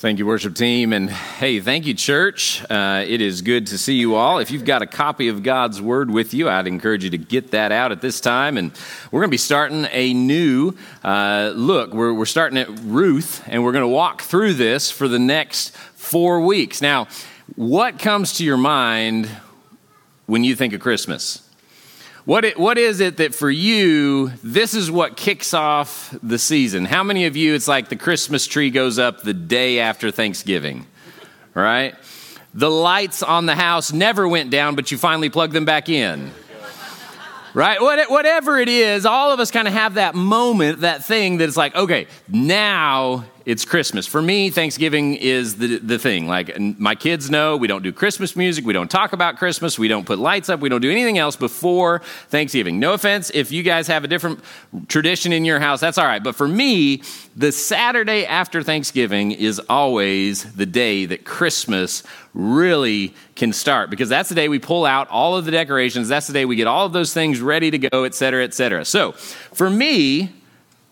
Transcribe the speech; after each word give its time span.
Thank 0.00 0.18
you, 0.18 0.24
worship 0.24 0.54
team. 0.54 0.94
And 0.94 1.10
hey, 1.10 1.60
thank 1.60 1.84
you, 1.84 1.92
church. 1.92 2.64
Uh, 2.70 3.04
it 3.06 3.20
is 3.20 3.42
good 3.42 3.66
to 3.66 3.76
see 3.76 3.96
you 3.96 4.14
all. 4.14 4.38
If 4.38 4.50
you've 4.50 4.64
got 4.64 4.80
a 4.80 4.86
copy 4.86 5.28
of 5.28 5.42
God's 5.42 5.82
Word 5.82 6.10
with 6.10 6.32
you, 6.32 6.48
I'd 6.48 6.66
encourage 6.66 7.04
you 7.04 7.10
to 7.10 7.18
get 7.18 7.50
that 7.50 7.70
out 7.70 7.92
at 7.92 8.00
this 8.00 8.18
time. 8.18 8.56
And 8.56 8.72
we're 9.10 9.20
going 9.20 9.28
to 9.28 9.34
be 9.34 9.36
starting 9.36 9.86
a 9.90 10.14
new 10.14 10.72
uh, 11.04 11.52
look. 11.54 11.92
We're, 11.92 12.14
we're 12.14 12.24
starting 12.24 12.56
at 12.56 12.70
Ruth, 12.82 13.44
and 13.46 13.62
we're 13.62 13.72
going 13.72 13.82
to 13.82 13.88
walk 13.88 14.22
through 14.22 14.54
this 14.54 14.90
for 14.90 15.06
the 15.06 15.18
next 15.18 15.76
four 15.76 16.40
weeks. 16.40 16.80
Now, 16.80 17.06
what 17.56 17.98
comes 17.98 18.38
to 18.38 18.44
your 18.44 18.56
mind 18.56 19.28
when 20.24 20.44
you 20.44 20.56
think 20.56 20.72
of 20.72 20.80
Christmas? 20.80 21.46
What, 22.24 22.44
it, 22.44 22.58
what 22.58 22.76
is 22.76 23.00
it 23.00 23.16
that 23.16 23.34
for 23.34 23.50
you, 23.50 24.28
this 24.44 24.74
is 24.74 24.90
what 24.90 25.16
kicks 25.16 25.54
off 25.54 26.14
the 26.22 26.38
season? 26.38 26.84
How 26.84 27.02
many 27.02 27.24
of 27.24 27.34
you, 27.34 27.54
it's 27.54 27.66
like 27.66 27.88
the 27.88 27.96
Christmas 27.96 28.46
tree 28.46 28.70
goes 28.70 28.98
up 28.98 29.22
the 29.22 29.32
day 29.32 29.78
after 29.78 30.10
Thanksgiving, 30.10 30.86
right? 31.54 31.94
The 32.52 32.70
lights 32.70 33.22
on 33.22 33.46
the 33.46 33.54
house 33.54 33.92
never 33.92 34.28
went 34.28 34.50
down, 34.50 34.74
but 34.74 34.90
you 34.90 34.98
finally 34.98 35.30
plug 35.30 35.52
them 35.52 35.64
back 35.64 35.88
in 35.88 36.30
right? 37.54 37.80
Whatever 37.80 38.58
it 38.58 38.68
is, 38.68 39.04
all 39.04 39.32
of 39.32 39.40
us 39.40 39.50
kind 39.50 39.66
of 39.66 39.74
have 39.74 39.94
that 39.94 40.14
moment, 40.14 40.82
that 40.82 41.04
thing 41.04 41.36
that's 41.36 41.56
like, 41.56 41.74
okay, 41.74 42.06
now 42.28 43.24
it's 43.50 43.64
Christmas. 43.64 44.06
For 44.06 44.22
me, 44.22 44.48
Thanksgiving 44.48 45.16
is 45.16 45.56
the, 45.56 45.78
the 45.78 45.98
thing. 45.98 46.28
Like, 46.28 46.56
my 46.60 46.94
kids 46.94 47.28
know 47.30 47.56
we 47.56 47.66
don't 47.66 47.82
do 47.82 47.92
Christmas 47.92 48.36
music, 48.36 48.64
we 48.64 48.72
don't 48.72 48.88
talk 48.88 49.12
about 49.12 49.38
Christmas, 49.38 49.76
we 49.76 49.88
don't 49.88 50.06
put 50.06 50.20
lights 50.20 50.48
up, 50.48 50.60
we 50.60 50.68
don't 50.68 50.80
do 50.80 50.90
anything 50.90 51.18
else 51.18 51.34
before 51.34 51.98
Thanksgiving. 52.28 52.78
No 52.78 52.92
offense 52.92 53.28
if 53.34 53.50
you 53.50 53.64
guys 53.64 53.88
have 53.88 54.04
a 54.04 54.08
different 54.08 54.38
tradition 54.86 55.32
in 55.32 55.44
your 55.44 55.58
house, 55.58 55.80
that's 55.80 55.98
all 55.98 56.06
right. 56.06 56.22
But 56.22 56.36
for 56.36 56.46
me, 56.46 57.02
the 57.36 57.50
Saturday 57.50 58.24
after 58.24 58.62
Thanksgiving 58.62 59.32
is 59.32 59.60
always 59.68 60.52
the 60.52 60.66
day 60.66 61.06
that 61.06 61.24
Christmas 61.24 62.04
really 62.34 63.12
can 63.34 63.52
start 63.52 63.90
because 63.90 64.08
that's 64.08 64.28
the 64.28 64.36
day 64.36 64.48
we 64.48 64.60
pull 64.60 64.84
out 64.84 65.08
all 65.08 65.36
of 65.36 65.44
the 65.44 65.50
decorations. 65.50 66.06
That's 66.06 66.28
the 66.28 66.32
day 66.32 66.44
we 66.44 66.54
get 66.54 66.68
all 66.68 66.86
of 66.86 66.92
those 66.92 67.12
things 67.12 67.40
ready 67.40 67.72
to 67.72 67.78
go, 67.78 68.04
et 68.04 68.14
cetera, 68.14 68.44
et 68.44 68.54
cetera. 68.54 68.84
So 68.84 69.10
for 69.10 69.68
me, 69.68 70.32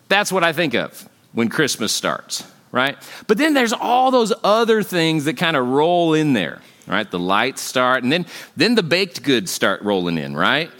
that's 0.09 0.29
what 0.29 0.43
I 0.43 0.51
think 0.51 0.73
of 0.73 1.07
when 1.31 1.47
Christmas 1.47 1.91
starts, 1.93 2.43
right? 2.71 2.97
But 3.27 3.37
then 3.37 3.53
there's 3.53 3.73
all 3.73 4.11
those 4.11 4.33
other 4.43 4.83
things 4.83 5.25
that 5.25 5.37
kind 5.37 5.57
of 5.57 5.67
roll 5.67 6.13
in 6.13 6.33
there, 6.33 6.61
right? 6.87 7.09
The 7.09 7.19
lights 7.19 7.61
start, 7.61 8.03
and 8.03 8.11
then, 8.11 8.25
then 8.55 8.75
the 8.75 8.83
baked 8.83 9.23
goods 9.23 9.51
start 9.51 9.81
rolling 9.81 10.17
in, 10.17 10.35
right? 10.35 10.71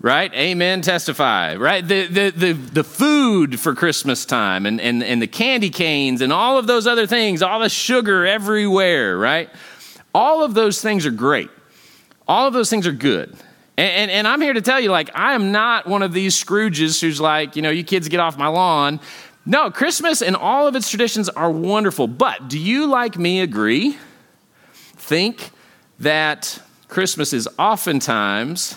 Right? 0.00 0.34
Amen. 0.34 0.82
Testify. 0.82 1.54
Right? 1.54 1.86
The, 1.86 2.08
the, 2.08 2.30
the, 2.30 2.52
the 2.54 2.84
food 2.84 3.60
for 3.60 3.72
Christmas 3.72 4.24
time 4.24 4.66
and, 4.66 4.80
and, 4.80 5.00
and 5.00 5.22
the 5.22 5.28
candy 5.28 5.70
canes 5.70 6.22
and 6.22 6.32
all 6.32 6.58
of 6.58 6.66
those 6.66 6.88
other 6.88 7.06
things, 7.06 7.40
all 7.40 7.60
the 7.60 7.68
sugar 7.68 8.26
everywhere, 8.26 9.16
right? 9.16 9.48
All 10.12 10.42
of 10.42 10.54
those 10.54 10.82
things 10.82 11.06
are 11.06 11.12
great. 11.12 11.50
All 12.26 12.48
of 12.48 12.52
those 12.52 12.68
things 12.68 12.86
are 12.88 12.92
good. 12.92 13.30
And, 13.76 13.92
and, 13.92 14.10
and, 14.10 14.28
I'm 14.28 14.40
here 14.40 14.52
to 14.52 14.60
tell 14.60 14.80
you, 14.80 14.90
like, 14.90 15.10
I 15.14 15.34
am 15.34 15.50
not 15.50 15.86
one 15.86 16.02
of 16.02 16.12
these 16.12 16.42
Scrooges 16.42 17.00
who's 17.00 17.20
like, 17.20 17.56
you 17.56 17.62
know, 17.62 17.70
you 17.70 17.84
kids 17.84 18.08
get 18.08 18.20
off 18.20 18.36
my 18.36 18.48
lawn. 18.48 19.00
No, 19.44 19.70
Christmas 19.70 20.22
and 20.22 20.36
all 20.36 20.68
of 20.68 20.76
its 20.76 20.88
traditions 20.88 21.28
are 21.28 21.50
wonderful. 21.50 22.06
But 22.06 22.48
do 22.48 22.58
you, 22.58 22.86
like 22.86 23.18
me, 23.18 23.40
agree? 23.40 23.98
Think 24.72 25.50
that 25.98 26.60
Christmas 26.88 27.32
is 27.32 27.48
oftentimes 27.58 28.76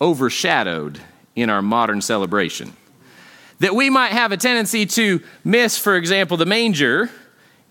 overshadowed 0.00 1.00
in 1.34 1.50
our 1.50 1.62
modern 1.62 2.00
celebration. 2.00 2.72
That 3.58 3.74
we 3.74 3.90
might 3.90 4.12
have 4.12 4.30
a 4.30 4.36
tendency 4.36 4.86
to 4.86 5.20
miss, 5.42 5.76
for 5.76 5.96
example, 5.96 6.36
the 6.36 6.46
manger 6.46 7.10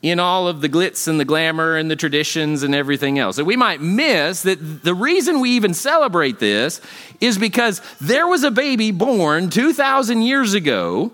in 0.02 0.20
all 0.20 0.48
of 0.48 0.62
the 0.62 0.70
glitz 0.70 1.08
and 1.08 1.20
the 1.20 1.26
glamour 1.26 1.78
and 1.78 1.90
the 1.90 1.96
traditions 1.96 2.64
and 2.64 2.76
everything 2.76 3.18
else. 3.18 3.38
That 3.38 3.46
we 3.46 3.56
might 3.56 3.82
miss 3.82 4.44
that 4.44 4.84
the 4.84 4.94
reason 4.94 5.40
we 5.40 5.52
even 5.52 5.74
celebrate 5.74 6.40
this 6.40 6.82
is 7.22 7.38
because 7.38 7.82
there 8.00 8.28
was 8.28 8.44
a 8.44 8.52
baby 8.52 8.92
born 8.92 9.50
2,000 9.50 10.22
years 10.22 10.54
ago 10.54 11.12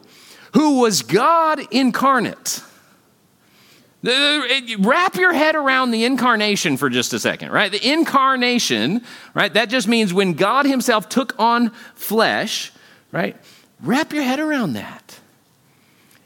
who 0.53 0.79
was 0.79 1.01
God 1.01 1.59
incarnate. 1.71 2.61
Wrap 4.03 5.15
your 5.15 5.33
head 5.33 5.55
around 5.55 5.91
the 5.91 6.03
incarnation 6.03 6.77
for 6.77 6.89
just 6.89 7.13
a 7.13 7.19
second, 7.19 7.51
right? 7.51 7.71
The 7.71 7.91
incarnation, 7.91 9.01
right? 9.33 9.53
That 9.53 9.69
just 9.69 9.87
means 9.87 10.13
when 10.13 10.33
God 10.33 10.65
Himself 10.65 11.07
took 11.07 11.39
on 11.39 11.69
flesh, 11.95 12.71
right? 13.11 13.37
Wrap 13.81 14.11
your 14.13 14.23
head 14.23 14.39
around 14.39 14.73
that. 14.73 15.19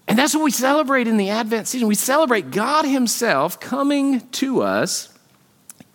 And 0.08 0.18
that's 0.18 0.34
what 0.34 0.44
we 0.44 0.52
celebrate 0.52 1.08
in 1.08 1.18
the 1.18 1.30
Advent 1.30 1.68
season. 1.68 1.88
We 1.88 1.96
celebrate 1.96 2.52
God 2.52 2.86
Himself 2.86 3.60
coming 3.60 4.28
to 4.32 4.64
us, 4.64 5.14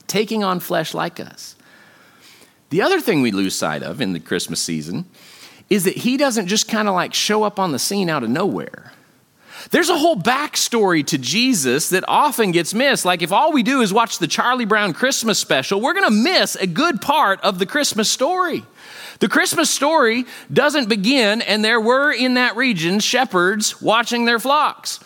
taking 0.06 0.44
on 0.44 0.60
flesh 0.60 0.94
like 0.94 1.18
us. 1.18 1.56
The 2.70 2.82
other 2.82 3.00
thing 3.00 3.22
we 3.22 3.32
lose 3.32 3.56
sight 3.56 3.82
of 3.82 4.00
in 4.00 4.12
the 4.12 4.20
Christmas 4.20 4.60
season 4.60 5.06
is 5.70 5.84
that 5.84 5.96
He 5.96 6.16
doesn't 6.16 6.48
just 6.48 6.68
kind 6.68 6.88
of 6.88 6.94
like 6.94 7.14
show 7.14 7.42
up 7.42 7.58
on 7.58 7.72
the 7.72 7.78
scene 7.78 8.08
out 8.08 8.22
of 8.22 8.30
nowhere. 8.30 8.92
There's 9.70 9.88
a 9.88 9.96
whole 9.96 10.16
backstory 10.16 11.06
to 11.06 11.18
Jesus 11.18 11.90
that 11.90 12.04
often 12.08 12.50
gets 12.50 12.74
missed. 12.74 13.04
Like, 13.04 13.22
if 13.22 13.32
all 13.32 13.52
we 13.52 13.62
do 13.62 13.80
is 13.80 13.92
watch 13.92 14.18
the 14.18 14.26
Charlie 14.26 14.64
Brown 14.64 14.92
Christmas 14.92 15.38
special, 15.38 15.80
we're 15.80 15.94
going 15.94 16.08
to 16.08 16.10
miss 16.10 16.56
a 16.56 16.66
good 16.66 17.00
part 17.00 17.40
of 17.42 17.58
the 17.58 17.66
Christmas 17.66 18.10
story. 18.10 18.64
The 19.20 19.28
Christmas 19.28 19.70
story 19.70 20.24
doesn't 20.52 20.88
begin, 20.88 21.42
and 21.42 21.64
there 21.64 21.80
were 21.80 22.12
in 22.12 22.34
that 22.34 22.56
region 22.56 22.98
shepherds 22.98 23.80
watching 23.80 24.24
their 24.24 24.40
flocks. 24.40 24.98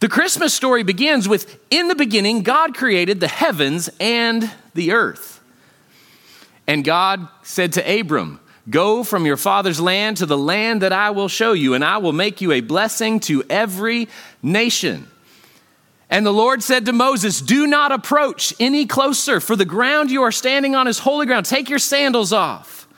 The 0.00 0.08
Christmas 0.08 0.54
story 0.54 0.84
begins 0.84 1.28
with 1.28 1.58
In 1.70 1.88
the 1.88 1.96
beginning, 1.96 2.44
God 2.44 2.74
created 2.76 3.18
the 3.18 3.28
heavens 3.28 3.90
and 3.98 4.48
the 4.74 4.92
earth. 4.92 5.40
And 6.68 6.84
God 6.84 7.26
said 7.42 7.72
to 7.72 8.00
Abram, 8.00 8.38
Go 8.68 9.02
from 9.02 9.24
your 9.24 9.36
father's 9.36 9.80
land 9.80 10.18
to 10.18 10.26
the 10.26 10.36
land 10.36 10.82
that 10.82 10.92
I 10.92 11.10
will 11.10 11.28
show 11.28 11.52
you, 11.52 11.74
and 11.74 11.84
I 11.84 11.98
will 11.98 12.12
make 12.12 12.40
you 12.40 12.52
a 12.52 12.60
blessing 12.60 13.20
to 13.20 13.42
every 13.48 14.08
nation. 14.42 15.08
And 16.10 16.24
the 16.24 16.32
Lord 16.32 16.62
said 16.62 16.86
to 16.86 16.92
Moses, 16.92 17.40
Do 17.40 17.66
not 17.66 17.92
approach 17.92 18.54
any 18.58 18.86
closer, 18.86 19.40
for 19.40 19.56
the 19.56 19.64
ground 19.64 20.10
you 20.10 20.22
are 20.22 20.32
standing 20.32 20.74
on 20.74 20.88
is 20.88 20.98
holy 20.98 21.26
ground. 21.26 21.46
Take 21.46 21.68
your 21.68 21.78
sandals 21.78 22.32
off. 22.32 22.88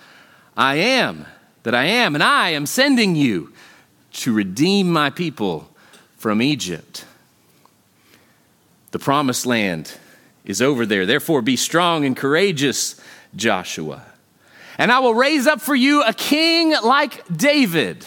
I 0.57 0.77
am 0.77 1.27
that 1.63 1.75
I 1.75 1.85
am, 1.85 2.15
and 2.15 2.23
I 2.23 2.51
am 2.51 2.67
sending 2.67 3.17
you 3.17 3.53
to 4.13 4.33
redeem 4.33 4.93
my 4.93 5.11
people 5.11 5.69
from 6.17 6.43
Egypt. 6.43 7.05
The 8.91 8.99
promised 8.99 9.47
land 9.47 9.95
is 10.45 10.61
over 10.61 10.85
there. 10.85 11.07
Therefore, 11.07 11.43
be 11.43 11.57
strong 11.57 12.05
and 12.05 12.17
courageous, 12.17 13.01
Joshua. 13.37 14.05
And 14.81 14.91
I 14.91 15.01
will 15.01 15.15
raise 15.15 15.47
up 15.47 15.61
for 15.61 15.75
you 15.75 16.03
a 16.03 16.15
king 16.15 16.75
like 16.83 17.23
David 17.29 18.07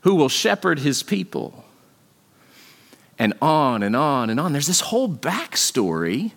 who 0.00 0.14
will 0.14 0.30
shepherd 0.30 0.78
his 0.78 1.02
people. 1.02 1.62
And 3.18 3.34
on 3.42 3.82
and 3.82 3.94
on 3.94 4.30
and 4.30 4.40
on. 4.40 4.54
There's 4.54 4.66
this 4.66 4.80
whole 4.80 5.10
backstory 5.10 6.32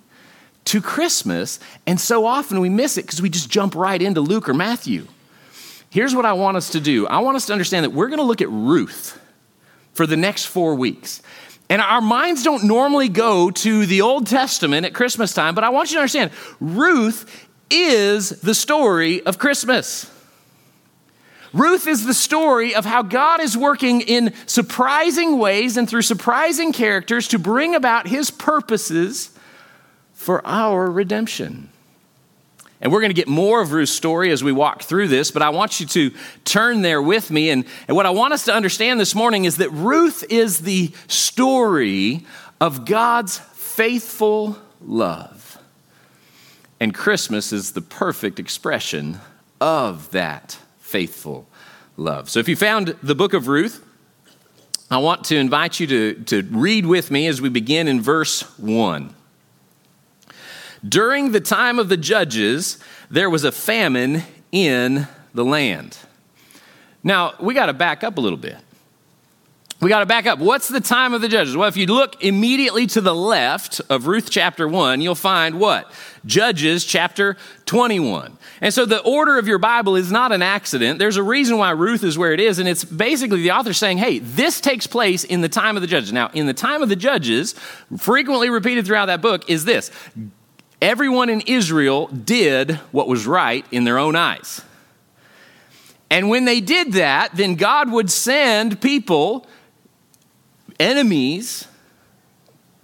to 0.66 0.82
Christmas, 0.82 1.62
and 1.86 1.98
so 1.98 2.26
often 2.26 2.60
we 2.60 2.68
miss 2.68 2.98
it 2.98 3.04
because 3.04 3.22
we 3.22 3.30
just 3.30 3.50
jump 3.50 3.74
right 3.74 4.02
into 4.02 4.20
Luke 4.20 4.50
or 4.50 4.54
Matthew. 4.54 5.08
Here's 5.90 6.14
what 6.14 6.26
I 6.26 6.34
want 6.34 6.58
us 6.58 6.72
to 6.72 6.82
do 6.82 7.08
I 7.08 7.22
want 7.22 7.38
us 7.38 7.46
to 7.46 7.54
understand 7.54 7.86
that 7.86 7.92
we're 7.92 8.10
going 8.10 8.20
to 8.20 8.26
look 8.26 8.42
at 8.42 8.50
Ruth 8.50 9.18
for 9.94 10.06
the 10.06 10.18
next 10.18 10.48
four 10.48 10.76
weeks. 10.76 11.22
And 11.70 11.82
our 11.82 12.02
minds 12.02 12.44
don't 12.44 12.66
normally 12.66 13.10
go 13.10 13.52
to 13.52 13.86
the 13.86 14.02
Old 14.02 14.28
Testament 14.28 14.86
at 14.86 14.94
Christmas 14.94 15.34
time, 15.34 15.56
but 15.56 15.64
I 15.64 15.70
want 15.70 15.90
you 15.90 15.96
to 15.96 16.02
understand 16.02 16.32
Ruth 16.60 17.47
is 17.70 18.30
the 18.42 18.56
story 18.56 19.24
of 19.26 19.38
Christmas. 19.38 20.12
Ruth 21.54 21.88
is 21.88 22.06
the 22.06 22.14
story 22.14 22.76
of 22.76 22.86
how 22.86 23.02
God 23.02 23.42
is 23.42 23.58
working 23.58 24.02
in 24.02 24.34
surprising 24.46 25.40
ways 25.40 25.78
and 25.78 25.90
through 25.90 26.02
surprising 26.02 26.74
characters 26.74 27.28
to 27.30 27.40
bring 27.40 27.74
about 27.74 28.08
his 28.08 28.30
purposes 28.30 29.32
for 30.14 30.46
our 30.46 30.92
redemption. 30.92 31.70
And 32.80 32.92
we're 32.92 33.00
going 33.00 33.10
to 33.10 33.16
get 33.16 33.28
more 33.28 33.62
of 33.62 33.72
Ruth's 33.72 33.92
story 33.92 34.32
as 34.32 34.44
we 34.44 34.52
walk 34.52 34.84
through 34.84 35.08
this, 35.08 35.32
but 35.32 35.42
I 35.42 35.50
want 35.50 35.80
you 35.80 35.88
to 35.88 36.12
turn 36.46 36.84
there 36.84 37.02
with 37.02 37.32
me. 37.32 37.50
And, 37.50 37.66
and 37.88 37.98
what 37.98 38.06
I 38.06 38.12
want 38.12 38.34
us 38.34 38.46
to 38.46 38.54
understand 38.54 39.00
this 39.00 39.16
morning 39.16 39.46
is 39.46 39.58
that 39.58 39.72
Ruth 39.72 40.24
is 40.30 40.60
the 40.60 40.92
story 41.08 42.26
of 42.62 42.86
God's 42.86 43.40
faithful 43.40 44.58
love. 44.86 45.37
And 46.80 46.94
Christmas 46.94 47.52
is 47.52 47.72
the 47.72 47.82
perfect 47.82 48.40
expression 48.40 49.20
of 49.60 50.12
that 50.12 50.58
faithful 50.80 51.48
love. 51.98 52.30
So 52.30 52.40
if 52.40 52.48
you 52.48 52.56
found 52.56 52.96
the 53.02 53.16
book 53.16 53.34
of 53.34 53.48
Ruth, 53.48 53.84
I 54.90 55.00
want 55.00 55.26
to 55.26 55.36
invite 55.36 55.80
you 55.80 55.88
to, 55.88 56.14
to 56.26 56.44
read 56.44 56.86
with 56.86 57.12
me 57.12 57.28
as 57.28 57.42
we 57.42 57.50
begin 57.50 57.88
in 57.88 58.00
verse 58.00 58.42
1. 58.58 59.14
During 60.88 61.32
the 61.32 61.42
time 61.42 61.80
of 61.80 61.90
the 61.90 61.98
judges, 61.98 62.78
there 63.10 63.30
was 63.30 63.44
a 63.44 63.52
famine 63.52 64.24
in 64.52 65.08
the 65.34 65.44
land. 65.44 65.98
Now, 67.04 67.34
we 67.40 67.54
got 67.54 67.66
to 67.66 67.74
back 67.74 68.04
up 68.04 68.18
a 68.18 68.22
little 68.22 68.38
bit. 68.38 68.58
We 69.80 69.90
got 69.90 70.00
to 70.00 70.08
back 70.08 70.26
up. 70.26 70.40
What's 70.40 70.68
the 70.68 70.82
time 70.82 71.14
of 71.14 71.22
the 71.22 71.28
judges? 71.28 71.56
Well, 71.56 71.68
if 71.68 71.78
you 71.78 71.86
look 71.86 72.24
immediately 72.24 72.88
to 72.88 73.02
the 73.02 73.14
left 73.14 73.80
of 73.90 74.08
Ruth 74.08 74.32
chapter 74.32 74.68
1, 74.68 75.02
you'll 75.02 75.14
find 75.14 75.60
what? 75.60 75.92
Judges 76.26 76.84
chapter 76.84 77.38
21. 77.68 78.38
And 78.62 78.74
so 78.74 78.86
the 78.86 79.02
order 79.04 79.38
of 79.38 79.48
your 79.48 79.60
Bible 79.60 79.96
is 79.96 80.12
not 80.12 80.32
an 80.32 80.42
accident. 80.42 80.98
There's 80.98 81.18
a 81.18 81.24
reason 81.24 81.60
why 81.60 81.72
Ruth 81.72 82.04
is 82.04 82.18
where 82.18 82.34
it 82.34 82.40
is. 82.40 82.58
And 82.58 82.68
it's 82.68 82.84
basically 82.84 83.44
the 83.44 83.52
author 83.52 83.72
saying, 83.72 84.00
hey, 84.00 84.18
this 84.18 84.60
takes 84.60 84.88
place 84.88 85.24
in 85.24 85.42
the 85.42 85.50
time 85.50 85.78
of 85.78 85.82
the 85.82 85.88
judges. 85.88 86.12
Now, 86.12 86.32
in 86.34 86.48
the 86.48 86.56
time 86.56 86.82
of 86.82 86.90
the 86.90 86.96
judges, 86.96 87.54
frequently 87.98 88.50
repeated 88.50 88.88
throughout 88.88 89.06
that 89.06 89.22
book 89.22 89.48
is 89.48 89.64
this 89.66 89.92
everyone 90.82 91.30
in 91.30 91.42
Israel 91.42 92.08
did 92.08 92.72
what 92.92 93.08
was 93.08 93.28
right 93.28 93.66
in 93.72 93.84
their 93.84 94.00
own 94.00 94.16
eyes. 94.16 94.62
And 96.10 96.30
when 96.30 96.46
they 96.46 96.62
did 96.62 96.94
that, 96.94 97.36
then 97.36 97.56
God 97.56 97.92
would 97.92 98.10
send 98.10 98.82
people 98.82 99.46
enemies, 100.80 101.68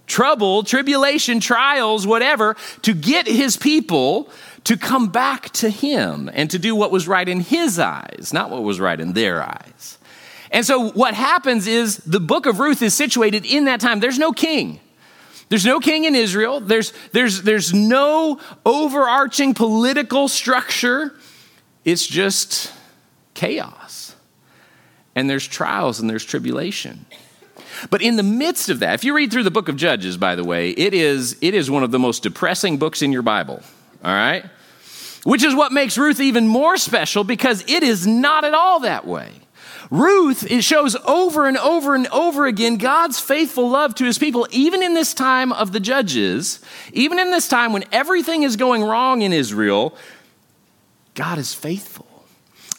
trouble, 0.06 0.62
tribulation, 0.62 1.40
trials, 1.40 2.06
whatever, 2.06 2.56
to 2.82 2.94
get 2.94 3.26
his 3.26 3.56
people 3.56 4.28
to 4.64 4.76
come 4.76 5.08
back 5.08 5.50
to 5.50 5.68
him 5.68 6.30
and 6.32 6.50
to 6.50 6.58
do 6.58 6.74
what 6.74 6.90
was 6.90 7.06
right 7.06 7.28
in 7.28 7.40
his 7.40 7.78
eyes, 7.78 8.30
not 8.32 8.50
what 8.50 8.62
was 8.62 8.80
right 8.80 8.98
in 8.98 9.12
their 9.12 9.42
eyes. 9.42 9.98
And 10.50 10.64
so 10.64 10.90
what 10.90 11.14
happens 11.14 11.66
is 11.66 11.98
the 11.98 12.20
book 12.20 12.46
of 12.46 12.60
Ruth 12.60 12.80
is 12.80 12.94
situated 12.94 13.44
in 13.44 13.64
that 13.64 13.80
time. 13.80 14.00
There's 14.00 14.18
no 14.18 14.32
king. 14.32 14.80
There's 15.48 15.66
no 15.66 15.80
king 15.80 16.04
in 16.04 16.14
Israel. 16.14 16.60
There's, 16.60 16.92
there's, 17.12 17.42
there's 17.42 17.74
no 17.74 18.40
overarching 18.64 19.52
political 19.52 20.28
structure. 20.28 21.12
It's 21.84 22.06
just 22.06 22.72
chaos. 23.34 24.14
And 25.14 25.28
there's 25.28 25.46
trials 25.46 26.00
and 26.00 26.08
there's 26.08 26.24
tribulation. 26.24 27.04
But 27.90 28.02
in 28.02 28.16
the 28.16 28.22
midst 28.22 28.68
of 28.68 28.80
that, 28.80 28.94
if 28.94 29.04
you 29.04 29.14
read 29.14 29.30
through 29.32 29.42
the 29.42 29.50
book 29.50 29.68
of 29.68 29.76
Judges, 29.76 30.16
by 30.16 30.34
the 30.34 30.44
way, 30.44 30.70
it 30.70 30.94
is, 30.94 31.36
it 31.40 31.54
is 31.54 31.70
one 31.70 31.82
of 31.82 31.90
the 31.90 31.98
most 31.98 32.22
depressing 32.22 32.78
books 32.78 33.02
in 33.02 33.12
your 33.12 33.22
Bible, 33.22 33.62
all 34.02 34.12
right? 34.12 34.44
Which 35.24 35.42
is 35.42 35.54
what 35.54 35.72
makes 35.72 35.96
Ruth 35.96 36.20
even 36.20 36.46
more 36.46 36.76
special 36.76 37.24
because 37.24 37.62
it 37.68 37.82
is 37.82 38.06
not 38.06 38.44
at 38.44 38.54
all 38.54 38.80
that 38.80 39.06
way. 39.06 39.32
Ruth, 39.90 40.50
it 40.50 40.62
shows 40.62 40.96
over 41.06 41.46
and 41.46 41.56
over 41.58 41.94
and 41.94 42.06
over 42.08 42.46
again 42.46 42.78
God's 42.78 43.20
faithful 43.20 43.68
love 43.68 43.94
to 43.96 44.04
his 44.04 44.18
people, 44.18 44.46
even 44.50 44.82
in 44.82 44.94
this 44.94 45.14
time 45.14 45.52
of 45.52 45.72
the 45.72 45.80
judges, 45.80 46.60
even 46.92 47.18
in 47.18 47.30
this 47.30 47.48
time 47.48 47.72
when 47.72 47.84
everything 47.92 48.42
is 48.42 48.56
going 48.56 48.82
wrong 48.82 49.22
in 49.22 49.32
Israel, 49.32 49.96
God 51.14 51.38
is 51.38 51.54
faithful. 51.54 52.06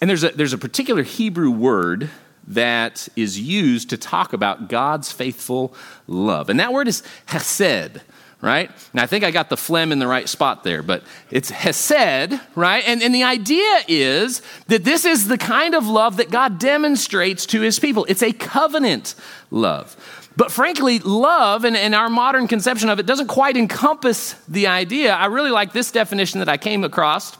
And 0.01 0.09
there's 0.09 0.23
a, 0.23 0.29
there's 0.29 0.53
a 0.53 0.57
particular 0.57 1.03
Hebrew 1.03 1.51
word 1.51 2.09
that 2.47 3.07
is 3.15 3.39
used 3.39 3.89
to 3.89 3.97
talk 3.97 4.33
about 4.33 4.69
God's 4.69 5.11
faithful 5.11 5.73
love. 6.07 6.49
And 6.49 6.59
that 6.59 6.73
word 6.73 6.87
is 6.87 7.01
hesed, 7.25 8.01
right? 8.41 8.69
Now, 8.93 9.03
I 9.03 9.07
think 9.07 9.23
I 9.23 9.31
got 9.31 9.49
the 9.49 9.57
phlegm 9.57 9.91
in 9.91 9.99
the 9.99 10.07
right 10.07 10.29
spot 10.29 10.63
there, 10.63 10.83
but 10.83 11.03
it's 11.31 11.49
hesed, 11.49 12.39
right? 12.55 12.83
And, 12.87 13.01
and 13.01 13.15
the 13.15 13.23
idea 13.23 13.79
is 13.87 14.41
that 14.67 14.83
this 14.83 15.05
is 15.05 15.27
the 15.27 15.37
kind 15.37 15.73
of 15.73 15.87
love 15.87 16.17
that 16.17 16.29
God 16.29 16.59
demonstrates 16.59 17.45
to 17.47 17.61
his 17.61 17.79
people. 17.79 18.05
It's 18.07 18.23
a 18.23 18.31
covenant 18.31 19.15
love. 19.49 19.95
But 20.37 20.51
frankly, 20.51 20.99
love 20.99 21.63
and, 21.63 21.77
and 21.77 21.95
our 21.95 22.09
modern 22.09 22.47
conception 22.47 22.89
of 22.89 22.99
it 22.99 23.05
doesn't 23.05 23.27
quite 23.27 23.55
encompass 23.55 24.33
the 24.47 24.67
idea. 24.67 25.13
I 25.13 25.27
really 25.27 25.51
like 25.51 25.71
this 25.71 25.91
definition 25.91 26.39
that 26.39 26.49
I 26.49 26.57
came 26.57 26.83
across 26.83 27.37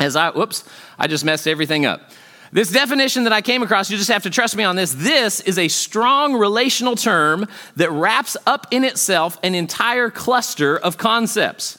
as 0.00 0.16
I, 0.16 0.30
whoops, 0.30 0.64
I 0.98 1.06
just 1.06 1.24
messed 1.24 1.46
everything 1.46 1.84
up. 1.84 2.10
This 2.52 2.70
definition 2.70 3.24
that 3.24 3.32
I 3.32 3.40
came 3.40 3.62
across, 3.62 3.90
you 3.90 3.96
just 3.96 4.10
have 4.10 4.22
to 4.22 4.30
trust 4.30 4.56
me 4.56 4.64
on 4.64 4.76
this. 4.76 4.94
This 4.94 5.40
is 5.40 5.58
a 5.58 5.68
strong 5.68 6.34
relational 6.34 6.96
term 6.96 7.46
that 7.76 7.90
wraps 7.90 8.36
up 8.46 8.66
in 8.70 8.84
itself 8.84 9.38
an 9.42 9.54
entire 9.54 10.10
cluster 10.10 10.76
of 10.76 10.96
concepts. 10.96 11.78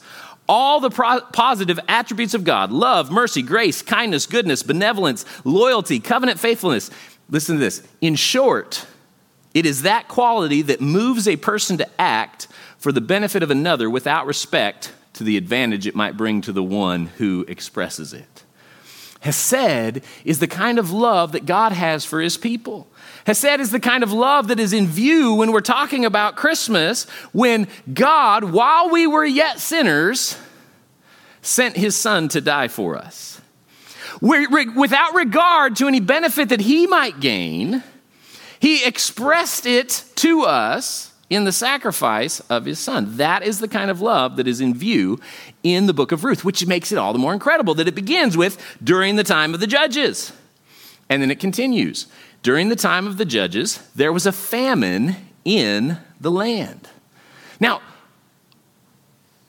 All 0.50 0.80
the 0.80 0.90
pro- 0.90 1.22
positive 1.22 1.80
attributes 1.88 2.34
of 2.34 2.44
God 2.44 2.72
love, 2.72 3.12
mercy, 3.12 3.42
grace, 3.42 3.82
kindness, 3.82 4.26
goodness, 4.26 4.64
benevolence, 4.64 5.26
loyalty, 5.44 6.00
covenant 6.00 6.40
faithfulness. 6.40 6.90
Listen 7.30 7.56
to 7.56 7.60
this. 7.60 7.84
In 8.00 8.16
short, 8.16 8.86
it 9.54 9.66
is 9.66 9.82
that 9.82 10.08
quality 10.08 10.62
that 10.64 10.82
moves 10.82 11.28
a 11.28 11.36
person 11.36 11.78
to 11.80 11.90
act 12.00 12.48
for 12.78 12.92
the 12.92 13.02
benefit 13.02 13.44
of 13.44 13.52
another 13.52 13.90
without 13.90 14.26
respect 14.26 14.94
to 15.14 15.24
the 15.24 15.36
advantage 15.36 15.88
it 15.88 15.96
might 15.96 16.16
bring 16.16 16.42
to 16.42 16.52
the 16.52 16.64
one 16.64 17.08
who 17.18 17.44
expresses 17.48 18.14
it. 18.14 18.44
Hesed 19.28 20.02
is 20.24 20.40
the 20.40 20.48
kind 20.48 20.80
of 20.80 20.92
love 20.92 21.34
that 21.34 21.46
God 21.46 21.74
has 21.74 22.06
for 22.06 22.22
his 22.22 22.38
people. 22.38 22.88
Hesed 23.26 23.60
is 23.60 23.72
the 23.72 23.80
kind 23.80 24.02
of 24.02 24.14
love 24.14 24.48
that 24.48 24.60
is 24.60 24.72
in 24.72 24.88
view 24.88 25.34
when 25.34 25.52
we're 25.52 25.60
talking 25.60 26.06
about 26.06 26.38
Christmas, 26.38 27.04
when 27.34 27.68
God, 27.94 28.46
while 28.46 28.90
we 28.90 29.06
were 29.06 29.26
yet 29.26 29.60
sinners, 29.60 30.38
sent 31.42 31.76
his 31.76 31.96
son 31.96 32.30
to 32.30 32.40
die 32.40 32.70
for 32.70 32.98
us. 32.98 33.42
Without 34.22 35.14
regard 35.14 35.76
to 35.76 35.88
any 35.90 36.00
benefit 36.00 36.50
that 36.50 36.62
he 36.62 36.88
might 36.88 37.20
gain, 37.20 37.84
he 38.60 38.86
expressed 38.86 39.66
it 39.66 40.06
to 40.16 40.44
us 40.44 41.07
in 41.30 41.44
the 41.44 41.52
sacrifice 41.52 42.40
of 42.42 42.66
his 42.66 42.80
son. 42.80 43.18
That 43.18 43.44
is 43.44 43.60
the 43.60 43.68
kind 43.68 43.92
of 43.92 44.02
love 44.02 44.38
that 44.38 44.48
is 44.48 44.62
in 44.62 44.74
view 44.74 45.20
in 45.64 45.86
the 45.86 45.94
book 45.94 46.12
of 46.12 46.24
Ruth, 46.24 46.46
which 46.46 46.66
makes 46.66 46.92
it 46.92 46.98
all 46.98 47.14
the 47.14 47.20
more 47.20 47.34
incredible 47.34 47.74
that 47.76 47.88
it 47.88 47.96
begins 47.96 48.38
with 48.38 48.78
during 48.84 49.16
the 49.18 49.24
time 49.24 49.54
of 49.54 49.60
the 49.60 49.68
judges. 49.68 50.32
And 51.10 51.22
then 51.22 51.32
it 51.32 51.40
continues. 51.40 52.08
During 52.44 52.70
the 52.70 52.76
time 52.76 53.08
of 53.08 53.18
the 53.18 53.26
judges, 53.26 53.78
there 53.96 54.14
was 54.14 54.26
a 54.26 54.32
famine 54.32 55.16
in 55.44 55.98
the 56.20 56.32
land. 56.32 56.88
Now, 57.60 57.82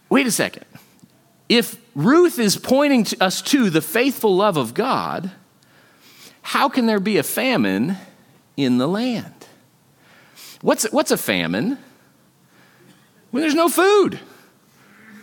wait 0.08 0.26
a 0.26 0.30
second. 0.30 0.64
If 1.48 1.76
Ruth 1.94 2.38
is 2.38 2.56
pointing 2.56 3.04
to 3.04 3.24
us 3.24 3.40
to 3.42 3.70
the 3.70 3.80
faithful 3.80 4.36
love 4.36 4.56
of 4.56 4.74
God, 4.74 5.30
how 6.42 6.68
can 6.68 6.86
there 6.86 7.00
be 7.00 7.18
a 7.18 7.22
famine 7.22 7.96
in 8.56 8.78
the 8.78 8.88
land? 8.88 9.37
What's, 10.60 10.84
what's 10.90 11.10
a 11.10 11.16
famine? 11.16 11.78
When 13.30 13.42
there's 13.42 13.54
no 13.54 13.68
food, 13.68 14.18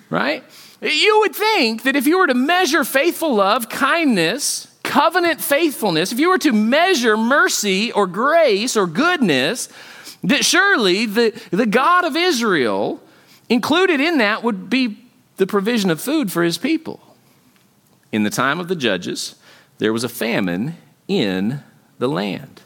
right? 0.09 0.43
You 0.81 1.19
would 1.21 1.35
think 1.35 1.83
that 1.83 1.95
if 1.95 2.05
you 2.05 2.19
were 2.19 2.27
to 2.27 2.33
measure 2.33 2.83
faithful 2.83 3.35
love, 3.35 3.69
kindness, 3.69 4.67
covenant 4.83 5.41
faithfulness, 5.41 6.11
if 6.11 6.19
you 6.19 6.29
were 6.29 6.37
to 6.37 6.51
measure 6.51 7.17
mercy 7.17 7.91
or 7.91 8.07
grace 8.07 8.77
or 8.77 8.85
goodness, 8.85 9.67
that 10.23 10.45
surely 10.45 11.05
the, 11.05 11.31
the 11.51 11.65
God 11.65 12.05
of 12.05 12.15
Israel, 12.15 13.01
included 13.49 13.99
in 13.99 14.19
that, 14.19 14.43
would 14.43 14.69
be 14.69 14.97
the 15.37 15.47
provision 15.47 15.89
of 15.89 15.99
food 15.99 16.31
for 16.31 16.43
his 16.43 16.57
people. 16.57 16.99
In 18.11 18.23
the 18.23 18.29
time 18.29 18.59
of 18.59 18.67
the 18.67 18.75
judges, 18.75 19.35
there 19.79 19.91
was 19.91 20.03
a 20.03 20.09
famine 20.09 20.75
in 21.07 21.61
the 21.99 22.07
land. 22.07 22.61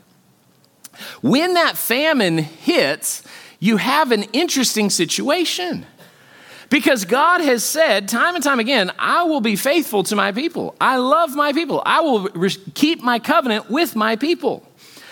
When 1.21 1.53
that 1.53 1.77
famine 1.77 2.37
hits, 2.37 3.23
you 3.59 3.77
have 3.77 4.11
an 4.11 4.23
interesting 4.33 4.89
situation. 4.89 5.85
Because 6.69 7.03
God 7.03 7.41
has 7.41 7.63
said 7.63 8.07
time 8.07 8.35
and 8.35 8.43
time 8.43 8.59
again, 8.59 8.91
I 8.99 9.23
will 9.23 9.41
be 9.41 9.55
faithful 9.55 10.03
to 10.03 10.15
my 10.15 10.31
people. 10.31 10.75
I 10.79 10.97
love 10.97 11.35
my 11.35 11.51
people. 11.51 11.81
I 11.85 12.01
will 12.01 12.29
keep 12.75 13.01
my 13.01 13.17
covenant 13.17 13.69
with 13.69 13.95
my 13.95 14.15
people. 14.15 14.65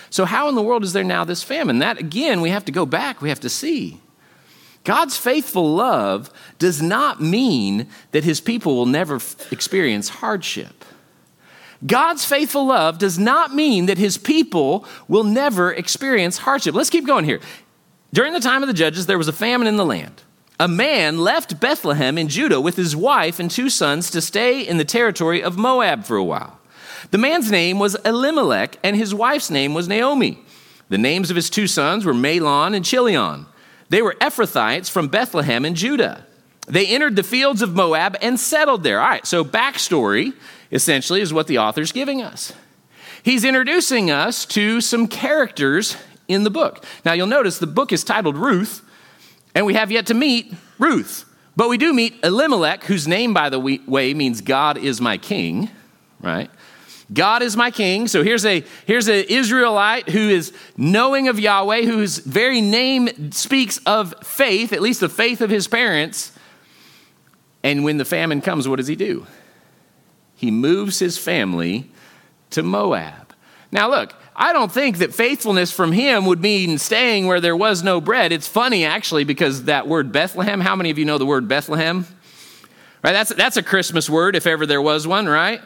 So, 0.10 0.25
how 0.25 0.48
in 0.50 0.56
the 0.56 0.62
world 0.62 0.84
is 0.84 0.94
there 0.94 1.03
now 1.03 1.25
this 1.25 1.44
famine? 1.44 1.79
That, 1.79 2.00
again, 2.00 2.41
we 2.41 2.50
have 2.51 2.65
to 2.65 2.72
go 2.72 2.86
back, 2.86 3.22
we 3.22 3.29
have 3.29 3.39
to 3.41 3.50
see. 3.50 4.00
God's 4.84 5.17
faithful 5.17 5.75
love 5.75 6.32
does 6.60 6.82
not 6.82 7.22
mean 7.22 7.88
that 8.12 8.24
his 8.24 8.39
people 8.39 8.75
will 8.75 8.86
never 8.86 9.20
experience 9.51 10.08
hardship. 10.08 10.86
God's 11.86 12.25
faithful 12.25 12.65
love 12.65 12.98
does 12.98 13.19
not 13.19 13.53
mean 13.53 13.86
that 13.86 13.98
his 13.98 14.17
people 14.17 14.86
will 15.07 15.24
never 15.24 15.72
experience 15.72 16.39
hardship. 16.39 16.74
Let's 16.74 16.89
keep 16.89 17.05
going 17.05 17.25
here. 17.25 17.39
During 18.13 18.34
the 18.34 18.39
time 18.39 18.63
of 18.63 18.67
the 18.67 18.74
judges, 18.74 19.05
there 19.05 19.17
was 19.17 19.27
a 19.27 19.34
famine 19.34 19.67
in 19.67 19.77
the 19.77 19.86
land. 19.86 20.24
A 20.60 20.67
man 20.67 21.19
left 21.19 21.60
Bethlehem 21.60 22.17
in 22.17 22.29
Judah 22.29 22.60
with 22.60 22.77
his 22.77 22.96
wife 22.96 23.39
and 23.39 23.51
two 23.51 23.69
sons 23.69 24.10
to 24.10 24.22
stay 24.22 24.62
in 24.62 24.77
the 24.77 24.86
territory 24.86 25.43
of 25.43 25.57
Moab 25.57 26.03
for 26.03 26.17
a 26.17 26.24
while. 26.24 26.60
The 27.12 27.19
man's 27.19 27.51
name 27.51 27.77
was 27.77 27.96
Elimelech, 28.03 28.79
and 28.84 28.96
his 28.96 29.13
wife's 29.13 29.51
name 29.51 29.75
was 29.75 29.88
Naomi. 29.88 30.39
The 30.89 30.98
names 30.98 31.29
of 31.29 31.36
his 31.36 31.50
two 31.51 31.67
sons 31.67 32.05
were 32.05 32.13
Mahlon 32.13 32.75
and 32.75 32.84
Chilion. 32.84 33.46
They 33.89 34.01
were 34.01 34.15
Ephrathites 34.19 34.89
from 34.89 35.10
Bethlehem 35.10 35.63
in 35.63 35.75
Judah. 35.75 36.25
They 36.67 36.88
entered 36.88 37.15
the 37.15 37.24
fields 37.24 37.62
of 37.62 37.75
Moab 37.75 38.17
and 38.22 38.39
settled 38.39 38.84
there. 38.84 39.00
All 39.00 39.07
right, 39.07 39.27
so 39.27 39.46
backstory 39.46 40.34
essentially 40.71 41.21
is 41.21 41.33
what 41.33 41.47
the 41.47 41.57
author's 41.57 41.91
giving 41.91 42.21
us. 42.21 42.53
He's 43.24 43.43
introducing 43.43 44.09
us 44.12 44.45
to 44.47 44.79
some 44.81 45.07
characters 45.07 45.97
in 46.27 46.43
the 46.43 46.50
book. 46.50 46.86
Now, 47.03 47.13
you'll 47.13 47.27
notice 47.27 47.57
the 47.57 47.67
book 47.67 47.91
is 47.91 48.03
titled 48.03 48.38
Ruth, 48.38 48.81
and 49.55 49.65
we 49.65 49.74
have 49.74 49.91
yet 49.91 50.07
to 50.07 50.13
meet 50.13 50.53
Ruth. 50.79 51.25
But 51.55 51.69
we 51.69 51.77
do 51.77 51.93
meet 51.93 52.24
Elimelech, 52.24 52.83
whose 52.83 53.07
name, 53.07 53.33
by 53.33 53.50
the 53.50 53.59
way, 53.59 54.13
means 54.13 54.41
God 54.41 54.77
is 54.77 55.01
my 55.01 55.17
king, 55.17 55.69
right? 56.21 56.51
God 57.12 57.41
is 57.41 57.55
my 57.55 57.71
king. 57.71 58.07
So 58.07 58.24
here's 58.24 58.45
a 58.45 58.63
here's 58.86 59.07
an 59.07 59.25
Israelite 59.29 60.09
who 60.09 60.29
is 60.29 60.53
knowing 60.75 61.29
of 61.29 61.39
Yahweh, 61.39 61.83
whose 61.83 62.17
very 62.19 62.62
name 62.62 63.31
speaks 63.31 63.79
of 63.86 64.13
faith, 64.24 64.74
at 64.74 64.81
least 64.81 65.00
the 65.00 65.09
faith 65.09 65.41
of 65.41 65.50
his 65.50 65.67
parents. 65.67 66.31
And 67.63 67.83
when 67.83 67.97
the 67.97 68.05
famine 68.05 68.41
comes, 68.41 68.67
what 68.67 68.75
does 68.75 68.88
he 68.88 68.95
do? 68.95 69.25
He 70.38 70.51
moves 70.51 71.00
his 71.00 71.17
family 71.17 71.89
to 72.51 72.63
Moab. 72.63 73.34
Now 73.72 73.89
look, 73.89 74.13
I 74.36 74.53
don't 74.53 74.72
think 74.72 75.00
that 75.00 75.13
faithfulness 75.13 75.72
from 75.72 75.91
him 75.91 76.25
would 76.27 76.39
mean 76.39 76.77
staying 76.77 77.25
where 77.25 77.41
there 77.41 77.58
was 77.58 77.84
no 77.84 78.00
bread. 78.00 78.32
It's 78.32 78.48
funny 78.48 78.86
actually 78.86 79.24
because 79.24 79.63
that 79.63 79.88
word 79.88 80.12
Bethlehem, 80.12 80.62
how 80.62 80.75
many 80.75 80.91
of 80.91 81.00
you 81.00 81.06
know 81.06 81.17
the 81.17 81.25
word 81.25 81.48
Bethlehem? 81.48 82.06
Right? 83.03 83.12
That's 83.13 83.34
that's 83.34 83.58
a 83.58 83.63
Christmas 83.63 84.10
word 84.10 84.36
if 84.36 84.48
ever 84.48 84.65
there 84.65 84.82
was 84.82 85.08
one, 85.08 85.27
right? 85.27 85.60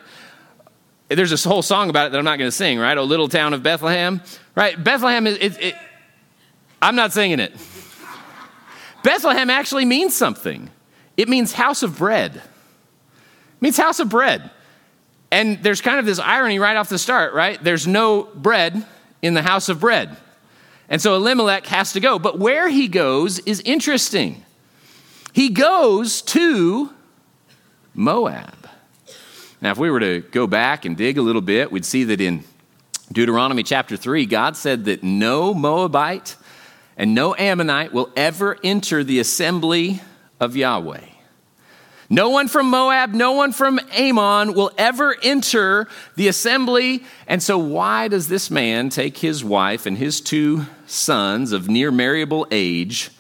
There's 1.10 1.30
this 1.30 1.44
whole 1.44 1.62
song 1.62 1.90
about 1.90 2.08
it 2.08 2.12
that 2.14 2.18
I'm 2.18 2.24
not 2.24 2.38
going 2.38 2.48
to 2.48 2.56
sing, 2.56 2.80
right? 2.80 2.98
Oh, 2.98 3.04
little 3.04 3.28
town 3.28 3.54
of 3.54 3.62
Bethlehem, 3.62 4.22
right? 4.56 4.82
Bethlehem 4.82 5.28
is, 5.28 5.38
it, 5.38 5.62
it, 5.62 5.76
I'm 6.82 6.96
not 6.96 7.12
singing 7.12 7.42
it. 7.42 7.54
Bethlehem 9.04 9.50
actually 9.50 9.84
means 9.84 10.16
something. 10.16 10.70
It 11.18 11.28
means 11.28 11.52
house 11.52 11.84
of 11.84 11.98
bread. 11.98 12.36
It 12.36 12.42
means 13.60 13.76
house 13.76 14.00
of 14.00 14.08
bread. 14.08 14.50
And 15.32 15.64
there's 15.64 15.82
kind 15.82 15.98
of 15.98 16.06
this 16.06 16.20
irony 16.20 16.60
right 16.60 16.76
off 16.76 16.90
the 16.90 17.00
start, 17.00 17.34
right? 17.34 17.62
There's 17.64 17.88
no 17.88 18.24
bread 18.24 18.86
in 19.22 19.34
the 19.34 19.42
house 19.42 19.70
of 19.70 19.80
bread. 19.80 20.18
And 20.90 21.02
so 21.02 21.16
Elimelech 21.16 21.66
has 21.68 21.94
to 21.94 22.02
go. 22.02 22.20
But 22.20 22.38
where 22.38 22.68
he 22.68 22.90
goes 22.90 23.40
is 23.40 23.62
interesting. 23.62 24.44
He 25.32 25.50
goes 25.50 26.22
to 26.24 26.92
Moab. 27.94 28.70
Now, 29.62 29.72
if 29.72 29.78
we 29.78 29.90
were 29.90 30.00
to 30.02 30.20
go 30.20 30.48
back 30.48 30.86
and 30.86 30.98
dig 30.98 31.18
a 31.18 31.22
little 31.22 31.42
bit, 31.42 31.72
we'd 31.72 31.86
see 31.86 32.04
that 32.06 32.20
in 32.20 32.44
Deuteronomy 33.12 33.64
chapter 33.64 33.96
3, 33.96 34.26
God 34.26 34.58
said 34.58 34.86
that 34.86 35.04
no 35.04 35.54
Moabite 35.54 36.36
and 36.98 37.16
no 37.16 37.36
Ammonite 37.36 37.94
will 37.94 38.10
ever 38.16 38.58
enter 38.64 39.04
the 39.04 39.20
assembly 39.20 40.02
of 40.40 40.56
Yahweh. 40.58 41.11
No 42.12 42.30
one 42.30 42.50
from 42.50 42.70
Moab, 42.70 43.14
no 43.14 43.32
one 43.32 43.54
from 43.54 43.80
Ammon 43.94 44.54
will 44.54 44.72
ever 44.78 45.16
enter 45.24 45.88
the 46.18 46.28
assembly. 46.28 47.06
And 47.26 47.42
so, 47.42 47.58
why 47.58 48.10
does 48.10 48.28
this 48.28 48.52
man 48.52 48.90
take 48.90 49.20
his 49.20 49.46
wife 49.46 49.86
and 49.86 49.98
his 49.98 50.20
two 50.20 50.66
sons 50.86 51.54
of 51.54 51.70
near 51.70 51.90
marriable 51.90 52.46
age 52.52 53.12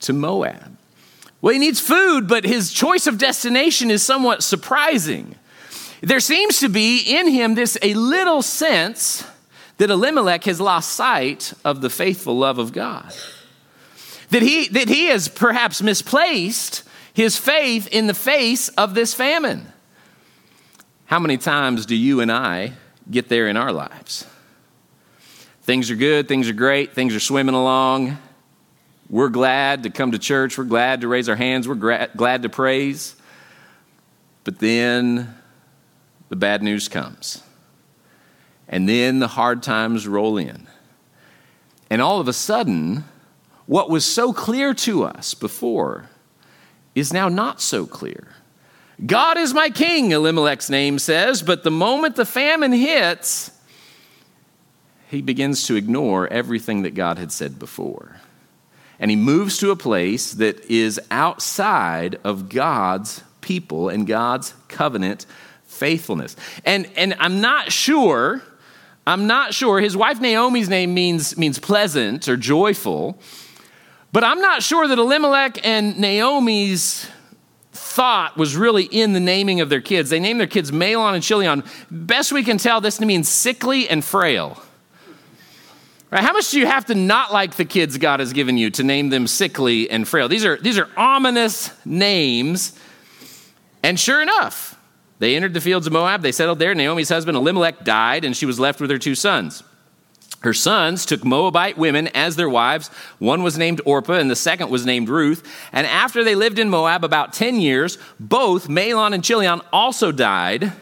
to 0.00 0.12
Moab? 0.12 0.76
Well, 1.40 1.52
he 1.52 1.60
needs 1.60 1.78
food, 1.78 2.26
but 2.26 2.42
his 2.42 2.72
choice 2.72 3.06
of 3.06 3.16
destination 3.16 3.92
is 3.92 4.02
somewhat 4.02 4.42
surprising. 4.42 5.36
There 6.00 6.18
seems 6.18 6.58
to 6.58 6.68
be 6.68 6.98
in 6.98 7.28
him 7.28 7.54
this 7.54 7.78
a 7.80 7.94
little 7.94 8.42
sense 8.42 9.24
that 9.76 9.88
Elimelech 9.88 10.42
has 10.44 10.60
lost 10.60 10.90
sight 10.90 11.52
of 11.64 11.80
the 11.80 11.90
faithful 11.90 12.36
love 12.36 12.58
of 12.58 12.72
God. 12.72 13.14
That 14.30 14.42
he, 14.42 14.66
that 14.66 14.88
he 14.88 15.06
has 15.06 15.28
perhaps 15.28 15.80
misplaced 15.80 16.82
his 17.16 17.38
faith 17.38 17.88
in 17.88 18.06
the 18.08 18.12
face 18.12 18.68
of 18.68 18.92
this 18.92 19.14
famine. 19.14 19.72
How 21.06 21.18
many 21.18 21.38
times 21.38 21.86
do 21.86 21.96
you 21.96 22.20
and 22.20 22.30
I 22.30 22.74
get 23.10 23.30
there 23.30 23.48
in 23.48 23.56
our 23.56 23.72
lives? 23.72 24.26
Things 25.62 25.90
are 25.90 25.96
good, 25.96 26.28
things 26.28 26.46
are 26.46 26.52
great, 26.52 26.92
things 26.92 27.14
are 27.14 27.20
swimming 27.20 27.54
along. 27.54 28.18
We're 29.08 29.30
glad 29.30 29.84
to 29.84 29.90
come 29.90 30.12
to 30.12 30.18
church, 30.18 30.58
we're 30.58 30.64
glad 30.64 31.00
to 31.00 31.08
raise 31.08 31.30
our 31.30 31.36
hands, 31.36 31.66
we're 31.66 31.76
gra- 31.76 32.10
glad 32.14 32.42
to 32.42 32.50
praise. 32.50 33.16
But 34.44 34.58
then 34.58 35.34
the 36.28 36.36
bad 36.36 36.62
news 36.62 36.86
comes. 36.86 37.42
And 38.68 38.86
then 38.86 39.20
the 39.20 39.28
hard 39.28 39.62
times 39.62 40.06
roll 40.06 40.36
in. 40.36 40.66
And 41.88 42.02
all 42.02 42.20
of 42.20 42.28
a 42.28 42.34
sudden, 42.34 43.04
what 43.64 43.88
was 43.88 44.04
so 44.04 44.34
clear 44.34 44.74
to 44.74 45.04
us 45.04 45.32
before 45.32 46.10
is 46.96 47.12
now 47.12 47.28
not 47.28 47.60
so 47.60 47.86
clear. 47.86 48.26
God 49.04 49.36
is 49.36 49.52
my 49.52 49.68
king, 49.68 50.10
Elimelech's 50.10 50.70
name 50.70 50.98
says, 50.98 51.42
but 51.42 51.62
the 51.62 51.70
moment 51.70 52.16
the 52.16 52.24
famine 52.24 52.72
hits, 52.72 53.50
he 55.08 55.20
begins 55.20 55.66
to 55.66 55.76
ignore 55.76 56.26
everything 56.28 56.82
that 56.82 56.94
God 56.94 57.18
had 57.18 57.30
said 57.30 57.58
before. 57.58 58.16
And 58.98 59.10
he 59.10 59.16
moves 59.16 59.58
to 59.58 59.70
a 59.70 59.76
place 59.76 60.32
that 60.32 60.64
is 60.64 60.98
outside 61.10 62.18
of 62.24 62.48
God's 62.48 63.22
people 63.42 63.90
and 63.90 64.06
God's 64.06 64.54
covenant 64.68 65.26
faithfulness. 65.64 66.34
And, 66.64 66.88
and 66.96 67.14
I'm 67.18 67.42
not 67.42 67.70
sure, 67.70 68.42
I'm 69.06 69.26
not 69.26 69.52
sure, 69.52 69.80
his 69.80 69.94
wife 69.94 70.18
Naomi's 70.18 70.70
name 70.70 70.94
means, 70.94 71.36
means 71.36 71.58
pleasant 71.58 72.26
or 72.26 72.38
joyful, 72.38 73.20
but 74.16 74.24
I'm 74.24 74.40
not 74.40 74.62
sure 74.62 74.88
that 74.88 74.98
Elimelech 74.98 75.62
and 75.62 75.98
Naomi's 75.98 77.06
thought 77.72 78.34
was 78.38 78.56
really 78.56 78.84
in 78.84 79.12
the 79.12 79.20
naming 79.20 79.60
of 79.60 79.68
their 79.68 79.82
kids. 79.82 80.08
They 80.08 80.20
named 80.20 80.40
their 80.40 80.46
kids 80.46 80.72
Mahlon 80.72 81.12
and 81.12 81.22
Chilion. 81.22 81.62
Best 81.90 82.32
we 82.32 82.42
can 82.42 82.56
tell, 82.56 82.80
this 82.80 82.98
means 82.98 83.28
sickly 83.28 83.86
and 83.90 84.02
frail. 84.02 84.58
Right? 86.10 86.22
How 86.22 86.32
much 86.32 86.50
do 86.50 86.58
you 86.58 86.64
have 86.64 86.86
to 86.86 86.94
not 86.94 87.30
like 87.30 87.56
the 87.56 87.66
kids 87.66 87.98
God 87.98 88.20
has 88.20 88.32
given 88.32 88.56
you 88.56 88.70
to 88.70 88.82
name 88.82 89.10
them 89.10 89.26
sickly 89.26 89.90
and 89.90 90.08
frail? 90.08 90.28
These 90.28 90.46
are, 90.46 90.56
these 90.56 90.78
are 90.78 90.88
ominous 90.96 91.70
names. 91.84 92.72
And 93.82 94.00
sure 94.00 94.22
enough, 94.22 94.80
they 95.18 95.36
entered 95.36 95.52
the 95.52 95.60
fields 95.60 95.86
of 95.86 95.92
Moab. 95.92 96.22
They 96.22 96.32
settled 96.32 96.58
there. 96.58 96.74
Naomi's 96.74 97.10
husband 97.10 97.36
Elimelech 97.36 97.84
died, 97.84 98.24
and 98.24 98.34
she 98.34 98.46
was 98.46 98.58
left 98.58 98.80
with 98.80 98.88
her 98.88 98.98
two 98.98 99.14
sons. 99.14 99.62
Her 100.40 100.54
sons 100.54 101.06
took 101.06 101.24
Moabite 101.24 101.78
women 101.78 102.08
as 102.08 102.36
their 102.36 102.48
wives. 102.48 102.88
One 103.18 103.42
was 103.42 103.58
named 103.58 103.80
Orpah, 103.84 104.14
and 104.14 104.30
the 104.30 104.36
second 104.36 104.70
was 104.70 104.86
named 104.86 105.08
Ruth. 105.08 105.42
And 105.72 105.86
after 105.86 106.22
they 106.22 106.34
lived 106.34 106.58
in 106.58 106.70
Moab 106.70 107.04
about 107.04 107.32
10 107.32 107.60
years, 107.60 107.98
both 108.20 108.68
Mahlon 108.68 109.12
and 109.12 109.24
Chilion 109.24 109.60
also 109.72 110.12
died, 110.12 110.72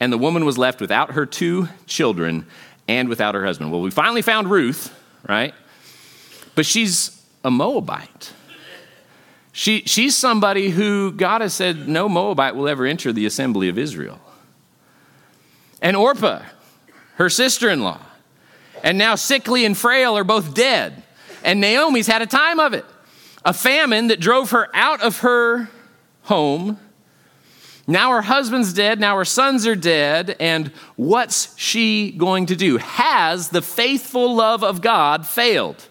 and 0.00 0.12
the 0.12 0.18
woman 0.18 0.44
was 0.44 0.58
left 0.58 0.80
without 0.80 1.12
her 1.12 1.26
two 1.26 1.68
children 1.86 2.46
and 2.88 3.08
without 3.08 3.34
her 3.34 3.44
husband. 3.44 3.72
Well, 3.72 3.80
we 3.80 3.90
finally 3.90 4.22
found 4.22 4.50
Ruth, 4.50 4.96
right? 5.28 5.54
But 6.54 6.66
she's 6.66 7.22
a 7.44 7.50
Moabite. 7.50 8.32
She, 9.52 9.82
she's 9.82 10.16
somebody 10.16 10.70
who 10.70 11.12
God 11.12 11.42
has 11.42 11.52
said 11.52 11.88
no 11.88 12.08
Moabite 12.08 12.56
will 12.56 12.68
ever 12.68 12.86
enter 12.86 13.12
the 13.12 13.26
assembly 13.26 13.68
of 13.68 13.76
Israel. 13.76 14.18
And 15.82 15.96
Orpah, 15.96 16.42
her 17.16 17.28
sister 17.28 17.68
in 17.68 17.82
law, 17.82 18.00
and 18.82 18.98
now 18.98 19.14
sickly 19.14 19.64
and 19.64 19.76
frail 19.76 20.16
are 20.18 20.24
both 20.24 20.54
dead. 20.54 21.02
And 21.44 21.60
Naomi's 21.60 22.06
had 22.06 22.22
a 22.22 22.26
time 22.26 22.60
of 22.60 22.74
it. 22.74 22.84
A 23.44 23.52
famine 23.52 24.08
that 24.08 24.20
drove 24.20 24.50
her 24.50 24.68
out 24.74 25.00
of 25.02 25.20
her 25.20 25.68
home. 26.22 26.78
Now 27.86 28.10
her 28.10 28.22
husband's 28.22 28.72
dead, 28.72 29.00
now 29.00 29.16
her 29.16 29.24
sons 29.24 29.66
are 29.66 29.74
dead, 29.74 30.36
and 30.38 30.68
what's 30.94 31.58
she 31.58 32.12
going 32.12 32.46
to 32.46 32.56
do? 32.56 32.76
Has 32.78 33.48
the 33.48 33.62
faithful 33.62 34.34
love 34.34 34.62
of 34.62 34.80
God 34.80 35.26
failed 35.26 35.88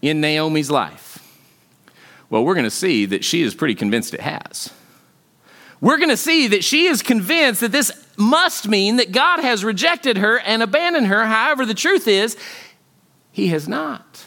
in 0.00 0.20
Naomi's 0.20 0.70
life? 0.70 1.18
Well, 2.30 2.44
we're 2.44 2.54
going 2.54 2.64
to 2.64 2.70
see 2.70 3.04
that 3.06 3.24
she 3.24 3.42
is 3.42 3.54
pretty 3.54 3.74
convinced 3.74 4.14
it 4.14 4.20
has. 4.20 4.72
We're 5.80 5.96
going 5.96 6.10
to 6.10 6.16
see 6.16 6.48
that 6.48 6.62
she 6.62 6.86
is 6.86 7.02
convinced 7.02 7.62
that 7.62 7.72
this 7.72 7.90
must 8.18 8.68
mean 8.68 8.96
that 8.96 9.12
God 9.12 9.40
has 9.40 9.64
rejected 9.64 10.18
her 10.18 10.38
and 10.38 10.62
abandoned 10.62 11.06
her. 11.06 11.24
However, 11.24 11.64
the 11.64 11.74
truth 11.74 12.08
is, 12.08 12.36
He 13.32 13.48
has 13.48 13.68
not. 13.68 14.24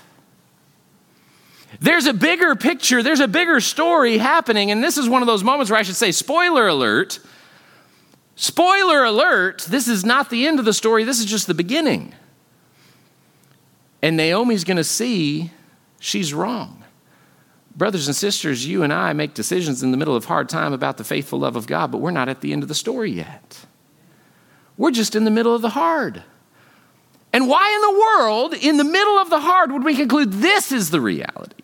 There's 1.80 2.06
a 2.06 2.14
bigger 2.14 2.56
picture, 2.56 3.02
there's 3.02 3.20
a 3.20 3.28
bigger 3.28 3.60
story 3.60 4.18
happening, 4.18 4.72
and 4.72 4.84
this 4.84 4.98
is 4.98 5.10
one 5.10 5.22
of 5.22 5.28
those 5.28 5.44
moments 5.44 5.72
where 5.72 5.80
I 5.80 5.84
should 5.84 5.96
say, 5.96 6.12
spoiler 6.12 6.68
alert. 6.68 7.20
Spoiler 8.36 9.04
alert, 9.04 9.66
this 9.70 9.88
is 9.88 10.04
not 10.04 10.30
the 10.30 10.48
end 10.48 10.60
of 10.60 10.66
the 10.66 10.74
story, 10.74 11.04
this 11.04 11.20
is 11.20 11.26
just 11.26 11.48
the 11.48 11.54
beginning. 11.54 12.14
And 14.02 14.18
Naomi's 14.18 14.64
to 14.78 14.84
see 14.84 15.52
she's 16.00 16.34
wrong. 16.34 16.84
Brothers 17.76 18.08
and 18.08 18.16
sisters, 18.16 18.66
you 18.66 18.84
and 18.84 18.92
I 18.92 19.14
make 19.14 19.34
decisions 19.34 19.82
in 19.82 19.92
the 19.92 19.98
middle 19.98 20.16
of 20.16 20.26
hard 20.26 20.50
time 20.50 20.74
about 20.74 20.98
the 20.98 21.04
faithful 21.04 21.40
love 21.40 21.56
of 21.56 21.68
God, 21.68 21.92
but 21.92 22.00
we're 22.00 22.12
not 22.12 22.30
at 22.30 22.42
the 22.42 22.52
end 22.52 22.64
of 22.64 22.70
the 22.70 22.76
story 22.76 23.12
yet. 23.12 23.66
We're 24.78 24.92
just 24.92 25.16
in 25.16 25.26
the 25.26 25.32
middle 25.32 25.56
of 25.56 25.62
the 25.62 25.70
hard. 25.70 26.24
And 27.34 27.48
why 27.48 27.74
in 27.74 27.82
the 27.82 28.00
world, 28.00 28.54
in 28.54 28.78
the 28.78 28.84
middle 28.84 29.18
of 29.18 29.30
the 29.30 29.40
hard, 29.40 29.72
would 29.72 29.84
we 29.84 29.96
conclude 29.96 30.34
this 30.34 30.72
is 30.72 30.90
the 30.90 31.02
reality? 31.02 31.56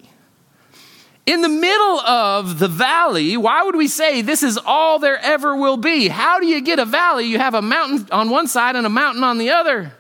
In 1.26 1.42
the 1.42 1.50
middle 1.50 2.00
of 2.00 2.58
the 2.58 2.70
valley, 2.70 3.36
why 3.36 3.64
would 3.64 3.76
we 3.76 3.90
say 3.90 4.22
this 4.22 4.44
is 4.44 4.58
all 4.58 4.98
there 4.98 5.20
ever 5.20 5.56
will 5.56 5.76
be? 5.76 6.08
How 6.08 6.40
do 6.40 6.48
you 6.48 6.62
get 6.62 6.80
a 6.80 6.86
valley? 6.86 7.26
You 7.26 7.38
have 7.38 7.54
a 7.54 7.62
mountain 7.62 8.08
on 8.12 8.30
one 8.30 8.48
side 8.48 8.78
and 8.78 8.86
a 8.86 8.90
mountain 8.90 9.26
on 9.26 9.38
the 9.38 9.50
other. 9.50 9.92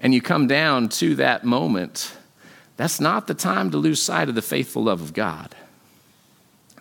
And 0.00 0.12
you 0.12 0.20
come 0.20 0.48
down 0.48 0.88
to 0.88 1.14
that 1.16 1.44
moment 1.44 2.16
that's 2.76 3.00
not 3.00 3.28
the 3.28 3.34
time 3.34 3.70
to 3.70 3.78
lose 3.78 4.02
sight 4.02 4.28
of 4.28 4.34
the 4.34 4.42
faithful 4.42 4.82
love 4.82 5.00
of 5.00 5.12
God. 5.12 5.54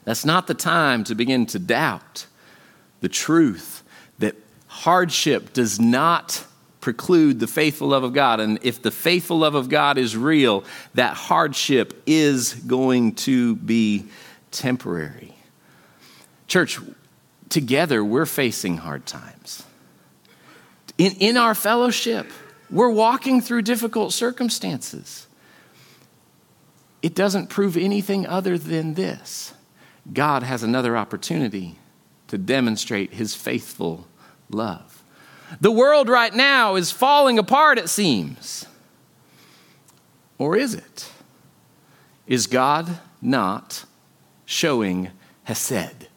That's 0.03 0.25
not 0.25 0.47
the 0.47 0.55
time 0.55 1.03
to 1.03 1.13
begin 1.13 1.45
to 1.47 1.59
doubt 1.59 2.25
the 3.01 3.09
truth 3.09 3.80
hardship 4.81 5.53
does 5.53 5.79
not 5.79 6.43
preclude 6.79 7.39
the 7.39 7.45
faithful 7.45 7.89
love 7.89 8.03
of 8.03 8.13
God. 8.13 8.39
And 8.39 8.57
if 8.63 8.81
the 8.81 8.89
faithful 8.89 9.37
love 9.37 9.53
of 9.53 9.69
God 9.69 9.99
is 9.99 10.17
real, 10.17 10.63
that 10.95 11.13
hardship 11.13 12.01
is 12.07 12.55
going 12.55 13.13
to 13.27 13.57
be 13.57 14.07
temporary. 14.49 15.35
Church, 16.47 16.79
together 17.47 18.03
we're 18.03 18.25
facing 18.25 18.77
hard 18.77 19.05
times. 19.05 19.63
In, 20.97 21.11
in 21.19 21.37
our 21.37 21.53
fellowship, 21.53 22.31
we're 22.71 22.89
walking 22.89 23.39
through 23.39 23.61
difficult 23.61 24.13
circumstances. 24.13 25.27
It 27.03 27.13
doesn't 27.13 27.51
prove 27.51 27.77
anything 27.77 28.25
other 28.25 28.57
than 28.57 28.95
this 28.95 29.53
God 30.11 30.41
has 30.41 30.63
another 30.63 30.97
opportunity 30.97 31.75
to 32.29 32.39
demonstrate 32.39 33.13
his 33.13 33.35
faithful 33.35 34.07
love. 34.53 35.03
The 35.59 35.71
world 35.71 36.07
right 36.07 36.33
now 36.33 36.75
is 36.75 36.91
falling 36.91 37.37
apart, 37.37 37.77
it 37.77 37.89
seems. 37.89 38.65
Or 40.37 40.55
is 40.55 40.73
it? 40.73 41.11
Is 42.25 42.47
God 42.47 42.99
not 43.21 43.85
showing 44.45 45.09
Hesed? 45.43 46.07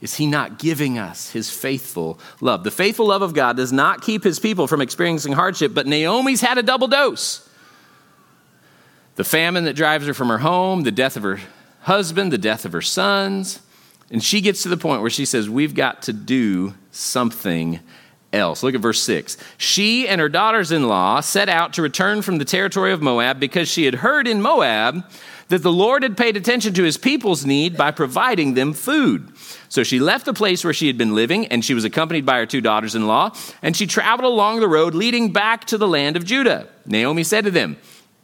Is 0.00 0.16
he 0.16 0.26
not 0.26 0.58
giving 0.58 0.98
us 0.98 1.30
his 1.30 1.50
faithful 1.50 2.18
love? 2.40 2.62
The 2.62 2.70
faithful 2.70 3.06
love 3.06 3.22
of 3.22 3.34
God 3.34 3.56
does 3.56 3.72
not 3.72 4.02
keep 4.02 4.22
his 4.22 4.38
people 4.38 4.66
from 4.66 4.80
experiencing 4.80 5.32
hardship, 5.32 5.72
but 5.74 5.86
Naomi's 5.86 6.40
had 6.40 6.58
a 6.58 6.62
double 6.62 6.88
dose. 6.88 7.48
The 9.16 9.24
famine 9.24 9.64
that 9.64 9.76
drives 9.76 10.06
her 10.06 10.14
from 10.14 10.28
her 10.28 10.38
home, 10.38 10.82
the 10.82 10.90
death 10.90 11.16
of 11.16 11.22
her 11.22 11.40
husband, 11.82 12.32
the 12.32 12.38
death 12.38 12.64
of 12.64 12.72
her 12.72 12.82
sons. 12.82 13.60
And 14.10 14.22
she 14.22 14.40
gets 14.40 14.62
to 14.64 14.68
the 14.68 14.76
point 14.76 15.00
where 15.00 15.10
she 15.10 15.24
says, 15.24 15.48
We've 15.48 15.74
got 15.74 16.02
to 16.02 16.12
do 16.12 16.74
something 16.94 17.80
else. 18.32 18.62
Look 18.62 18.74
at 18.74 18.80
verse 18.80 19.02
6. 19.02 19.36
She 19.56 20.08
and 20.08 20.20
her 20.20 20.28
daughters 20.28 20.72
in 20.72 20.88
law 20.88 21.20
set 21.20 21.48
out 21.48 21.72
to 21.74 21.82
return 21.82 22.22
from 22.22 22.38
the 22.38 22.44
territory 22.44 22.92
of 22.92 23.02
Moab 23.02 23.38
because 23.38 23.68
she 23.68 23.84
had 23.84 23.96
heard 23.96 24.26
in 24.26 24.42
Moab 24.42 25.04
that 25.48 25.62
the 25.62 25.72
Lord 25.72 26.02
had 26.02 26.16
paid 26.16 26.36
attention 26.36 26.74
to 26.74 26.82
his 26.82 26.96
people's 26.96 27.44
need 27.44 27.76
by 27.76 27.90
providing 27.90 28.54
them 28.54 28.72
food. 28.72 29.30
So 29.68 29.82
she 29.82 30.00
left 30.00 30.24
the 30.24 30.34
place 30.34 30.64
where 30.64 30.72
she 30.72 30.86
had 30.86 30.96
been 30.96 31.14
living, 31.14 31.46
and 31.46 31.64
she 31.64 31.74
was 31.74 31.84
accompanied 31.84 32.24
by 32.24 32.38
her 32.38 32.46
two 32.46 32.60
daughters 32.60 32.94
in 32.94 33.06
law, 33.06 33.32
and 33.62 33.76
she 33.76 33.86
traveled 33.86 34.32
along 34.32 34.60
the 34.60 34.68
road 34.68 34.94
leading 34.94 35.32
back 35.32 35.66
to 35.66 35.78
the 35.78 35.88
land 35.88 36.16
of 36.16 36.24
Judah. 36.24 36.68
Naomi 36.86 37.24
said 37.24 37.44
to 37.44 37.50
them, 37.50 37.76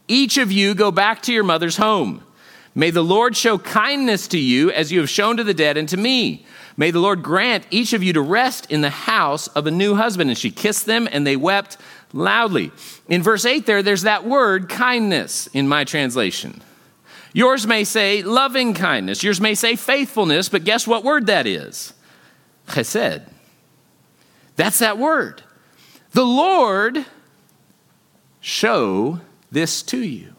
Each 0.07 0.37
of 0.37 0.51
you 0.51 0.73
go 0.73 0.91
back 0.91 1.21
to 1.23 1.33
your 1.33 1.43
mother's 1.43 1.77
home. 1.77 2.23
May 2.73 2.89
the 2.89 3.03
Lord 3.03 3.35
show 3.35 3.57
kindness 3.57 4.27
to 4.29 4.39
you 4.39 4.71
as 4.71 4.91
you 4.91 4.99
have 4.99 5.09
shown 5.09 5.37
to 5.37 5.43
the 5.43 5.53
dead 5.53 5.77
and 5.77 5.89
to 5.89 5.97
me. 5.97 6.45
May 6.81 6.89
the 6.89 6.99
Lord 6.99 7.21
grant 7.21 7.67
each 7.69 7.93
of 7.93 8.01
you 8.01 8.11
to 8.13 8.21
rest 8.23 8.71
in 8.71 8.81
the 8.81 8.89
house 8.89 9.45
of 9.49 9.67
a 9.67 9.71
new 9.71 9.93
husband. 9.93 10.31
And 10.31 10.37
she 10.37 10.49
kissed 10.49 10.87
them, 10.87 11.07
and 11.11 11.27
they 11.27 11.35
wept 11.35 11.77
loudly. 12.11 12.71
In 13.07 13.21
verse 13.21 13.45
8, 13.45 13.67
there, 13.67 13.83
there's 13.83 14.01
that 14.01 14.25
word 14.25 14.67
kindness 14.67 15.45
in 15.53 15.67
my 15.67 15.83
translation. 15.83 16.59
Yours 17.33 17.67
may 17.67 17.83
say 17.83 18.23
loving 18.23 18.73
kindness, 18.73 19.21
yours 19.21 19.39
may 19.39 19.53
say 19.53 19.75
faithfulness, 19.75 20.49
but 20.49 20.63
guess 20.63 20.87
what 20.87 21.03
word 21.03 21.27
that 21.27 21.45
is? 21.45 21.93
Chesed. 22.69 23.29
That's 24.55 24.79
that 24.79 24.97
word. 24.97 25.43
The 26.13 26.25
Lord 26.25 27.05
show 28.39 29.21
this 29.51 29.83
to 29.83 29.99
you. 29.99 30.33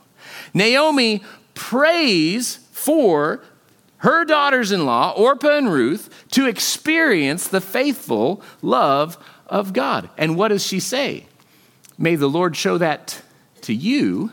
Naomi 0.53 1.23
prays 1.55 2.57
for 2.73 3.45
her 4.03 4.25
daughters 4.25 4.73
in 4.73 4.85
law, 4.85 5.13
Orpah 5.17 5.59
and 5.59 5.73
Ruth, 5.73 6.27
to 6.33 6.47
experience 6.47 7.47
the 7.47 7.61
faithful 7.61 8.43
love 8.61 9.17
of 9.47 9.73
God. 9.73 10.11
And 10.19 10.37
what 10.37 10.49
does 10.49 10.67
she 10.67 10.81
say? 10.81 11.27
May 11.97 12.17
the 12.17 12.29
Lord 12.29 12.57
show 12.57 12.79
that 12.79 13.23
to 13.63 13.73
you 13.73 14.33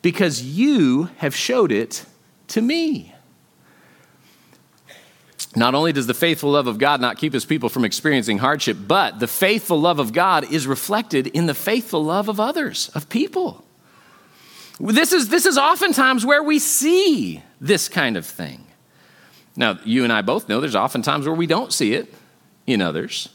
because 0.00 0.42
you 0.42 1.10
have 1.18 1.36
showed 1.36 1.70
it 1.70 2.06
to 2.48 2.62
me. 2.62 3.14
Not 5.54 5.74
only 5.74 5.92
does 5.92 6.06
the 6.06 6.14
faithful 6.14 6.52
love 6.52 6.66
of 6.66 6.78
God 6.78 6.98
not 6.98 7.18
keep 7.18 7.34
his 7.34 7.44
people 7.44 7.68
from 7.68 7.84
experiencing 7.84 8.38
hardship, 8.38 8.78
but 8.86 9.20
the 9.20 9.28
faithful 9.28 9.78
love 9.78 9.98
of 9.98 10.14
God 10.14 10.50
is 10.50 10.66
reflected 10.66 11.26
in 11.26 11.44
the 11.44 11.54
faithful 11.54 12.02
love 12.02 12.30
of 12.30 12.40
others, 12.40 12.88
of 12.94 13.10
people. 13.10 13.66
This 14.80 15.12
is, 15.12 15.28
this 15.28 15.44
is 15.44 15.58
oftentimes 15.58 16.24
where 16.24 16.42
we 16.42 16.58
see 16.58 17.42
this 17.60 17.90
kind 17.90 18.16
of 18.16 18.24
thing. 18.24 18.64
Now, 19.58 19.76
you 19.84 20.04
and 20.04 20.12
I 20.12 20.22
both 20.22 20.48
know 20.48 20.60
there's 20.60 20.76
often 20.76 21.02
times 21.02 21.26
where 21.26 21.34
we 21.34 21.48
don't 21.48 21.72
see 21.72 21.92
it 21.92 22.14
in 22.64 22.80
others. 22.80 23.28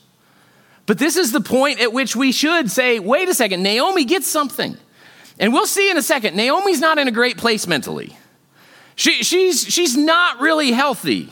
But 0.86 0.98
this 0.98 1.18
is 1.18 1.34
the 1.34 1.42
point 1.42 1.82
at 1.82 1.92
which 1.92 2.16
we 2.16 2.32
should 2.32 2.72
say, 2.72 2.98
wait 3.00 3.28
a 3.28 3.34
second, 3.34 3.62
Naomi 3.62 4.06
gets 4.06 4.26
something. 4.26 4.78
And 5.38 5.52
we'll 5.52 5.68
see 5.68 5.92
in 5.92 5.98
a 5.98 6.02
second, 6.02 6.38
Naomi's 6.38 6.80
not 6.80 6.98
in 6.98 7.10
a 7.10 7.12
great 7.12 7.38
place 7.38 7.68
mentally. 7.68 8.18
She, 8.96 9.24
she's, 9.24 9.66
she's 9.66 9.98
not 9.98 10.40
really 10.40 10.72
healthy. 10.72 11.30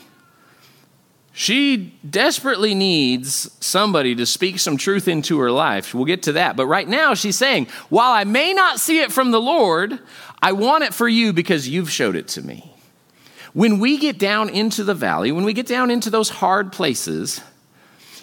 She 1.32 1.94
desperately 2.08 2.76
needs 2.76 3.50
somebody 3.66 4.14
to 4.16 4.26
speak 4.26 4.60
some 4.60 4.76
truth 4.76 5.08
into 5.08 5.40
her 5.40 5.52
life. 5.52 5.94
We'll 5.94 6.04
get 6.04 6.24
to 6.24 6.34
that. 6.34 6.58
But 6.58 6.66
right 6.66 6.88
now, 6.88 7.14
she's 7.14 7.38
saying, 7.38 7.68
while 7.88 8.12
I 8.12 8.26
may 8.26 8.54
not 8.54 8.82
see 8.82 9.00
it 9.00 9.14
from 9.14 9.32
the 9.32 9.40
Lord, 9.40 10.00
I 10.42 10.52
want 10.52 10.84
it 10.84 10.94
for 10.94 11.08
you 11.08 11.32
because 11.32 11.70
you've 11.70 11.90
showed 11.90 12.18
it 12.18 12.28
to 12.30 12.42
me. 12.42 12.71
When 13.54 13.80
we 13.80 13.98
get 13.98 14.18
down 14.18 14.50
into 14.50 14.84
the 14.84 14.94
valley, 14.94 15.32
when 15.32 15.44
we 15.44 15.54
get 15.54 15.68
down 15.68 15.92
into 15.92 16.10
those 16.10 16.30
hard 16.30 16.72
places, 16.72 17.42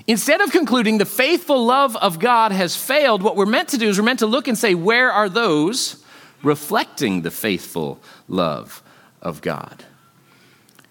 Instead 0.08 0.40
of 0.40 0.50
concluding 0.50 0.96
the 0.96 1.04
faithful 1.04 1.66
love 1.66 1.94
of 1.94 2.18
God 2.18 2.50
has 2.50 2.74
failed, 2.74 3.22
what 3.22 3.36
we're 3.36 3.44
meant 3.44 3.68
to 3.68 3.76
do 3.76 3.90
is 3.90 3.98
we're 3.98 4.06
meant 4.06 4.20
to 4.20 4.26
look 4.26 4.48
and 4.48 4.56
say, 4.56 4.74
where 4.74 5.12
are 5.12 5.28
those 5.28 6.02
reflecting 6.42 7.20
the 7.20 7.30
faithful 7.30 8.00
love 8.26 8.82
of 9.20 9.42
God? 9.42 9.84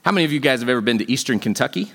How 0.06 0.12
many 0.12 0.24
of 0.24 0.32
you 0.32 0.40
guys 0.40 0.60
have 0.60 0.70
ever 0.70 0.82
been 0.82 1.00
to 1.00 1.12
Eastern 1.12 1.40
Kentucky? 1.40 1.92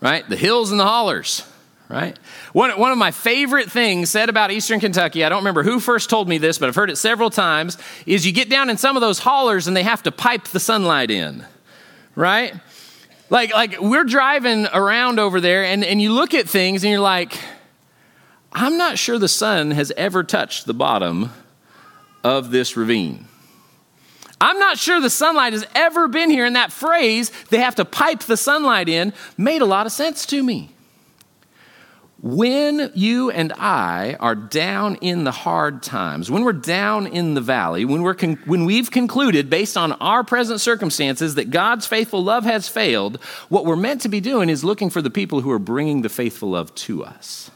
Right? 0.00 0.26
The 0.28 0.36
hills 0.36 0.70
and 0.70 0.78
the 0.78 0.84
hollers, 0.84 1.42
right? 1.90 2.16
One, 2.52 2.70
one 2.78 2.92
of 2.92 2.98
my 2.98 3.10
favorite 3.10 3.70
things 3.70 4.10
said 4.10 4.28
about 4.28 4.52
Eastern 4.52 4.78
Kentucky, 4.78 5.24
I 5.24 5.28
don't 5.28 5.40
remember 5.40 5.64
who 5.64 5.80
first 5.80 6.08
told 6.08 6.28
me 6.28 6.38
this, 6.38 6.56
but 6.56 6.68
I've 6.68 6.76
heard 6.76 6.88
it 6.88 6.96
several 6.96 7.30
times, 7.30 7.76
is 8.06 8.24
you 8.24 8.32
get 8.32 8.48
down 8.48 8.70
in 8.70 8.76
some 8.76 8.96
of 8.96 9.00
those 9.00 9.18
hollers 9.18 9.66
and 9.66 9.76
they 9.76 9.82
have 9.82 10.02
to 10.04 10.12
pipe 10.12 10.44
the 10.44 10.60
sunlight 10.60 11.10
in, 11.10 11.44
right? 12.14 12.54
Like, 13.28 13.52
like 13.52 13.80
we're 13.80 14.04
driving 14.04 14.66
around 14.66 15.18
over 15.18 15.40
there 15.40 15.64
and, 15.64 15.84
and 15.84 16.00
you 16.00 16.12
look 16.12 16.32
at 16.32 16.48
things 16.48 16.84
and 16.84 16.92
you're 16.92 17.00
like, 17.00 17.36
I'm 18.52 18.76
not 18.76 18.96
sure 18.96 19.18
the 19.18 19.28
sun 19.28 19.72
has 19.72 19.92
ever 19.96 20.22
touched 20.22 20.66
the 20.66 20.74
bottom 20.74 21.30
of 22.22 22.52
this 22.52 22.76
ravine. 22.76 23.26
I'm 24.40 24.58
not 24.58 24.78
sure 24.78 25.00
the 25.00 25.10
sunlight 25.10 25.52
has 25.52 25.66
ever 25.74 26.08
been 26.08 26.30
here. 26.30 26.44
And 26.44 26.56
that 26.56 26.72
phrase, 26.72 27.30
they 27.50 27.58
have 27.58 27.74
to 27.74 27.84
pipe 27.84 28.20
the 28.20 28.36
sunlight 28.36 28.88
in, 28.88 29.12
made 29.36 29.60
a 29.60 29.66
lot 29.66 29.86
of 29.86 29.92
sense 29.92 30.24
to 30.26 30.42
me. 30.42 30.70
When 32.22 32.92
you 32.94 33.30
and 33.30 33.50
I 33.54 34.14
are 34.20 34.34
down 34.34 34.96
in 34.96 35.24
the 35.24 35.30
hard 35.30 35.82
times, 35.82 36.30
when 36.30 36.44
we're 36.44 36.52
down 36.52 37.06
in 37.06 37.32
the 37.32 37.40
valley, 37.40 37.86
when, 37.86 38.02
we're 38.02 38.14
con- 38.14 38.38
when 38.44 38.66
we've 38.66 38.90
concluded 38.90 39.48
based 39.48 39.78
on 39.78 39.92
our 39.92 40.22
present 40.22 40.60
circumstances 40.60 41.36
that 41.36 41.50
God's 41.50 41.86
faithful 41.86 42.22
love 42.22 42.44
has 42.44 42.68
failed, 42.68 43.16
what 43.48 43.64
we're 43.64 43.74
meant 43.74 44.02
to 44.02 44.10
be 44.10 44.20
doing 44.20 44.50
is 44.50 44.62
looking 44.62 44.90
for 44.90 45.00
the 45.00 45.08
people 45.08 45.40
who 45.40 45.50
are 45.50 45.58
bringing 45.58 46.02
the 46.02 46.10
faithful 46.10 46.50
love 46.50 46.74
to 46.74 47.02
us. 47.02 47.50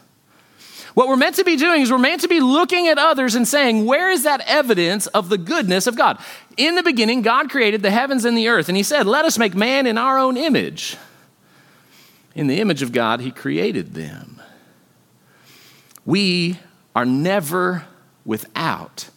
What 0.95 1.09
we're 1.09 1.17
meant 1.17 1.35
to 1.35 1.43
be 1.43 1.57
doing 1.57 1.81
is 1.81 1.91
we're 1.91 1.99
meant 1.99 2.21
to 2.21 2.27
be 2.27 2.39
looking 2.39 2.87
at 2.87 2.97
others 2.97 3.35
and 3.35 3.47
saying, 3.47 3.85
where 3.85 4.09
is 4.09 4.23
that 4.23 4.41
evidence 4.47 5.05
of 5.07 5.29
the 5.29 5.37
goodness 5.37 5.85
of 5.85 5.95
God? 5.95 6.17
In 6.57 6.73
the 6.73 6.83
beginning, 6.83 7.21
God 7.21 7.51
created 7.51 7.83
the 7.83 7.91
heavens 7.91 8.25
and 8.25 8.35
the 8.35 8.47
earth, 8.47 8.69
and 8.69 8.77
He 8.77 8.83
said, 8.83 9.05
Let 9.05 9.25
us 9.25 9.37
make 9.37 9.53
man 9.53 9.85
in 9.85 9.97
our 9.97 10.17
own 10.17 10.37
image. 10.37 10.97
In 12.33 12.47
the 12.47 12.61
image 12.61 12.81
of 12.81 12.93
God, 12.93 13.19
He 13.19 13.29
created 13.29 13.93
them. 13.93 14.41
We 16.05 16.59
are 16.95 17.05
never 17.05 17.85
without 18.23 19.09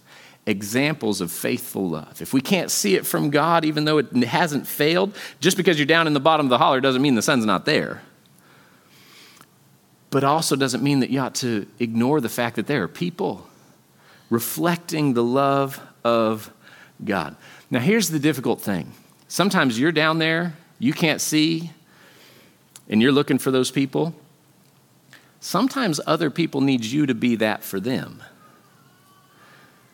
examples 0.47 1.21
of 1.21 1.31
faithful 1.31 1.91
love. 1.91 2.23
If 2.23 2.33
we 2.33 2.41
can't 2.41 2.71
see 2.71 2.95
it 2.95 3.07
from 3.07 3.29
God, 3.31 3.65
even 3.65 3.85
though 3.85 3.99
it 3.99 4.11
hasn't 4.25 4.67
failed, 4.67 5.15
just 5.41 5.57
because 5.59 5.79
you're 5.79 5.87
down 5.87 6.07
in 6.07 6.15
the 6.15 6.21
bottom 6.21 6.47
of 6.47 6.51
the 6.51 6.59
holler 6.59 6.81
doesn't 6.81 7.03
mean 7.03 7.15
the 7.15 7.23
sun's 7.23 7.45
not 7.45 7.67
there. 7.67 8.03
But 10.11 10.25
also 10.25 10.57
doesn't 10.57 10.83
mean 10.83 11.01
that 11.01 11.11
you 11.11 11.21
ought 11.21 11.35
to 11.37 11.67
ignore 11.79 12.23
the 12.23 12.31
fact 12.31 12.57
that 12.57 12.67
there 12.67 12.83
are 12.83 12.89
people 12.89 13.47
reflecting 14.31 15.13
the 15.13 15.23
love 15.23 15.81
of 16.03 16.51
God. 17.05 17.37
Now, 17.71 17.81
here's 17.81 18.09
the 18.09 18.19
difficult 18.19 18.61
thing 18.61 18.93
sometimes 19.29 19.79
you're 19.79 19.93
down 19.93 20.19
there, 20.19 20.55
you 20.79 20.95
can't 20.95 21.21
see, 21.21 21.71
and 22.89 23.03
you're 23.03 23.13
looking 23.13 23.39
for 23.39 23.51
those 23.51 23.71
people. 23.71 24.15
Sometimes 25.41 26.01
other 26.07 26.31
people 26.31 26.61
need 26.61 26.85
you 26.85 27.07
to 27.07 27.15
be 27.15 27.37
that 27.37 27.63
for 27.63 27.79
them. 27.79 28.23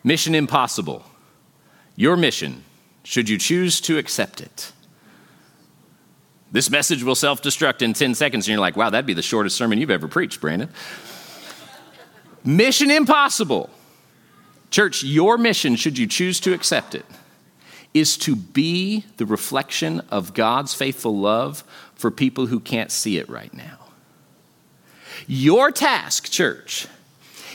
Mission 0.03 0.35
impossible. 0.35 1.05
Your 1.97 2.17
mission, 2.17 2.65
should 3.05 3.29
you 3.29 3.39
choose 3.39 3.81
to 3.83 3.99
accept 3.99 4.41
it. 4.41 4.73
This 6.51 6.71
message 6.71 7.03
will 7.03 7.15
self 7.15 7.43
destruct 7.43 7.83
in 7.83 7.95
10 7.95 8.15
seconds. 8.15 8.47
And 8.47 8.53
you're 8.53 8.61
like, 8.61 8.77
wow, 8.77 8.91
that'd 8.91 9.07
be 9.07 9.15
the 9.15 9.23
shortest 9.23 9.57
sermon 9.57 9.79
you've 9.79 9.91
ever 9.91 10.09
preached, 10.09 10.41
Brandon. 10.41 10.69
mission 12.45 12.91
impossible. 12.91 13.71
Church, 14.71 15.05
your 15.05 15.39
mission, 15.39 15.77
should 15.77 15.99
you 15.99 16.07
choose 16.07 16.41
to 16.41 16.53
accept 16.53 16.95
it, 16.95 17.07
is 17.93 18.17
to 18.19 18.35
be 18.35 19.05
the 19.19 19.27
reflection 19.27 20.01
of 20.11 20.35
God's 20.35 20.75
faithful 20.75 21.17
love 21.17 21.63
for 21.95 22.11
people 22.11 22.47
who 22.47 22.59
can't 22.59 22.91
see 22.91 23.19
it 23.19 23.29
right 23.29 23.55
now. 23.55 23.84
Your 25.27 25.70
task, 25.70 26.31
church, 26.31 26.87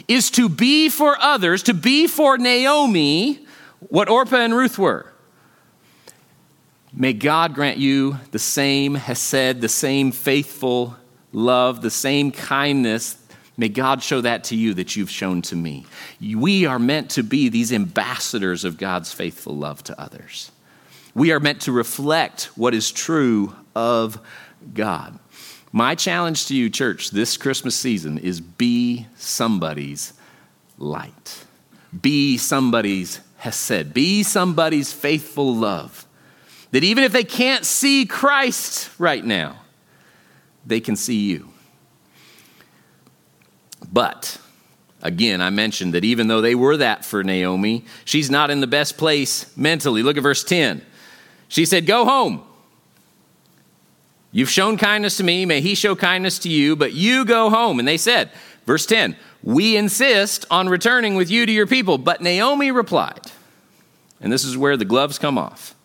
is 0.08 0.32
to 0.32 0.50
be 0.50 0.90
for 0.90 1.18
others, 1.20 1.64
to 1.64 1.74
be 1.74 2.08
for 2.08 2.38
Naomi 2.38 3.46
what 3.80 4.10
Orpah 4.10 4.38
and 4.38 4.56
Ruth 4.56 4.78
were. 4.78 5.12
May 6.92 7.14
God 7.14 7.54
grant 7.54 7.78
you 7.78 8.18
the 8.32 8.40
same 8.40 8.96
hesed, 8.96 9.62
the 9.62 9.70
same 9.70 10.12
faithful 10.12 10.98
love, 11.32 11.82
the 11.82 11.92
same 11.92 12.32
kindness. 12.32 13.18
May 13.58 13.70
God 13.70 14.02
show 14.02 14.22
that 14.22 14.46
to 14.46 14.56
you 14.56 14.74
that 14.76 14.96
you've 14.96 15.12
shown 15.12 15.42
to 15.44 15.56
me. 15.56 15.86
We 16.20 16.66
are 16.66 16.80
meant 16.80 17.12
to 17.12 17.24
be 17.24 17.50
these 17.50 17.72
ambassadors 17.72 18.64
of 18.66 18.78
God's 18.78 19.14
faithful 19.14 19.56
love 19.56 19.84
to 19.84 20.02
others. 20.02 20.52
We 21.14 21.32
are 21.32 21.40
meant 21.40 21.62
to 21.62 21.72
reflect 21.72 22.46
what 22.56 22.74
is 22.74 22.92
true 22.92 23.56
of 23.76 24.20
God. 24.74 25.20
My 25.72 25.94
challenge 25.96 26.48
to 26.48 26.56
you, 26.56 26.70
church, 26.70 27.12
this 27.12 27.38
Christmas 27.38 27.76
season 27.76 28.18
is 28.18 28.42
be 28.42 29.06
somebody's 29.18 30.14
light. 30.78 31.46
Be 32.02 32.38
somebody's 32.38 33.20
hesed. 33.38 33.94
Be 33.94 34.24
somebody's 34.24 34.92
faithful 34.92 35.56
love. 35.56 36.06
That 36.72 36.84
even 36.84 37.04
if 37.04 37.12
they 37.12 37.24
can't 37.24 37.66
see 37.66 38.06
Christ 38.06 38.90
right 39.00 39.24
now, 39.24 39.62
they 40.66 40.80
can 40.80 40.96
see 40.96 41.30
you. 41.30 41.50
But, 43.92 44.40
again, 45.02 45.42
I 45.42 45.50
mentioned 45.50 45.94
that 45.94 46.04
even 46.04 46.28
though 46.28 46.42
they 46.42 46.56
were 46.56 46.78
that 46.78 47.06
for 47.06 47.24
Naomi, 47.24 47.86
she's 48.06 48.30
not 48.30 48.52
in 48.52 48.60
the 48.60 48.68
best 48.68 48.98
place 48.98 49.56
mentally. 49.58 50.04
Look 50.04 50.18
at 50.18 50.24
verse 50.24 50.44
10. 50.44 50.84
She 51.48 51.66
said, 51.66 51.86
Go 51.86 52.06
home. 52.06 52.44
You've 54.32 54.50
shown 54.50 54.78
kindness 54.78 55.18
to 55.18 55.24
me. 55.24 55.46
May 55.46 55.62
he 55.62 55.76
show 55.76 55.96
kindness 55.96 56.40
to 56.40 56.50
you, 56.50 56.76
but 56.76 56.94
you 56.94 57.26
go 57.26 57.50
home. 57.50 57.80
And 57.80 57.88
they 57.88 57.98
said, 57.98 58.30
verse 58.66 58.86
10, 58.86 59.16
We 59.42 59.76
insist 59.76 60.46
on 60.52 60.70
returning 60.70 61.16
with 61.16 61.32
you 61.32 61.46
to 61.46 61.52
your 61.52 61.68
people. 61.68 61.98
But 61.98 62.22
Naomi 62.22 62.72
replied, 62.72 63.22
and 64.22 64.32
this 64.32 64.44
is 64.44 64.58
where 64.58 64.78
the 64.78 64.86
gloves 64.86 65.18
come 65.18 65.38
off. 65.38 65.76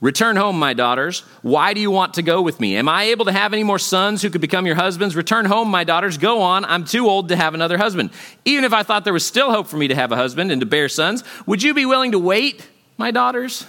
Return 0.00 0.36
home, 0.36 0.58
my 0.58 0.72
daughters. 0.72 1.20
Why 1.42 1.74
do 1.74 1.80
you 1.80 1.90
want 1.90 2.14
to 2.14 2.22
go 2.22 2.40
with 2.40 2.58
me? 2.58 2.76
Am 2.76 2.88
I 2.88 3.04
able 3.04 3.26
to 3.26 3.32
have 3.32 3.52
any 3.52 3.64
more 3.64 3.78
sons 3.78 4.22
who 4.22 4.30
could 4.30 4.40
become 4.40 4.64
your 4.64 4.74
husbands? 4.74 5.14
Return 5.14 5.44
home, 5.44 5.68
my 5.68 5.84
daughters. 5.84 6.16
Go 6.16 6.40
on. 6.40 6.64
I'm 6.64 6.84
too 6.84 7.06
old 7.06 7.28
to 7.28 7.36
have 7.36 7.52
another 7.52 7.76
husband. 7.76 8.10
Even 8.46 8.64
if 8.64 8.72
I 8.72 8.82
thought 8.82 9.04
there 9.04 9.12
was 9.12 9.26
still 9.26 9.50
hope 9.50 9.66
for 9.66 9.76
me 9.76 9.88
to 9.88 9.94
have 9.94 10.10
a 10.10 10.16
husband 10.16 10.52
and 10.52 10.60
to 10.62 10.66
bear 10.66 10.88
sons, 10.88 11.22
would 11.44 11.62
you 11.62 11.74
be 11.74 11.84
willing 11.84 12.12
to 12.12 12.18
wait, 12.18 12.66
my 12.96 13.10
daughters? 13.10 13.66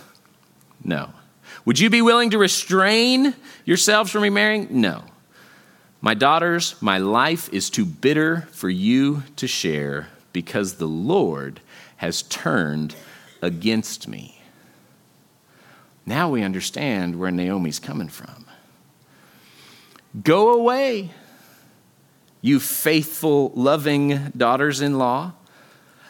No. 0.86 1.12
Would 1.65 1.80
you 1.80 1.89
be 1.89 2.02
willing 2.02 2.32
to 2.32 2.38
restrain 2.38 3.36
yourselves 3.65 4.12
from 4.12 4.24
remarrying? 4.24 4.67
No. 4.71 5.04
My 6.02 6.15
daughters, 6.15 6.76
my 6.82 6.97
life 6.97 7.52
is 7.54 7.69
too 7.69 7.86
bitter 7.86 8.47
for 8.52 8.69
you 8.69 9.24
to 9.36 9.47
share 9.47 10.08
because 10.34 10.76
the 10.76 10.88
Lord 10.88 11.62
has 11.97 12.24
turned 12.24 12.95
against 13.41 14.08
me. 14.08 14.41
Now 16.06 16.30
we 16.30 16.41
understand 16.41 17.19
where 17.19 17.30
Naomi's 17.30 17.80
coming 17.80 18.10
from. 18.10 18.45
Go 20.24 20.54
away, 20.54 21.12
you 22.41 22.60
faithful, 22.60 23.52
loving 23.56 24.32
daughters 24.36 24.82
in 24.82 24.97
law. 24.97 25.34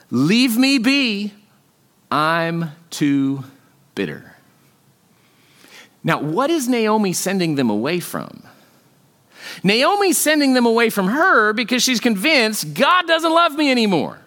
Leave 0.09 0.57
me 0.57 0.77
be. 0.77 1.33
I'm 2.09 2.71
too 2.89 3.43
bitter. 3.93 4.30
Now, 6.03 6.19
what 6.19 6.49
is 6.49 6.67
Naomi 6.67 7.13
sending 7.13 7.55
them 7.55 7.69
away 7.69 7.99
from? 7.99 8.43
Naomi's 9.63 10.17
sending 10.17 10.53
them 10.53 10.65
away 10.65 10.89
from 10.89 11.07
her 11.07 11.53
because 11.53 11.83
she's 11.83 11.99
convinced 11.99 12.73
God 12.73 13.07
doesn't 13.07 13.31
love 13.31 13.53
me 13.53 13.69
anymore. 13.69 14.19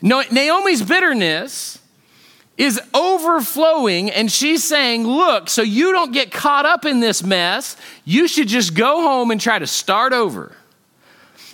No, 0.00 0.22
Naomi's 0.30 0.82
bitterness 0.82 1.78
is 2.58 2.80
overflowing, 2.92 4.10
and 4.10 4.30
she's 4.30 4.64
saying, 4.64 5.06
Look, 5.06 5.48
so 5.48 5.62
you 5.62 5.92
don't 5.92 6.12
get 6.12 6.32
caught 6.32 6.66
up 6.66 6.84
in 6.84 7.00
this 7.00 7.22
mess, 7.22 7.76
you 8.04 8.26
should 8.28 8.48
just 8.48 8.74
go 8.74 9.02
home 9.02 9.30
and 9.30 9.40
try 9.40 9.58
to 9.58 9.66
start 9.66 10.12
over. 10.12 10.52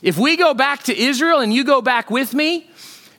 If 0.03 0.17
we 0.17 0.37
go 0.37 0.55
back 0.55 0.85
to 0.85 0.97
Israel 0.97 1.41
and 1.41 1.53
you 1.53 1.65
go 1.65 1.83
back 1.83 2.11
with 2.11 2.33
me, 2.33 2.71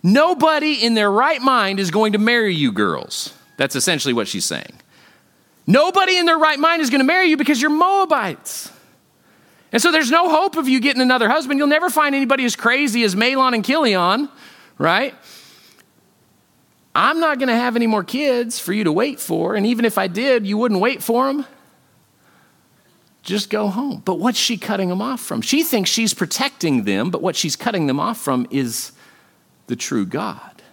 nobody 0.02 0.74
in 0.84 0.94
their 0.94 1.12
right 1.12 1.42
mind 1.42 1.80
is 1.80 1.92
going 1.92 2.14
to 2.14 2.20
marry 2.20 2.56
you, 2.56 2.72
girls. 2.72 3.34
That's 3.58 3.76
essentially 3.76 4.14
what 4.14 4.28
she's 4.28 4.46
saying. 4.46 4.80
Nobody 5.70 6.18
in 6.18 6.26
their 6.26 6.40
right 6.40 6.58
mind 6.58 6.82
is 6.82 6.90
going 6.90 7.00
to 7.00 7.06
marry 7.06 7.28
you 7.28 7.38
because 7.38 7.62
you're 7.62 7.70
Moabites. 7.70 8.72
And 9.72 9.80
so 9.80 9.92
there's 9.92 10.10
no 10.10 10.28
hope 10.28 10.58
of 10.58 10.68
you 10.68 10.80
getting 10.80 11.04
another 11.04 11.30
husband. 11.30 11.60
You'll 11.60 11.68
never 11.68 11.92
find 11.92 12.16
anybody 12.16 12.44
as 12.44 12.56
crazy 12.56 13.04
as 13.04 13.14
Mahlon 13.14 13.54
and 13.54 13.64
Chilion, 13.64 14.30
right? 14.80 15.14
I'm 16.96 17.20
not 17.20 17.38
going 17.38 17.50
to 17.50 17.56
have 17.56 17.76
any 17.76 17.86
more 17.86 18.04
kids 18.04 18.58
for 18.58 18.74
you 18.74 18.86
to 18.86 18.92
wait 18.92 19.20
for. 19.20 19.54
And 19.54 19.68
even 19.68 19.86
if 19.86 20.00
I 20.00 20.08
did, 20.08 20.48
you 20.48 20.58
wouldn't 20.58 20.82
wait 20.82 21.04
for 21.04 21.28
them. 21.28 21.46
Just 23.22 23.52
go 23.52 23.68
home. 23.68 24.02
But 24.04 24.16
what's 24.16 24.40
she 24.40 24.58
cutting 24.58 24.90
them 24.90 25.04
off 25.04 25.20
from? 25.20 25.44
She 25.44 25.62
thinks 25.62 25.92
she's 25.92 26.16
protecting 26.16 26.86
them, 26.86 27.12
but 27.12 27.22
what 27.22 27.36
she's 27.36 27.56
cutting 27.56 27.86
them 27.86 28.00
off 28.00 28.18
from 28.20 28.48
is 28.50 28.92
the 29.68 29.76
true 29.76 30.08
God. 30.08 30.64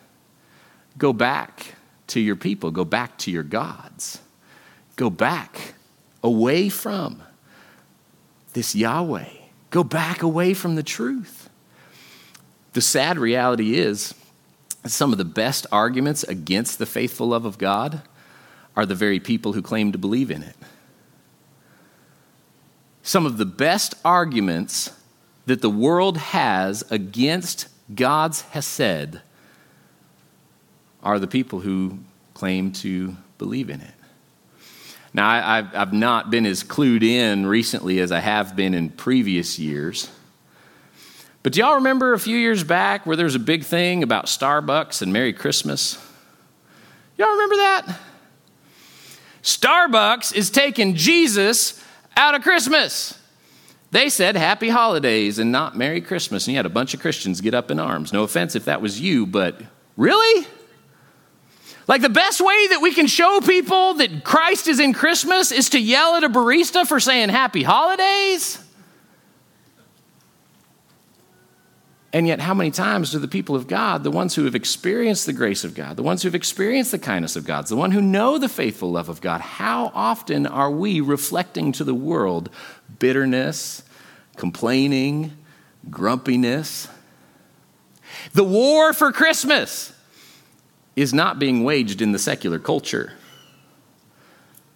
Go 0.96 1.12
back 1.12 1.74
to 2.06 2.18
your 2.18 2.36
people, 2.36 2.70
go 2.70 2.86
back 2.86 3.18
to 3.18 3.30
your 3.30 3.42
gods, 3.42 4.20
go 4.96 5.10
back 5.10 5.74
away 6.22 6.68
from 6.68 7.22
this 8.54 8.74
Yahweh, 8.74 9.28
go 9.70 9.84
back 9.84 10.22
away 10.22 10.54
from 10.54 10.74
the 10.74 10.82
truth. 10.82 11.50
The 12.72 12.80
sad 12.80 13.18
reality 13.18 13.76
is, 13.76 14.14
some 14.86 15.12
of 15.12 15.18
the 15.18 15.24
best 15.24 15.66
arguments 15.70 16.22
against 16.24 16.78
the 16.78 16.86
faithful 16.86 17.28
love 17.28 17.44
of 17.44 17.58
God 17.58 18.02
are 18.76 18.86
the 18.86 18.94
very 18.94 19.20
people 19.20 19.52
who 19.52 19.62
claim 19.62 19.92
to 19.92 19.98
believe 19.98 20.30
in 20.30 20.42
it. 20.42 20.56
Some 23.02 23.24
of 23.26 23.38
the 23.38 23.46
best 23.46 23.94
arguments 24.04 24.90
that 25.46 25.62
the 25.62 25.70
world 25.70 26.18
has 26.18 26.84
against 26.90 27.68
God's 27.94 28.42
Hesed 28.42 29.20
are 31.02 31.18
the 31.18 31.28
people 31.28 31.60
who 31.60 32.00
claim 32.34 32.72
to 32.72 33.16
believe 33.38 33.70
in 33.70 33.80
it. 33.80 33.95
Now, 35.16 35.30
I, 35.30 35.62
have 35.62 35.94
not 35.94 36.30
been 36.30 36.44
as 36.44 36.62
clued 36.62 37.02
in 37.02 37.46
recently 37.46 38.00
as 38.00 38.12
I 38.12 38.20
have 38.20 38.54
been 38.54 38.74
in 38.74 38.90
previous 38.90 39.58
years. 39.58 40.10
But 41.42 41.54
do 41.54 41.60
y'all 41.60 41.76
remember 41.76 42.12
a 42.12 42.18
few 42.18 42.36
years 42.36 42.62
back 42.62 43.06
where 43.06 43.16
there 43.16 43.24
was 43.24 43.34
a 43.34 43.38
big 43.38 43.64
thing 43.64 44.02
about 44.02 44.26
Starbucks 44.26 45.00
and 45.00 45.14
Merry 45.14 45.32
Christmas? 45.32 45.96
Y'all 47.16 47.30
remember 47.30 47.56
that? 47.56 47.98
Starbucks 49.42 50.36
is 50.36 50.50
taking 50.50 50.94
Jesus 50.96 51.82
out 52.14 52.34
of 52.34 52.42
Christmas. 52.42 53.18
They 53.92 54.10
said 54.10 54.36
happy 54.36 54.68
holidays 54.68 55.38
and 55.38 55.50
not 55.50 55.78
Merry 55.78 56.02
Christmas. 56.02 56.46
And 56.46 56.52
you 56.52 56.58
had 56.58 56.66
a 56.66 56.68
bunch 56.68 56.92
of 56.92 57.00
Christians 57.00 57.40
get 57.40 57.54
up 57.54 57.70
in 57.70 57.80
arms. 57.80 58.12
No 58.12 58.22
offense 58.22 58.54
if 58.54 58.66
that 58.66 58.82
was 58.82 59.00
you, 59.00 59.24
but 59.24 59.62
really? 59.96 60.46
Like 61.88 62.02
the 62.02 62.08
best 62.08 62.40
way 62.40 62.66
that 62.68 62.80
we 62.80 62.92
can 62.92 63.06
show 63.06 63.40
people 63.40 63.94
that 63.94 64.24
Christ 64.24 64.66
is 64.66 64.80
in 64.80 64.92
Christmas 64.92 65.52
is 65.52 65.70
to 65.70 65.80
yell 65.80 66.16
at 66.16 66.24
a 66.24 66.28
barista 66.28 66.86
for 66.86 66.98
saying 66.98 67.28
happy 67.28 67.62
holidays? 67.62 68.62
And 72.12 72.26
yet, 72.26 72.40
how 72.40 72.54
many 72.54 72.70
times 72.70 73.10
do 73.10 73.18
the 73.18 73.28
people 73.28 73.54
of 73.54 73.66
God, 73.66 74.02
the 74.02 74.10
ones 74.10 74.34
who 74.34 74.44
have 74.44 74.54
experienced 74.54 75.26
the 75.26 75.34
grace 75.34 75.64
of 75.64 75.74
God, 75.74 75.96
the 75.96 76.02
ones 76.02 76.22
who 76.22 76.28
have 76.28 76.34
experienced 76.34 76.90
the 76.90 76.98
kindness 76.98 77.36
of 77.36 77.44
God, 77.44 77.66
the 77.66 77.76
one 77.76 77.90
who 77.90 78.00
know 78.00 78.38
the 78.38 78.48
faithful 78.48 78.90
love 78.90 79.10
of 79.10 79.20
God, 79.20 79.42
how 79.42 79.92
often 79.94 80.46
are 80.46 80.70
we 80.70 81.00
reflecting 81.00 81.72
to 81.72 81.84
the 81.84 81.94
world 81.94 82.48
bitterness, 82.98 83.82
complaining, 84.36 85.36
grumpiness? 85.90 86.88
The 88.32 88.44
war 88.44 88.94
for 88.94 89.12
Christmas 89.12 89.92
is 90.96 91.14
not 91.14 91.38
being 91.38 91.62
waged 91.62 92.02
in 92.02 92.12
the 92.12 92.18
secular 92.18 92.58
culture. 92.58 93.12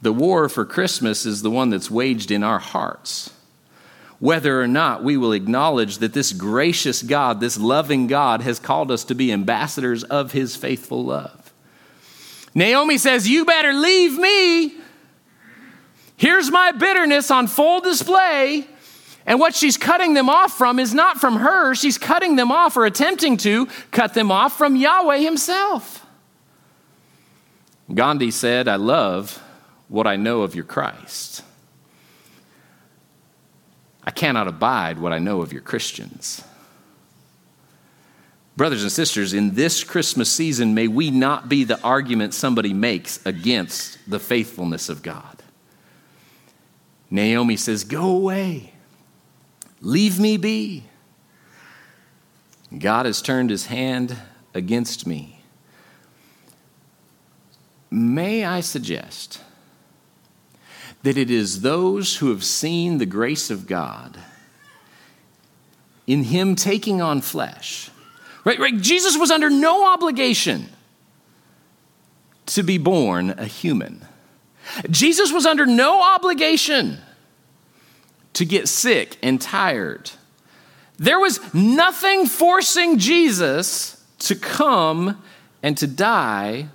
The 0.02 0.12
war 0.12 0.48
for 0.48 0.64
Christmas 0.64 1.26
is 1.26 1.42
the 1.42 1.50
one 1.50 1.70
that's 1.70 1.90
waged 1.90 2.30
in 2.30 2.44
our 2.44 2.58
hearts 2.60 3.30
whether 4.20 4.60
or 4.60 4.68
not 4.68 5.02
we 5.02 5.16
will 5.16 5.32
acknowledge 5.32 5.98
that 5.98 6.12
this 6.12 6.32
gracious 6.32 7.02
God, 7.02 7.40
this 7.40 7.58
loving 7.58 8.06
God, 8.06 8.42
has 8.42 8.58
called 8.58 8.90
us 8.90 9.04
to 9.04 9.14
be 9.14 9.32
ambassadors 9.32 10.04
of 10.04 10.32
his 10.32 10.54
faithful 10.54 11.04
love. 11.04 11.52
Naomi 12.54 12.98
says, 12.98 13.28
You 13.28 13.46
better 13.46 13.72
leave 13.72 14.18
me. 14.18 14.74
Here's 16.18 16.50
my 16.50 16.70
bitterness 16.72 17.30
on 17.30 17.46
full 17.46 17.80
display. 17.80 18.66
And 19.26 19.40
what 19.40 19.54
she's 19.54 19.78
cutting 19.78 20.12
them 20.12 20.28
off 20.28 20.56
from 20.56 20.78
is 20.78 20.92
not 20.92 21.18
from 21.18 21.36
her, 21.36 21.74
she's 21.74 21.96
cutting 21.96 22.36
them 22.36 22.52
off 22.52 22.76
or 22.76 22.84
attempting 22.84 23.38
to 23.38 23.66
cut 23.90 24.12
them 24.12 24.30
off 24.30 24.56
from 24.56 24.76
Yahweh 24.76 25.18
Himself. 25.18 25.99
Gandhi 27.94 28.30
said, 28.30 28.68
I 28.68 28.76
love 28.76 29.42
what 29.88 30.06
I 30.06 30.16
know 30.16 30.42
of 30.42 30.54
your 30.54 30.64
Christ. 30.64 31.42
I 34.04 34.10
cannot 34.10 34.48
abide 34.48 34.98
what 34.98 35.12
I 35.12 35.18
know 35.18 35.42
of 35.42 35.52
your 35.52 35.62
Christians. 35.62 36.42
Brothers 38.56 38.82
and 38.82 38.92
sisters, 38.92 39.32
in 39.32 39.54
this 39.54 39.84
Christmas 39.84 40.30
season, 40.30 40.74
may 40.74 40.86
we 40.86 41.10
not 41.10 41.48
be 41.48 41.64
the 41.64 41.80
argument 41.82 42.34
somebody 42.34 42.72
makes 42.72 43.24
against 43.24 43.98
the 44.08 44.18
faithfulness 44.18 44.88
of 44.88 45.02
God. 45.02 45.42
Naomi 47.10 47.56
says, 47.56 47.84
Go 47.84 48.10
away, 48.10 48.74
leave 49.80 50.20
me 50.20 50.36
be. 50.36 50.84
God 52.76 53.06
has 53.06 53.20
turned 53.20 53.50
his 53.50 53.66
hand 53.66 54.16
against 54.54 55.06
me. 55.06 55.39
May 57.90 58.44
I 58.44 58.60
suggest 58.60 59.40
that 61.02 61.16
it 61.16 61.30
is 61.30 61.62
those 61.62 62.16
who 62.16 62.30
have 62.30 62.44
seen 62.44 62.98
the 62.98 63.06
grace 63.06 63.50
of 63.50 63.66
God 63.66 64.18
in 66.06 66.24
him 66.24 66.56
taking 66.56 67.00
on 67.00 67.20
flesh. 67.20 67.90
Right, 68.44 68.58
right? 68.58 68.80
Jesus 68.80 69.18
was 69.18 69.30
under 69.30 69.50
no 69.50 69.92
obligation 69.92 70.68
to 72.46 72.62
be 72.62 72.78
born 72.78 73.30
a 73.30 73.44
human. 73.44 74.04
Jesus 74.90 75.32
was 75.32 75.46
under 75.46 75.66
no 75.66 76.02
obligation 76.02 76.98
to 78.34 78.44
get 78.44 78.68
sick 78.68 79.18
and 79.22 79.40
tired. 79.40 80.10
There 80.98 81.18
was 81.18 81.54
nothing 81.54 82.26
forcing 82.26 82.98
Jesus 82.98 84.04
to 84.20 84.36
come 84.36 85.22
and 85.62 85.76
to 85.78 85.86
die 85.86 86.68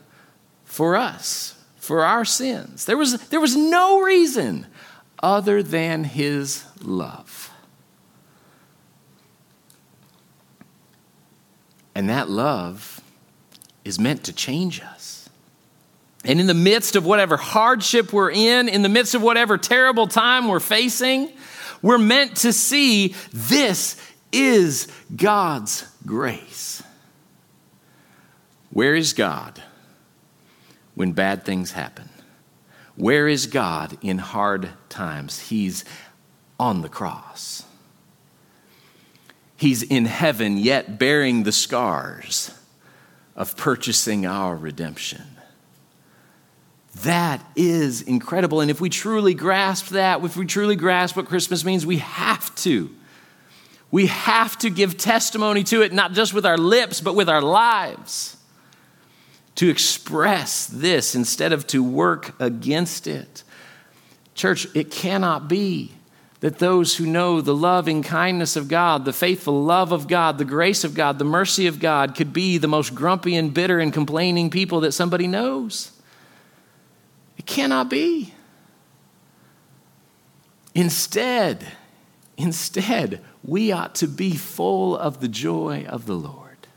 for 0.76 0.98
us, 0.98 1.56
for 1.78 2.04
our 2.04 2.26
sins. 2.26 2.84
There 2.84 2.98
was, 2.98 3.30
there 3.30 3.40
was 3.40 3.56
no 3.56 4.02
reason 4.02 4.68
other 5.24 5.64
than 5.64 6.04
his 6.04 6.66
love. 6.82 7.50
And 11.96 12.10
that 12.10 12.30
love 12.30 13.00
is 13.86 13.98
meant 13.98 14.26
to 14.26 14.34
change 14.34 14.82
us. 14.82 15.30
And 16.26 16.42
in 16.42 16.48
the 16.48 16.54
midst 16.54 16.98
of 16.98 17.06
whatever 17.06 17.38
hardship 17.38 18.12
we're 18.12 18.32
in, 18.32 18.68
in 18.68 18.82
the 18.82 18.90
midst 18.90 19.16
of 19.16 19.22
whatever 19.22 19.58
terrible 19.58 20.08
time 20.08 20.50
we're 20.50 20.60
facing, 20.60 21.32
we're 21.82 21.98
meant 21.98 22.36
to 22.38 22.52
see 22.52 23.16
this 23.32 23.96
is 24.34 24.90
God's 25.16 25.88
grace. 26.06 26.84
Where 28.72 28.94
is 28.94 29.14
God 29.14 29.62
when 30.96 31.12
bad 31.12 31.44
things 31.44 31.74
happen? 31.74 32.10
Where 32.96 33.28
is 33.28 33.48
God 33.48 33.98
in 34.02 34.18
hard 34.18 34.70
times? 34.90 35.40
He's 35.40 35.86
on 36.60 36.82
the 36.82 36.90
cross. 36.90 37.64
He's 39.58 39.84
in 39.84 40.06
heaven, 40.06 40.58
yet 40.58 40.98
bearing 40.98 41.44
the 41.44 41.52
scars 41.52 42.52
of 43.36 43.56
purchasing 43.56 44.26
our 44.26 44.56
redemption. 44.56 45.24
That 47.04 47.46
is 47.56 48.02
incredible. 48.02 48.62
And 48.62 48.72
if 48.72 48.80
we 48.80 48.90
truly 48.90 49.34
grasp 49.34 49.88
that, 49.90 50.24
if 50.24 50.38
we 50.38 50.46
truly 50.46 50.78
grasp 50.78 51.18
what 51.18 51.26
Christmas 51.26 51.66
means, 51.66 51.86
we 51.86 51.98
have 51.98 52.54
to. 52.56 52.90
We 53.92 54.08
have 54.08 54.58
to 54.60 54.70
give 54.70 54.98
testimony 54.98 55.64
to 55.66 55.82
it, 55.82 55.94
not 55.94 56.14
just 56.14 56.34
with 56.34 56.46
our 56.46 56.58
lips, 56.58 57.02
but 57.02 57.16
with 57.16 57.30
our 57.30 57.42
lives. 57.42 58.38
To 59.56 59.70
express 59.70 60.68
this 60.68 61.16
instead 61.16 61.54
of 61.54 61.66
to 61.68 61.84
work 61.84 62.40
against 62.42 63.08
it. 63.08 63.44
Church, 64.34 64.68
it 64.76 64.92
cannot 64.92 65.48
be 65.48 65.94
that 66.42 66.60
those 66.60 66.98
who 66.98 67.06
know 67.06 67.42
the 67.42 67.56
loving 67.56 68.04
kindness 68.04 68.56
of 68.56 68.68
God, 68.68 69.06
the 69.06 69.14
faithful 69.14 69.64
love 69.64 69.92
of 69.92 70.08
God, 70.08 70.38
the 70.38 70.46
grace 70.46 70.84
of 70.84 70.94
God, 70.94 71.18
the 71.18 71.26
mercy 71.26 71.68
of 71.68 71.80
God 71.80 72.16
could 72.16 72.34
be 72.34 72.58
the 72.58 72.68
most 72.68 72.94
grumpy 72.94 73.36
and 73.36 73.54
bitter 73.54 73.80
and 73.80 73.94
complaining 73.94 74.50
people 74.50 74.82
that 74.82 74.92
somebody 74.92 75.26
knows. 75.26 75.92
It 77.38 77.46
cannot 77.46 77.90
be. 77.90 78.34
Instead, 80.76 81.66
instead, 82.38 83.22
we 83.44 83.72
ought 83.72 83.96
to 83.96 84.08
be 84.08 84.36
full 84.36 84.98
of 84.98 85.22
the 85.22 85.30
joy 85.30 85.86
of 85.88 86.06
the 86.06 86.16
Lord, 86.16 86.68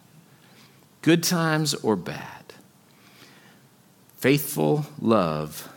good 1.03 1.25
times 1.25 1.75
or 1.75 1.97
bad. 1.97 2.38
Faithful 4.19 4.85
love 5.01 5.69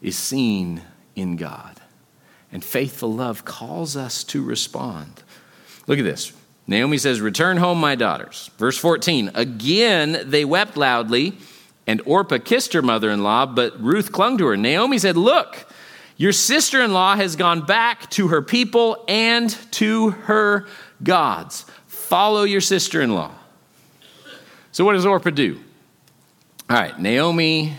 is 0.00 0.18
seen 0.18 0.82
in 1.14 1.36
God, 1.36 1.80
and 2.50 2.64
faithful 2.64 3.12
love 3.12 3.44
calls 3.44 3.96
us 3.96 4.24
to 4.24 4.42
respond. 4.42 5.22
Look 5.86 6.00
at 6.00 6.04
this. 6.04 6.32
Naomi 6.66 6.98
says, 6.98 7.20
Return 7.20 7.56
home, 7.56 7.78
my 7.80 7.94
daughters. 7.94 8.50
Verse 8.58 8.76
14 8.78 9.30
Again, 9.34 10.24
they 10.24 10.44
wept 10.44 10.76
loudly 10.76 11.38
and 11.86 12.02
Orpah 12.04 12.38
kissed 12.38 12.72
her 12.72 12.82
mother 12.82 13.10
in 13.10 13.22
law, 13.22 13.46
but 13.46 13.80
Ruth 13.80 14.12
clung 14.12 14.38
to 14.38 14.46
her. 14.46 14.56
Naomi 14.56 14.98
said, 14.98 15.16
Look, 15.16 15.66
your 16.16 16.32
sister 16.32 16.82
in 16.82 16.92
law 16.92 17.16
has 17.16 17.36
gone 17.36 17.64
back 17.64 18.10
to 18.10 18.28
her 18.28 18.42
people 18.42 19.04
and 19.08 19.50
to 19.72 20.10
her 20.10 20.66
gods. 21.02 21.64
Follow 21.86 22.42
your 22.42 22.60
sister 22.60 23.00
in 23.02 23.14
law. 23.14 23.32
So, 24.70 24.84
what 24.84 24.92
does 24.94 25.06
Orpah 25.06 25.30
do? 25.30 25.60
All 26.72 26.78
right, 26.78 26.98
Naomi, 26.98 27.74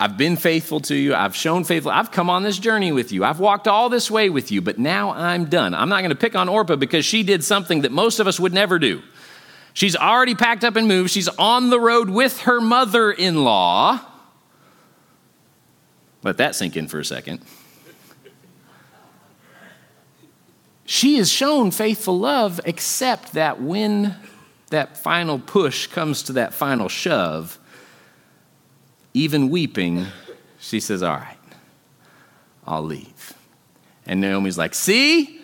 I've 0.00 0.18
been 0.18 0.34
faithful 0.34 0.80
to 0.80 0.96
you. 0.96 1.14
I've 1.14 1.36
shown 1.36 1.62
faithful. 1.62 1.92
I've 1.92 2.10
come 2.10 2.28
on 2.28 2.42
this 2.42 2.58
journey 2.58 2.90
with 2.90 3.12
you. 3.12 3.22
I've 3.22 3.38
walked 3.38 3.68
all 3.68 3.88
this 3.88 4.10
way 4.10 4.30
with 4.30 4.50
you, 4.50 4.60
but 4.62 4.80
now 4.80 5.12
I'm 5.12 5.44
done. 5.44 5.72
I'm 5.72 5.88
not 5.88 6.00
going 6.00 6.10
to 6.10 6.16
pick 6.16 6.34
on 6.34 6.48
Orpah 6.48 6.74
because 6.74 7.04
she 7.04 7.22
did 7.22 7.44
something 7.44 7.82
that 7.82 7.92
most 7.92 8.18
of 8.18 8.26
us 8.26 8.40
would 8.40 8.52
never 8.52 8.80
do. 8.80 9.00
She's 9.72 9.94
already 9.94 10.34
packed 10.34 10.64
up 10.64 10.74
and 10.74 10.88
moved. 10.88 11.12
She's 11.12 11.28
on 11.28 11.70
the 11.70 11.78
road 11.78 12.10
with 12.10 12.40
her 12.40 12.60
mother 12.60 13.12
in 13.12 13.44
law. 13.44 14.00
Let 16.24 16.38
that 16.38 16.56
sink 16.56 16.76
in 16.76 16.88
for 16.88 16.98
a 16.98 17.04
second. 17.04 17.42
She 20.84 21.18
has 21.18 21.30
shown 21.30 21.70
faithful 21.70 22.18
love, 22.18 22.60
except 22.64 23.34
that 23.34 23.62
when 23.62 24.16
that 24.70 24.96
final 24.96 25.38
push 25.38 25.86
comes 25.86 26.22
to 26.24 26.32
that 26.34 26.54
final 26.54 26.88
shove, 26.88 27.58
even 29.12 29.50
weeping, 29.50 30.06
she 30.58 30.80
says, 30.80 31.02
All 31.02 31.16
right, 31.16 31.36
I'll 32.66 32.82
leave. 32.82 33.34
And 34.06 34.20
Naomi's 34.20 34.58
like, 34.58 34.74
See? 34.74 35.36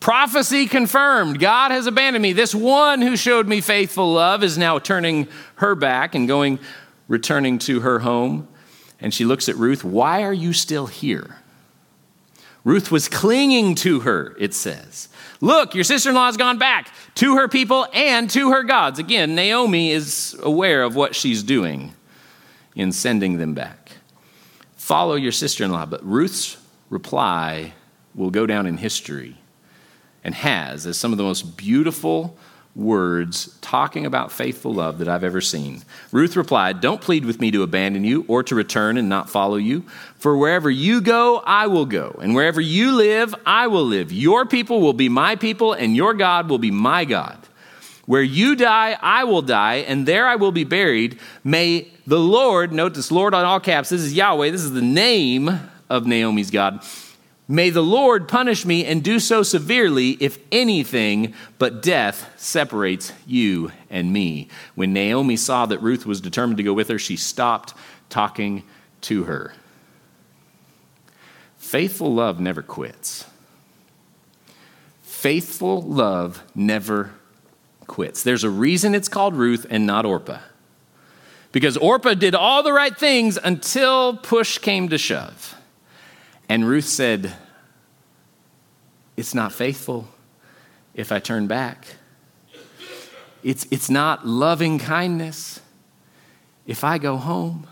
Prophecy 0.00 0.66
confirmed. 0.66 1.40
God 1.40 1.70
has 1.70 1.86
abandoned 1.86 2.22
me. 2.22 2.32
This 2.32 2.54
one 2.54 3.02
who 3.02 3.16
showed 3.16 3.48
me 3.48 3.60
faithful 3.60 4.12
love 4.12 4.42
is 4.44 4.56
now 4.56 4.78
turning 4.78 5.28
her 5.56 5.74
back 5.74 6.14
and 6.14 6.28
going, 6.28 6.60
returning 7.08 7.58
to 7.58 7.80
her 7.80 7.98
home. 7.98 8.48
And 9.00 9.12
she 9.12 9.24
looks 9.24 9.48
at 9.48 9.56
Ruth. 9.56 9.84
Why 9.84 10.22
are 10.22 10.32
you 10.32 10.52
still 10.52 10.86
here? 10.86 11.38
Ruth 12.68 12.90
was 12.90 13.08
clinging 13.08 13.76
to 13.76 14.00
her, 14.00 14.36
it 14.38 14.52
says. 14.52 15.08
Look, 15.40 15.74
your 15.74 15.84
sister 15.84 16.10
in 16.10 16.14
law 16.14 16.26
has 16.26 16.36
gone 16.36 16.58
back 16.58 16.92
to 17.14 17.36
her 17.36 17.48
people 17.48 17.86
and 17.94 18.28
to 18.28 18.50
her 18.50 18.62
gods. 18.62 18.98
Again, 18.98 19.34
Naomi 19.34 19.90
is 19.90 20.38
aware 20.42 20.82
of 20.82 20.94
what 20.94 21.14
she's 21.14 21.42
doing 21.42 21.94
in 22.74 22.92
sending 22.92 23.38
them 23.38 23.54
back. 23.54 23.92
Follow 24.76 25.14
your 25.14 25.32
sister 25.32 25.64
in 25.64 25.72
law. 25.72 25.86
But 25.86 26.04
Ruth's 26.04 26.58
reply 26.90 27.72
will 28.14 28.28
go 28.28 28.44
down 28.44 28.66
in 28.66 28.76
history 28.76 29.38
and 30.22 30.34
has 30.34 30.84
as 30.84 30.98
some 30.98 31.10
of 31.10 31.16
the 31.16 31.24
most 31.24 31.56
beautiful 31.56 32.36
words 32.74 33.56
talking 33.60 34.06
about 34.06 34.30
faithful 34.30 34.72
love 34.72 34.98
that 34.98 35.08
I've 35.08 35.24
ever 35.24 35.40
seen. 35.40 35.82
Ruth 36.12 36.36
replied, 36.36 36.80
Don't 36.80 37.00
plead 37.00 37.24
with 37.24 37.40
me 37.40 37.50
to 37.50 37.62
abandon 37.62 38.04
you 38.04 38.24
or 38.28 38.42
to 38.44 38.54
return 38.54 38.96
and 38.96 39.08
not 39.08 39.28
follow 39.28 39.56
you. 39.56 39.84
For 40.16 40.36
wherever 40.36 40.70
you 40.70 41.00
go, 41.00 41.38
I 41.44 41.66
will 41.66 41.86
go. 41.86 42.18
And 42.22 42.34
wherever 42.34 42.60
you 42.60 42.92
live, 42.92 43.34
I 43.44 43.66
will 43.66 43.84
live. 43.84 44.12
Your 44.12 44.46
people 44.46 44.80
will 44.80 44.92
be 44.92 45.08
my 45.08 45.36
people, 45.36 45.72
and 45.72 45.96
your 45.96 46.14
God 46.14 46.48
will 46.48 46.58
be 46.58 46.70
my 46.70 47.04
God. 47.04 47.38
Where 48.06 48.22
you 48.22 48.56
die, 48.56 48.96
I 49.00 49.24
will 49.24 49.42
die, 49.42 49.76
and 49.76 50.06
there 50.06 50.26
I 50.26 50.36
will 50.36 50.52
be 50.52 50.64
buried. 50.64 51.18
May 51.44 51.88
the 52.06 52.18
Lord, 52.18 52.72
note 52.72 52.94
this 52.94 53.10
Lord 53.10 53.34
on 53.34 53.44
all 53.44 53.60
caps, 53.60 53.90
this 53.90 54.00
is 54.00 54.14
Yahweh, 54.14 54.50
this 54.50 54.62
is 54.62 54.72
the 54.72 54.80
name 54.80 55.50
of 55.90 56.06
Naomi's 56.06 56.50
God 56.50 56.82
May 57.50 57.70
the 57.70 57.82
Lord 57.82 58.28
punish 58.28 58.66
me 58.66 58.84
and 58.84 59.02
do 59.02 59.18
so 59.18 59.42
severely 59.42 60.10
if 60.20 60.38
anything 60.52 61.32
but 61.58 61.80
death 61.80 62.30
separates 62.36 63.14
you 63.26 63.72
and 63.88 64.12
me. 64.12 64.48
When 64.74 64.92
Naomi 64.92 65.36
saw 65.36 65.64
that 65.64 65.80
Ruth 65.80 66.04
was 66.04 66.20
determined 66.20 66.58
to 66.58 66.62
go 66.62 66.74
with 66.74 66.88
her, 66.88 66.98
she 66.98 67.16
stopped 67.16 67.72
talking 68.10 68.64
to 69.02 69.24
her. 69.24 69.54
Faithful 71.56 72.12
love 72.12 72.38
never 72.38 72.60
quits. 72.60 73.24
Faithful 75.02 75.80
love 75.80 76.42
never 76.54 77.12
quits. 77.86 78.22
There's 78.22 78.44
a 78.44 78.50
reason 78.50 78.94
it's 78.94 79.08
called 79.08 79.34
Ruth 79.34 79.66
and 79.70 79.86
not 79.86 80.04
Orpah. 80.04 80.40
Because 81.50 81.78
Orpah 81.78 82.12
did 82.12 82.34
all 82.34 82.62
the 82.62 82.74
right 82.74 82.96
things 82.96 83.38
until 83.42 84.18
push 84.18 84.58
came 84.58 84.90
to 84.90 84.98
shove. 84.98 85.57
And 86.48 86.66
Ruth 86.66 86.86
said, 86.86 87.32
It's 89.16 89.34
not 89.34 89.52
faithful 89.52 90.08
if 90.94 91.12
I 91.12 91.18
turn 91.18 91.46
back. 91.46 91.86
It's, 93.42 93.66
it's 93.70 93.88
not 93.88 94.26
loving 94.26 94.78
kindness 94.78 95.60
if 96.66 96.84
I 96.84 96.98
go 96.98 97.16
home. 97.16 97.66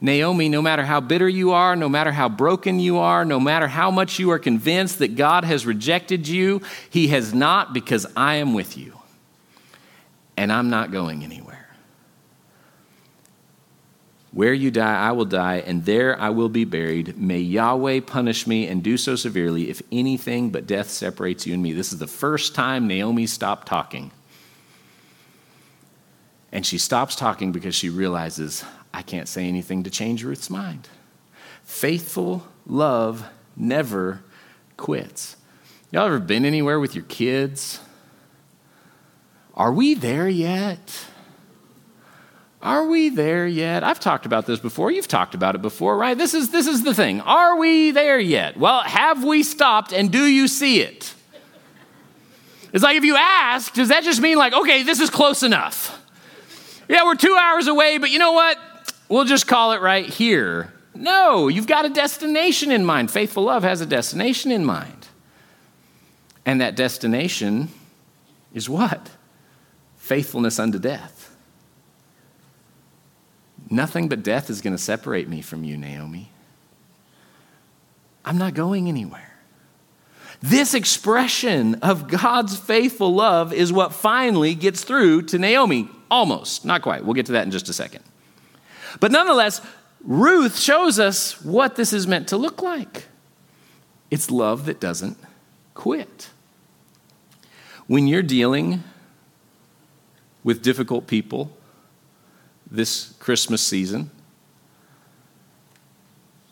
Naomi, 0.00 0.48
no 0.48 0.62
matter 0.62 0.84
how 0.84 1.00
bitter 1.00 1.28
you 1.28 1.50
are, 1.50 1.74
no 1.74 1.88
matter 1.88 2.12
how 2.12 2.28
broken 2.28 2.78
you 2.78 2.98
are, 2.98 3.24
no 3.24 3.40
matter 3.40 3.66
how 3.66 3.90
much 3.90 4.18
you 4.18 4.30
are 4.30 4.38
convinced 4.38 5.00
that 5.00 5.16
God 5.16 5.44
has 5.44 5.66
rejected 5.66 6.28
you, 6.28 6.62
He 6.88 7.08
has 7.08 7.34
not 7.34 7.72
because 7.72 8.06
I 8.16 8.36
am 8.36 8.54
with 8.54 8.78
you. 8.78 8.96
And 10.36 10.52
I'm 10.52 10.70
not 10.70 10.92
going 10.92 11.24
anywhere. 11.24 11.47
Where 14.30 14.52
you 14.52 14.70
die, 14.70 14.94
I 14.94 15.12
will 15.12 15.24
die, 15.24 15.56
and 15.66 15.84
there 15.84 16.18
I 16.20 16.28
will 16.30 16.50
be 16.50 16.64
buried. 16.64 17.18
May 17.18 17.38
Yahweh 17.38 18.00
punish 18.00 18.46
me 18.46 18.66
and 18.66 18.82
do 18.82 18.96
so 18.98 19.16
severely 19.16 19.70
if 19.70 19.80
anything 19.90 20.50
but 20.50 20.66
death 20.66 20.90
separates 20.90 21.46
you 21.46 21.54
and 21.54 21.62
me. 21.62 21.72
This 21.72 21.92
is 21.92 21.98
the 21.98 22.06
first 22.06 22.54
time 22.54 22.86
Naomi 22.86 23.26
stopped 23.26 23.66
talking. 23.66 24.10
And 26.52 26.64
she 26.66 26.78
stops 26.78 27.16
talking 27.16 27.52
because 27.52 27.74
she 27.74 27.88
realizes, 27.88 28.64
I 28.92 29.02
can't 29.02 29.28
say 29.28 29.46
anything 29.46 29.82
to 29.84 29.90
change 29.90 30.24
Ruth's 30.24 30.50
mind. 30.50 30.88
Faithful 31.62 32.46
love 32.66 33.26
never 33.56 34.20
quits. 34.76 35.36
Y'all 35.90 36.06
ever 36.06 36.18
been 36.18 36.44
anywhere 36.44 36.78
with 36.78 36.94
your 36.94 37.04
kids? 37.04 37.80
Are 39.54 39.72
we 39.72 39.94
there 39.94 40.28
yet? 40.28 41.06
Are 42.60 42.86
we 42.86 43.08
there 43.08 43.46
yet? 43.46 43.84
I've 43.84 44.00
talked 44.00 44.26
about 44.26 44.46
this 44.46 44.58
before. 44.58 44.90
You've 44.90 45.06
talked 45.06 45.34
about 45.34 45.54
it 45.54 45.62
before, 45.62 45.96
right? 45.96 46.18
This 46.18 46.34
is, 46.34 46.50
this 46.50 46.66
is 46.66 46.82
the 46.82 46.92
thing. 46.92 47.20
Are 47.20 47.56
we 47.56 47.92
there 47.92 48.18
yet? 48.18 48.56
Well, 48.56 48.80
have 48.80 49.22
we 49.22 49.44
stopped 49.44 49.92
and 49.92 50.10
do 50.10 50.24
you 50.24 50.48
see 50.48 50.80
it? 50.80 51.14
It's 52.72 52.82
like 52.82 52.96
if 52.96 53.04
you 53.04 53.16
ask, 53.16 53.72
does 53.74 53.88
that 53.88 54.02
just 54.02 54.20
mean 54.20 54.36
like, 54.36 54.52
okay, 54.52 54.82
this 54.82 55.00
is 55.00 55.08
close 55.08 55.42
enough? 55.42 55.94
Yeah, 56.88 57.04
we're 57.04 57.14
two 57.14 57.36
hours 57.38 57.66
away, 57.68 57.98
but 57.98 58.10
you 58.10 58.18
know 58.18 58.32
what? 58.32 58.58
We'll 59.08 59.24
just 59.24 59.46
call 59.46 59.72
it 59.72 59.80
right 59.80 60.06
here. 60.06 60.72
No, 60.94 61.48
you've 61.48 61.66
got 61.66 61.84
a 61.86 61.90
destination 61.90 62.72
in 62.72 62.84
mind. 62.84 63.10
Faithful 63.10 63.44
love 63.44 63.62
has 63.62 63.80
a 63.80 63.86
destination 63.86 64.50
in 64.50 64.64
mind. 64.64 65.06
And 66.44 66.60
that 66.60 66.76
destination 66.76 67.68
is 68.52 68.68
what? 68.68 69.10
Faithfulness 69.96 70.58
unto 70.58 70.78
death. 70.78 71.17
Nothing 73.70 74.08
but 74.08 74.22
death 74.22 74.50
is 74.50 74.60
going 74.60 74.74
to 74.74 74.82
separate 74.82 75.28
me 75.28 75.42
from 75.42 75.64
you, 75.64 75.76
Naomi. 75.76 76.30
I'm 78.24 78.38
not 78.38 78.54
going 78.54 78.88
anywhere. 78.88 79.32
This 80.40 80.74
expression 80.74 81.76
of 81.76 82.08
God's 82.08 82.56
faithful 82.56 83.14
love 83.14 83.52
is 83.52 83.72
what 83.72 83.92
finally 83.92 84.54
gets 84.54 84.84
through 84.84 85.22
to 85.22 85.38
Naomi. 85.38 85.88
Almost, 86.10 86.64
not 86.64 86.82
quite. 86.82 87.04
We'll 87.04 87.14
get 87.14 87.26
to 87.26 87.32
that 87.32 87.44
in 87.44 87.50
just 87.50 87.68
a 87.68 87.72
second. 87.72 88.04
But 89.00 89.10
nonetheless, 89.10 89.60
Ruth 90.02 90.58
shows 90.58 90.98
us 90.98 91.42
what 91.44 91.76
this 91.76 91.92
is 91.92 92.06
meant 92.06 92.28
to 92.28 92.36
look 92.36 92.62
like 92.62 93.04
it's 94.10 94.30
love 94.30 94.64
that 94.66 94.80
doesn't 94.80 95.18
quit. 95.74 96.30
When 97.86 98.06
you're 98.06 98.22
dealing 98.22 98.82
with 100.42 100.62
difficult 100.62 101.06
people, 101.06 101.52
this 102.70 103.14
Christmas 103.18 103.62
season, 103.62 104.10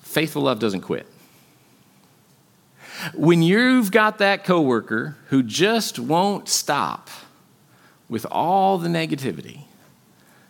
faithful 0.02 0.42
love 0.42 0.58
doesn't 0.58 0.80
quit. 0.80 1.06
When 3.14 3.42
you've 3.42 3.90
got 3.90 4.18
that 4.18 4.44
coworker 4.44 5.16
who 5.28 5.42
just 5.42 5.98
won't 5.98 6.48
stop 6.48 7.10
with 8.08 8.26
all 8.30 8.78
the 8.78 8.88
negativity, 8.88 9.64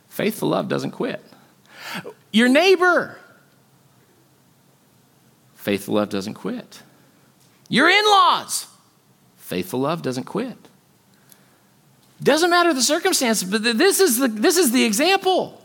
faithful 0.09 0.51
love 0.51 0.69
doesn't 0.69 0.93
quit. 0.93 1.25
Your 2.33 2.49
neighbor, 2.49 3.19
faithful 5.55 5.95
love 5.95 6.09
doesn't 6.09 6.35
quit. 6.35 6.83
Your 7.69 7.89
in 7.89 8.05
laws, 8.05 8.67
faithful 9.37 9.81
love 9.81 10.03
doesn't 10.03 10.25
quit. 10.25 10.57
Doesn't 12.23 12.51
matter 12.51 12.73
the 12.73 12.83
circumstances, 12.83 13.49
but 13.49 13.63
this 13.63 14.01
is 14.01 14.19
the, 14.19 14.29
this 14.29 14.57
is 14.57 14.73
the 14.73 14.85
example. 14.85 15.63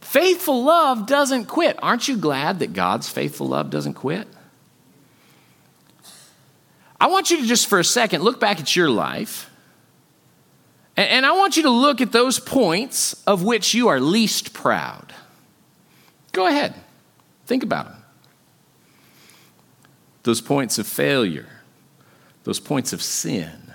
Faithful 0.00 0.64
love 0.64 1.06
doesn't 1.06 1.46
quit. 1.46 1.78
Aren't 1.82 2.08
you 2.08 2.16
glad 2.16 2.58
that 2.60 2.72
God's 2.72 3.08
faithful 3.08 3.48
love 3.48 3.70
doesn't 3.70 3.94
quit? 3.94 4.26
I 7.00 7.06
want 7.06 7.30
you 7.30 7.38
to 7.38 7.46
just 7.46 7.68
for 7.68 7.78
a 7.78 7.84
second 7.84 8.22
look 8.22 8.40
back 8.40 8.58
at 8.58 8.74
your 8.74 8.90
life. 8.90 9.50
And 10.96 11.24
I 11.24 11.30
want 11.32 11.56
you 11.56 11.62
to 11.62 11.70
look 11.70 12.00
at 12.00 12.10
those 12.10 12.40
points 12.40 13.22
of 13.24 13.44
which 13.44 13.72
you 13.72 13.86
are 13.86 14.00
least 14.00 14.52
proud. 14.52 15.14
Go 16.32 16.48
ahead, 16.48 16.74
think 17.46 17.62
about 17.62 17.86
them. 17.86 18.02
Those 20.24 20.40
points 20.40 20.76
of 20.76 20.88
failure, 20.88 21.48
those 22.42 22.58
points 22.58 22.92
of 22.92 23.00
sin, 23.00 23.67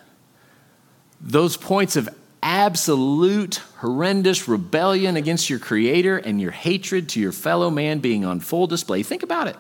those 1.24 1.56
points 1.56 1.96
of 1.96 2.10
absolute 2.44 3.62
horrendous 3.78 4.48
rebellion 4.50 5.16
against 5.16 5.50
your 5.50 5.58
creator 5.60 6.18
and 6.18 6.42
your 6.42 6.52
hatred 6.52 7.08
to 7.10 7.20
your 7.20 7.32
fellow 7.32 7.70
man 7.70 8.00
being 8.00 8.26
on 8.26 8.42
full 8.42 8.68
display. 8.68 9.02
Think 9.02 9.24
about 9.24 9.48
it. 9.48 9.56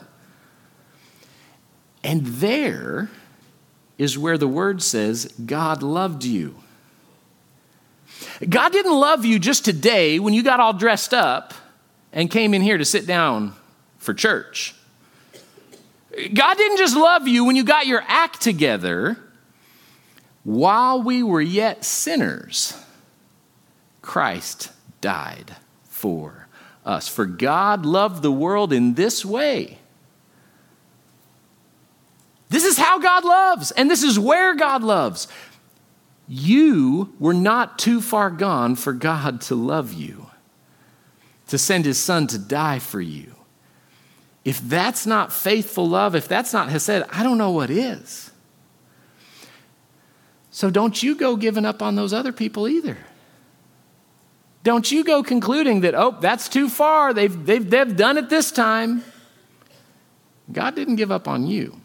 And 2.03 2.25
there 2.25 3.09
is 3.97 4.17
where 4.17 4.37
the 4.37 4.47
word 4.47 4.83
says 4.83 5.33
God 5.45 5.81
loved 5.81 6.25
you. 6.25 6.55
God 8.47 8.73
didn't 8.73 8.99
love 8.99 9.23
you 9.23 9.39
just 9.39 9.63
today 9.63 10.19
when 10.19 10.33
you 10.33 10.43
got 10.43 10.59
all 10.59 10.73
dressed 10.73 11.13
up 11.13 11.53
and 12.11 12.29
came 12.29 12.53
in 12.53 12.61
here 12.61 12.77
to 12.77 12.85
sit 12.85 13.07
down 13.07 13.53
for 13.97 14.13
church. 14.13 14.75
God 16.33 16.57
didn't 16.57 16.77
just 16.77 16.95
love 16.95 17.27
you 17.27 17.45
when 17.45 17.55
you 17.55 17.63
got 17.63 17.87
your 17.87 18.03
act 18.05 18.41
together 18.41 19.17
while 20.43 21.01
we 21.01 21.23
were 21.23 21.41
yet 21.41 21.85
sinners, 21.85 22.77
Christ 24.01 24.71
died 25.01 25.55
for 25.85 26.47
us. 26.85 27.07
For 27.07 27.25
God 27.25 27.85
loved 27.85 28.21
the 28.21 28.31
world 28.31 28.73
in 28.73 28.95
this 28.95 29.23
way. 29.23 29.79
This 32.49 32.65
is 32.65 32.77
how 32.77 32.99
God 32.99 33.25
loves, 33.25 33.71
and 33.71 33.89
this 33.89 34.03
is 34.03 34.19
where 34.19 34.53
God 34.53 34.83
loves. 34.83 35.27
You 36.27 37.13
were 37.19 37.33
not 37.33 37.79
too 37.79 37.99
far 37.99 38.29
gone 38.29 38.75
for 38.75 38.93
God 38.93 39.41
to 39.41 39.55
love 39.55 39.93
you, 39.93 40.27
to 41.47 41.57
send 41.57 41.85
his 41.85 41.97
son 41.97 42.27
to 42.27 42.37
die 42.37 42.79
for 42.79 43.01
you. 43.01 43.33
If 44.45 44.59
that's 44.59 45.05
not 45.05 45.31
faithful 45.31 45.87
love, 45.87 46.15
if 46.15 46.27
that's 46.27 46.53
not 46.53 46.69
Hesed, 46.69 47.03
I 47.09 47.23
don't 47.23 47.37
know 47.37 47.51
what 47.51 47.69
is. 47.69 48.29
So 50.53 50.69
don't 50.69 51.01
you 51.01 51.15
go 51.15 51.35
giving 51.35 51.65
up 51.65 51.81
on 51.81 51.95
those 51.95 52.13
other 52.13 52.31
people 52.31 52.67
either. 52.67 52.95
Don't 54.63 54.89
you 54.91 55.03
go 55.03 55.23
concluding 55.23 55.81
that, 55.81 55.95
oh, 55.95 56.15
that's 56.21 56.47
too 56.47 56.69
far. 56.69 57.11
They've, 57.11 57.45
they've, 57.45 57.67
they've 57.67 57.97
done 57.97 58.19
it 58.19 58.29
this 58.29 58.51
time. 58.51 59.03
God 60.51 60.75
didn't 60.75 60.97
give 60.97 61.11
up 61.11 61.27
on 61.27 61.47
you. 61.47 61.81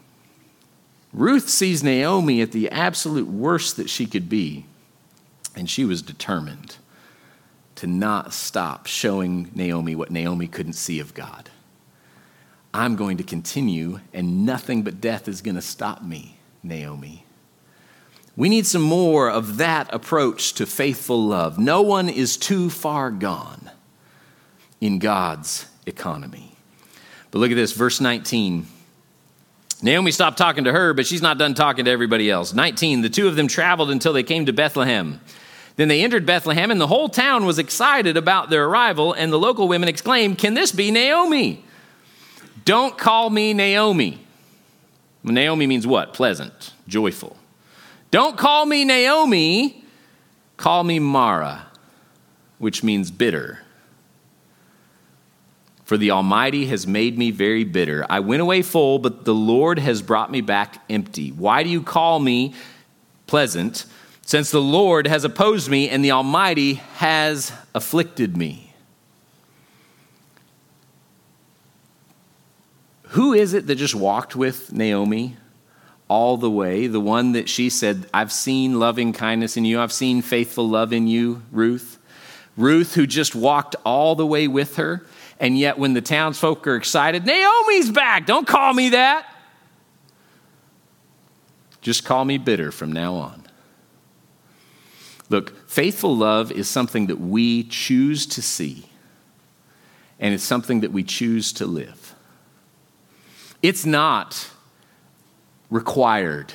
Ruth 1.11 1.49
sees 1.49 1.83
Naomi 1.83 2.41
at 2.41 2.51
the 2.51 2.69
absolute 2.69 3.27
worst 3.27 3.75
that 3.77 3.89
she 3.89 4.05
could 4.05 4.29
be, 4.29 4.65
and 5.55 5.67
she 5.67 5.83
was 5.83 6.03
determined 6.03 6.77
to 7.73 7.87
not 7.87 8.35
stop 8.35 8.85
showing 8.85 9.49
Naomi 9.55 9.95
what 9.95 10.11
Naomi 10.11 10.47
couldn't 10.47 10.73
see 10.73 10.99
of 10.99 11.15
God. 11.15 11.49
I'm 12.71 12.95
going 12.95 13.17
to 13.17 13.23
continue, 13.23 13.99
and 14.13 14.45
nothing 14.45 14.83
but 14.83 15.01
death 15.01 15.27
is 15.27 15.41
going 15.41 15.55
to 15.55 15.61
stop 15.61 16.03
me, 16.03 16.37
Naomi. 16.61 17.25
We 18.35 18.49
need 18.49 18.65
some 18.65 18.81
more 18.81 19.29
of 19.29 19.57
that 19.57 19.93
approach 19.93 20.53
to 20.53 20.65
faithful 20.65 21.25
love. 21.25 21.59
No 21.59 21.81
one 21.81 22.09
is 22.09 22.37
too 22.37 22.69
far 22.69 23.11
gone 23.11 23.69
in 24.79 24.99
God's 24.99 25.67
economy. 25.85 26.55
But 27.31 27.39
look 27.39 27.51
at 27.51 27.55
this, 27.55 27.73
verse 27.73 27.99
19. 27.99 28.65
Naomi 29.81 30.11
stopped 30.11 30.37
talking 30.37 30.65
to 30.65 30.71
her, 30.71 30.93
but 30.93 31.05
she's 31.05 31.21
not 31.21 31.37
done 31.37 31.53
talking 31.53 31.85
to 31.85 31.91
everybody 31.91 32.29
else. 32.29 32.53
19, 32.53 33.01
the 33.01 33.09
two 33.09 33.27
of 33.27 33.35
them 33.35 33.47
traveled 33.47 33.91
until 33.91 34.13
they 34.13 34.23
came 34.23 34.45
to 34.45 34.53
Bethlehem. 34.53 35.21
Then 35.77 35.87
they 35.87 36.03
entered 36.03 36.25
Bethlehem, 36.25 36.71
and 36.71 36.81
the 36.81 36.87
whole 36.87 37.07
town 37.07 37.45
was 37.45 37.59
excited 37.59 38.17
about 38.17 38.49
their 38.49 38.65
arrival, 38.65 39.13
and 39.13 39.31
the 39.31 39.39
local 39.39 39.69
women 39.69 39.87
exclaimed, 39.87 40.37
Can 40.37 40.53
this 40.53 40.73
be 40.73 40.91
Naomi? 40.91 41.63
Don't 42.65 42.97
call 42.97 43.29
me 43.29 43.53
Naomi. 43.53 44.19
Naomi 45.23 45.67
means 45.67 45.87
what? 45.87 46.13
Pleasant, 46.13 46.73
joyful. 46.87 47.38
Don't 48.11 48.37
call 48.37 48.65
me 48.65 48.85
Naomi, 48.85 49.83
call 50.57 50.83
me 50.83 50.99
Mara, 50.99 51.67
which 52.57 52.83
means 52.83 53.11
bitter. 53.11 53.59
For 55.83 55.97
the 55.97 56.11
Almighty 56.11 56.67
has 56.67 56.85
made 56.85 57.17
me 57.17 57.31
very 57.31 57.63
bitter. 57.63 58.05
I 58.09 58.19
went 58.19 58.41
away 58.41 58.61
full, 58.61 58.99
but 58.99 59.25
the 59.25 59.33
Lord 59.33 59.79
has 59.79 60.01
brought 60.01 60.31
me 60.31 60.41
back 60.41 60.83
empty. 60.89 61.31
Why 61.31 61.63
do 61.63 61.69
you 61.69 61.81
call 61.81 62.19
me 62.19 62.53
pleasant? 63.25 63.85
Since 64.21 64.51
the 64.51 64.61
Lord 64.61 65.07
has 65.07 65.23
opposed 65.23 65.69
me 65.69 65.89
and 65.89 66.05
the 66.05 66.11
Almighty 66.11 66.75
has 66.97 67.51
afflicted 67.73 68.37
me. 68.37 68.73
Who 73.09 73.33
is 73.33 73.55
it 73.55 73.65
that 73.65 73.75
just 73.75 73.95
walked 73.95 74.35
with 74.35 74.71
Naomi 74.71 75.37
all 76.09 76.35
the 76.35 76.49
way? 76.49 76.87
The 76.87 76.99
one 76.99 77.31
that 77.33 77.47
she 77.47 77.69
said, 77.69 78.07
I've 78.13 78.31
seen 78.31 78.79
loving 78.79 79.13
kindness 79.13 79.55
in 79.55 79.63
you, 79.63 79.79
I've 79.79 79.93
seen 79.93 80.21
faithful 80.21 80.67
love 80.67 80.91
in 80.91 81.07
you, 81.07 81.43
Ruth. 81.51 81.97
Ruth, 82.57 82.95
who 82.95 83.07
just 83.07 83.35
walked 83.35 83.77
all 83.85 84.15
the 84.15 84.25
way 84.25 84.47
with 84.47 84.75
her. 84.75 85.05
And 85.39 85.57
yet, 85.57 85.77
when 85.77 85.93
the 85.93 86.01
townsfolk 86.01 86.67
are 86.67 86.75
excited, 86.75 87.25
Naomi's 87.25 87.89
back. 87.89 88.25
Don't 88.25 88.45
call 88.45 88.73
me 88.73 88.89
that. 88.89 89.25
Just 91.81 92.03
call 92.03 92.25
me 92.25 92.37
bitter 92.37 92.73
from 92.73 92.91
now 92.91 93.15
on. 93.15 93.43
Look, 95.29 95.69
faithful 95.69 96.17
love 96.17 96.51
is 96.51 96.67
something 96.67 97.07
that 97.07 97.21
we 97.21 97.63
choose 97.63 98.25
to 98.25 98.41
see, 98.41 98.89
and 100.19 100.33
it's 100.33 100.43
something 100.43 100.81
that 100.81 100.91
we 100.91 101.03
choose 101.03 101.53
to 101.53 101.65
live. 101.65 102.15
It's 103.61 103.85
not 103.85 104.49
required. 105.69 106.53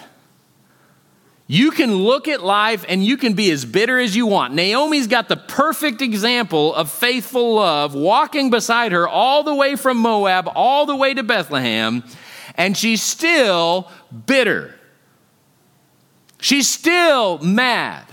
You 1.47 1.71
can 1.73 1.95
look 1.95 2.27
at 2.27 2.43
life 2.43 2.87
and 2.89 3.05
you 3.05 3.17
can 3.17 3.35
be 3.35 3.51
as 3.51 3.65
bitter 3.65 3.99
as 3.99 4.17
you 4.17 4.27
want. 4.27 4.55
Naomi's 4.55 5.07
got 5.07 5.29
the 5.29 5.37
perfect 5.37 6.01
example 6.01 6.75
of 6.75 6.91
faithful 6.91 7.57
love 7.57 7.95
walking 7.95 8.49
beside 8.49 8.93
her 8.93 9.07
all 9.07 9.43
the 9.43 9.55
way 9.55 9.77
from 9.77 9.99
Moab, 9.99 10.49
all 10.55 10.87
the 10.87 10.97
way 10.97 11.13
to 11.13 11.23
Bethlehem, 11.23 12.03
and 12.57 12.77
she's 12.77 13.03
still 13.03 13.91
bitter. 14.27 14.75
She's 16.41 16.69
still 16.69 17.39
mad. 17.39 18.05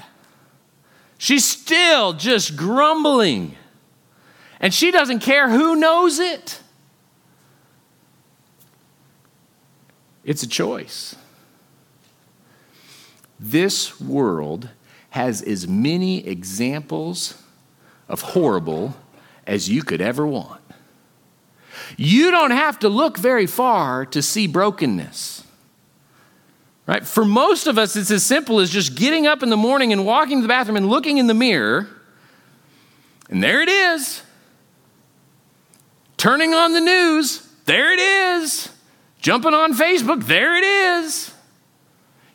She's 1.17 1.45
still 1.45 2.13
just 2.13 2.55
grumbling. 2.55 3.55
And 4.59 4.73
she 4.73 4.91
doesn't 4.91 5.19
care 5.19 5.49
who 5.49 5.75
knows 5.75 6.19
it. 6.19 6.60
It's 10.23 10.43
a 10.43 10.47
choice. 10.47 11.15
This 13.39 13.99
world 13.99 14.69
has 15.11 15.41
as 15.41 15.67
many 15.67 16.25
examples 16.27 17.41
of 18.07 18.21
horrible 18.21 18.95
as 19.47 19.67
you 19.67 19.83
could 19.83 20.01
ever 20.01 20.25
want. 20.25 20.61
You 21.97 22.31
don't 22.31 22.51
have 22.51 22.79
to 22.79 22.89
look 22.89 23.17
very 23.17 23.47
far 23.47 24.05
to 24.07 24.21
see 24.21 24.47
brokenness. 24.47 25.43
Right? 26.85 27.05
For 27.05 27.25
most 27.25 27.67
of 27.67 27.77
us, 27.77 27.95
it's 27.95 28.11
as 28.11 28.25
simple 28.25 28.59
as 28.59 28.69
just 28.69 28.95
getting 28.95 29.27
up 29.27 29.43
in 29.43 29.49
the 29.49 29.57
morning 29.57 29.91
and 29.93 30.05
walking 30.05 30.39
to 30.39 30.41
the 30.41 30.47
bathroom 30.47 30.77
and 30.77 30.89
looking 30.89 31.17
in 31.17 31.27
the 31.27 31.33
mirror, 31.33 31.87
and 33.29 33.41
there 33.41 33.61
it 33.61 33.69
is. 33.69 34.23
Turning 36.17 36.53
on 36.53 36.73
the 36.73 36.81
news, 36.81 37.47
there 37.65 37.93
it 37.93 37.99
is. 37.99 38.69
Jumping 39.21 39.53
on 39.53 39.73
Facebook, 39.73 40.25
there 40.25 40.55
it 40.55 40.63
is. 40.63 41.31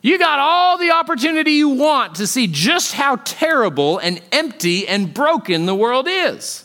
You 0.01 0.17
got 0.17 0.39
all 0.39 0.77
the 0.77 0.91
opportunity 0.91 1.51
you 1.51 1.69
want 1.69 2.15
to 2.15 2.27
see 2.27 2.47
just 2.47 2.93
how 2.93 3.17
terrible 3.17 3.97
and 3.97 4.21
empty 4.31 4.87
and 4.87 5.13
broken 5.13 5.65
the 5.65 5.75
world 5.75 6.07
is. 6.09 6.63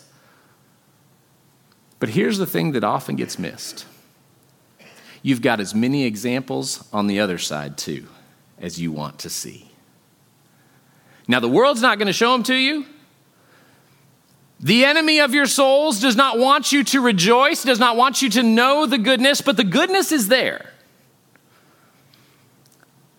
But 1.98 2.10
here's 2.10 2.38
the 2.38 2.46
thing 2.46 2.72
that 2.72 2.84
often 2.84 3.16
gets 3.16 3.38
missed 3.38 3.84
you've 5.24 5.42
got 5.42 5.60
as 5.60 5.74
many 5.74 6.04
examples 6.04 6.88
on 6.92 7.06
the 7.06 7.20
other 7.20 7.38
side, 7.38 7.76
too, 7.76 8.06
as 8.58 8.80
you 8.80 8.90
want 8.90 9.20
to 9.20 9.30
see. 9.30 9.70
Now, 11.28 11.38
the 11.38 11.48
world's 11.48 11.80
not 11.80 11.98
going 11.98 12.08
to 12.08 12.12
show 12.12 12.32
them 12.32 12.42
to 12.44 12.54
you. 12.54 12.86
The 14.62 14.84
enemy 14.84 15.18
of 15.18 15.34
your 15.34 15.46
souls 15.46 16.00
does 16.00 16.14
not 16.14 16.38
want 16.38 16.70
you 16.70 16.84
to 16.84 17.00
rejoice, 17.00 17.64
does 17.64 17.80
not 17.80 17.96
want 17.96 18.22
you 18.22 18.30
to 18.30 18.44
know 18.44 18.86
the 18.86 18.98
goodness, 18.98 19.40
but 19.40 19.56
the 19.56 19.64
goodness 19.64 20.12
is 20.12 20.28
there. 20.28 20.70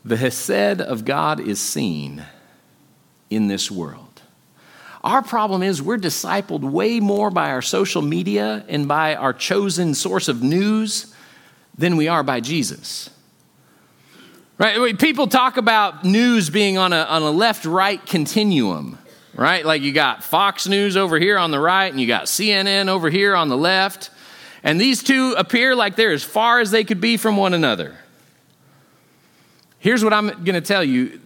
The 0.05 0.15
Hesed 0.15 0.81
of 0.81 1.03
God 1.03 1.41
is 1.41 1.59
seen 1.59 2.23
in 3.29 3.47
this 3.47 3.69
world. 3.69 4.21
Our 5.03 5.21
problem 5.21 5.63
is 5.63 5.81
we're 5.81 5.97
discipled 5.97 6.61
way 6.61 7.01
more 7.01 7.29
by 7.29 7.51
our 7.51 7.61
social 7.61 8.01
media 8.01 8.63
and 8.69 8.87
by 8.87 9.15
our 9.15 9.33
chosen 9.33 9.93
source 9.95 10.29
of 10.29 10.41
news 10.41 11.13
than 11.77 11.97
we 11.97 12.07
are 12.07 12.23
by 12.23 12.39
Jesus. 12.39 13.09
Right? 14.57 14.97
People 14.97 15.27
talk 15.27 15.57
about 15.57 16.05
news 16.05 16.49
being 16.49 16.77
on 16.77 16.93
a, 16.93 17.01
on 17.03 17.21
a 17.21 17.31
left 17.31 17.65
right 17.65 18.03
continuum, 18.05 18.97
right? 19.35 19.65
Like 19.65 19.81
you 19.81 19.91
got 19.91 20.23
Fox 20.23 20.67
News 20.67 20.95
over 20.95 21.19
here 21.19 21.37
on 21.37 21.51
the 21.51 21.59
right 21.59 21.91
and 21.91 21.99
you 21.99 22.07
got 22.07 22.25
CNN 22.25 22.87
over 22.87 23.09
here 23.09 23.35
on 23.35 23.49
the 23.49 23.57
left. 23.57 24.09
And 24.63 24.79
these 24.79 25.03
two 25.03 25.33
appear 25.37 25.75
like 25.75 25.95
they're 25.95 26.11
as 26.11 26.23
far 26.23 26.59
as 26.59 26.71
they 26.71 26.83
could 26.83 27.01
be 27.01 27.17
from 27.17 27.37
one 27.37 27.53
another. 27.53 27.97
Here's 29.79 30.03
what 30.03 30.13
I'm 30.13 30.27
going 30.27 30.55
to 30.55 30.61
tell 30.61 30.83
you 30.83 31.19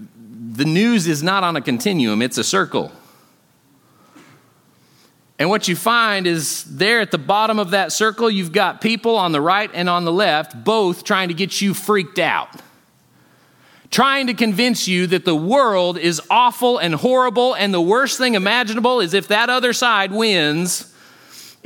the 0.52 0.66
news 0.66 1.06
is 1.08 1.22
not 1.22 1.44
on 1.44 1.56
a 1.56 1.62
continuum, 1.62 2.22
it's 2.22 2.40
a 2.40 2.44
circle. 2.44 2.92
And 5.40 5.50
what 5.50 5.68
you 5.68 5.76
find 5.76 6.26
is 6.26 6.64
there 6.64 7.00
at 7.00 7.12
the 7.12 7.20
bottom 7.20 7.60
of 7.60 7.70
that 7.72 7.92
circle, 7.92 8.28
you've 8.28 8.52
got 8.52 8.82
people 8.82 9.16
on 9.16 9.32
the 9.32 9.42
right 9.42 9.70
and 9.72 9.88
on 9.88 10.04
the 10.04 10.12
left, 10.12 10.64
both 10.64 11.04
trying 11.04 11.28
to 11.28 11.36
get 11.36 11.62
you 11.62 11.76
freaked 11.76 12.18
out. 12.18 12.50
Trying 13.90 14.28
to 14.28 14.34
convince 14.34 14.88
you 14.88 15.08
that 15.08 15.26
the 15.26 15.36
world 15.36 15.98
is 15.98 16.22
awful 16.30 16.78
and 16.78 16.96
horrible, 16.96 17.54
and 17.54 17.74
the 17.74 17.82
worst 17.82 18.18
thing 18.18 18.36
imaginable 18.36 19.00
is 19.00 19.14
if 19.14 19.28
that 19.30 19.50
other 19.50 19.74
side 19.74 20.12
wins 20.12 20.94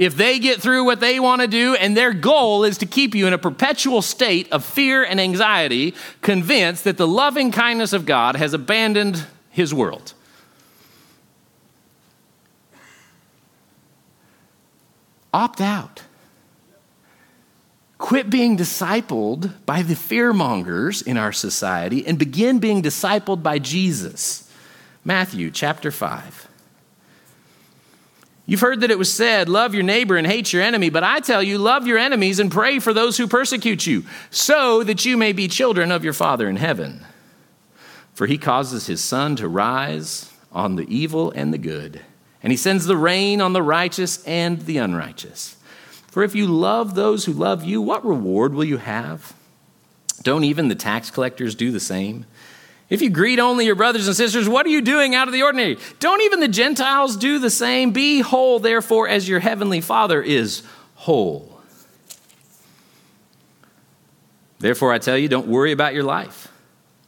if 0.01 0.15
they 0.15 0.39
get 0.39 0.59
through 0.59 0.84
what 0.84 0.99
they 0.99 1.19
want 1.19 1.41
to 1.41 1.47
do, 1.47 1.76
and 1.76 1.95
their 1.95 2.11
goal 2.11 2.63
is 2.63 2.80
to 2.80 2.88
keep 2.88 3.13
you 3.13 3.28
in 3.28 3.34
a 3.34 3.38
perpetual 3.38 4.01
state 4.01 4.51
of 4.51 4.65
fear 4.65 5.03
and 5.03 5.22
anxiety, 5.22 5.93
convinced 6.22 6.86
that 6.86 6.97
the 6.97 7.07
loving 7.07 7.51
kindness 7.51 7.93
of 7.93 8.07
God 8.07 8.36
has 8.36 8.55
abandoned 8.55 9.28
his 9.51 9.76
world. 9.76 10.13
Opt 15.32 15.61
out. 15.61 16.01
Quit 18.01 18.31
being 18.31 18.57
discipled 18.57 19.53
by 19.67 19.83
the 19.83 19.93
fearmongers 19.93 21.05
in 21.05 21.17
our 21.17 21.31
society 21.31 22.05
and 22.05 22.17
begin 22.17 22.57
being 22.57 22.81
discipled 22.81 23.43
by 23.43 23.59
Jesus. 23.59 24.51
Matthew 25.05 25.51
chapter 25.51 25.91
5. 25.91 26.47
You've 28.47 28.59
heard 28.59 28.81
that 28.81 28.89
it 28.89 28.97
was 28.97 29.13
said, 29.13 29.47
Love 29.47 29.75
your 29.75 29.83
neighbor 29.83 30.17
and 30.17 30.25
hate 30.25 30.51
your 30.51 30.63
enemy, 30.63 30.89
but 30.89 31.03
I 31.03 31.19
tell 31.19 31.43
you, 31.43 31.59
love 31.59 31.85
your 31.85 31.99
enemies 31.99 32.39
and 32.39 32.51
pray 32.51 32.79
for 32.79 32.91
those 32.91 33.17
who 33.17 33.27
persecute 33.27 33.85
you, 33.85 34.03
so 34.31 34.83
that 34.83 35.05
you 35.05 35.15
may 35.15 35.31
be 35.31 35.47
children 35.47 35.91
of 35.91 36.03
your 36.03 36.11
Father 36.11 36.49
in 36.49 36.55
heaven. 36.55 37.05
For 38.15 38.25
he 38.25 38.39
causes 38.39 38.87
his 38.87 39.01
sun 39.01 39.35
to 39.35 39.47
rise 39.47 40.33
on 40.51 40.75
the 40.75 40.91
evil 40.93 41.31
and 41.35 41.53
the 41.53 41.59
good, 41.59 42.01
and 42.41 42.51
he 42.51 42.57
sends 42.57 42.87
the 42.87 42.97
rain 42.97 43.41
on 43.41 43.53
the 43.53 43.61
righteous 43.61 44.25
and 44.25 44.61
the 44.61 44.77
unrighteous. 44.77 45.55
For 46.12 46.24
if 46.24 46.36
you 46.36 46.45
love 46.45 46.93
those 46.93 47.24
who 47.24 47.32
love 47.32 47.64
you, 47.64 47.82
what 47.82 48.05
reward 48.05 48.53
will 48.53 48.66
you 48.66 48.78
have? 48.78 49.34
Don't 50.24 50.43
even 50.43 50.68
the 50.68 50.76
tax 50.76 51.09
collectors 51.09 51.55
do 51.55 51.72
the 51.72 51.80
same? 51.80 52.26
If 52.89 53.01
you 53.01 53.09
greet 53.09 53.39
only 53.39 53.66
your 53.66 53.76
brothers 53.76 54.07
and 54.07 54.16
sisters, 54.16 54.49
what 54.49 54.66
are 54.66 54.70
you 54.70 54.82
doing 54.82 55.16
out 55.16 55.30
of 55.30 55.34
the 55.34 55.41
ordinary? 55.41 55.78
Don't 55.99 56.22
even 56.22 56.41
the 56.41 56.49
Gentiles 56.49 57.16
do 57.16 57.39
the 57.39 57.49
same? 57.49 57.91
Be 57.91 58.20
whole, 58.20 58.59
therefore, 58.59 59.07
as 59.07 59.30
your 59.30 59.39
heavenly 59.39 59.80
Father 59.80 60.22
is 60.22 60.64
whole. 60.95 61.62
Therefore, 64.59 64.91
I 64.91 64.99
tell 64.99 65.18
you, 65.18 65.30
don't 65.30 65.47
worry 65.47 65.72
about 65.72 65.93
your 65.93 66.03
life, 66.03 66.49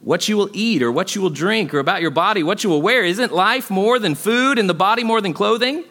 what 0.00 0.28
you 0.28 0.38
will 0.38 0.48
eat 0.54 0.82
or 0.82 0.90
what 0.90 1.14
you 1.14 1.20
will 1.20 1.28
drink, 1.28 1.74
or 1.74 1.78
about 1.78 2.00
your 2.00 2.10
body, 2.10 2.42
what 2.42 2.64
you 2.64 2.70
will 2.70 2.80
wear. 2.80 3.04
Isn't 3.04 3.34
life 3.34 3.70
more 3.70 3.98
than 3.98 4.14
food 4.14 4.58
and 4.58 4.66
the 4.66 4.74
body 4.74 5.04
more 5.04 5.20
than 5.20 5.34
clothing? 5.34 5.84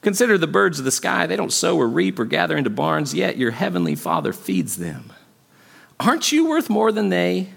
Consider 0.00 0.38
the 0.38 0.46
birds 0.46 0.78
of 0.78 0.84
the 0.84 0.90
sky. 0.90 1.26
They 1.26 1.36
don't 1.36 1.52
sow 1.52 1.76
or 1.76 1.88
reap 1.88 2.18
or 2.18 2.24
gather 2.24 2.56
into 2.56 2.70
barns, 2.70 3.14
yet 3.14 3.36
your 3.36 3.50
heavenly 3.50 3.94
Father 3.94 4.32
feeds 4.32 4.76
them. 4.76 5.12
Aren't 5.98 6.30
you 6.30 6.48
worth 6.48 6.70
more 6.70 6.92
than 6.92 7.08
they? 7.08 7.48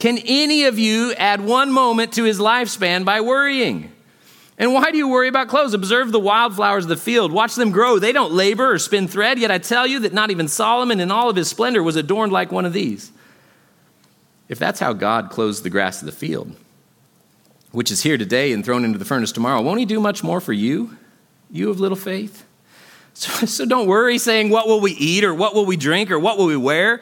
Can 0.00 0.18
any 0.24 0.64
of 0.64 0.78
you 0.78 1.12
add 1.14 1.42
one 1.42 1.70
moment 1.70 2.14
to 2.14 2.24
his 2.24 2.38
lifespan 2.40 3.04
by 3.04 3.20
worrying? 3.20 3.92
And 4.58 4.74
why 4.74 4.90
do 4.90 4.98
you 4.98 5.08
worry 5.08 5.28
about 5.28 5.48
clothes? 5.48 5.72
Observe 5.72 6.10
the 6.10 6.18
wildflowers 6.18 6.84
of 6.84 6.88
the 6.88 6.96
field. 6.96 7.32
Watch 7.32 7.54
them 7.54 7.70
grow. 7.70 7.98
They 7.98 8.12
don't 8.12 8.32
labor 8.32 8.72
or 8.72 8.78
spin 8.78 9.08
thread, 9.08 9.38
yet 9.38 9.50
I 9.50 9.58
tell 9.58 9.86
you 9.86 10.00
that 10.00 10.12
not 10.12 10.30
even 10.30 10.48
Solomon 10.48 11.00
in 11.00 11.10
all 11.10 11.30
of 11.30 11.36
his 11.36 11.48
splendor 11.48 11.82
was 11.82 11.96
adorned 11.96 12.32
like 12.32 12.50
one 12.50 12.66
of 12.66 12.72
these. 12.72 13.12
If 14.48 14.58
that's 14.58 14.80
how 14.80 14.92
God 14.92 15.30
clothes 15.30 15.62
the 15.62 15.70
grass 15.70 16.02
of 16.02 16.06
the 16.06 16.12
field, 16.12 16.56
which 17.70 17.90
is 17.90 18.02
here 18.02 18.18
today 18.18 18.52
and 18.52 18.64
thrown 18.64 18.84
into 18.84 18.98
the 18.98 19.04
furnace 19.04 19.32
tomorrow, 19.32 19.62
won't 19.62 19.78
he 19.78 19.86
do 19.86 20.00
much 20.00 20.24
more 20.24 20.40
for 20.40 20.52
you, 20.52 20.96
you 21.50 21.70
of 21.70 21.80
little 21.80 21.96
faith? 21.96 22.46
So, 23.14 23.46
so 23.46 23.66
don't 23.66 23.86
worry 23.86 24.18
saying, 24.18 24.50
What 24.50 24.66
will 24.66 24.80
we 24.80 24.92
eat, 24.92 25.24
or 25.24 25.34
what 25.34 25.54
will 25.54 25.66
we 25.66 25.76
drink, 25.76 26.10
or 26.10 26.18
what 26.18 26.38
will 26.38 26.46
we 26.46 26.56
wear? 26.56 26.98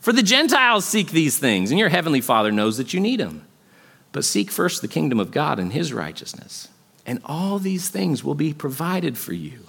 For 0.00 0.12
the 0.12 0.22
Gentiles 0.22 0.84
seek 0.86 1.10
these 1.10 1.38
things, 1.38 1.70
and 1.70 1.78
your 1.78 1.90
heavenly 1.90 2.22
Father 2.22 2.50
knows 2.50 2.78
that 2.78 2.94
you 2.94 3.00
need 3.00 3.20
them. 3.20 3.46
But 4.12 4.24
seek 4.24 4.50
first 4.50 4.82
the 4.82 4.88
kingdom 4.88 5.20
of 5.20 5.30
God 5.30 5.58
and 5.58 5.72
his 5.72 5.92
righteousness, 5.92 6.68
and 7.06 7.20
all 7.24 7.58
these 7.58 7.88
things 7.88 8.24
will 8.24 8.34
be 8.34 8.52
provided 8.52 9.16
for 9.16 9.34
you. 9.34 9.60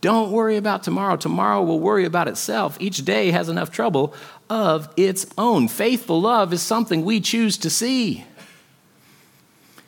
Don't 0.00 0.30
worry 0.30 0.56
about 0.56 0.82
tomorrow. 0.82 1.16
Tomorrow 1.16 1.62
will 1.64 1.80
worry 1.80 2.04
about 2.04 2.28
itself. 2.28 2.76
Each 2.78 3.04
day 3.04 3.30
has 3.30 3.48
enough 3.48 3.70
trouble 3.70 4.14
of 4.48 4.88
its 4.96 5.26
own. 5.36 5.68
Faithful 5.68 6.20
love 6.20 6.52
is 6.52 6.62
something 6.62 7.04
we 7.04 7.20
choose 7.20 7.58
to 7.58 7.70
see. 7.70 8.24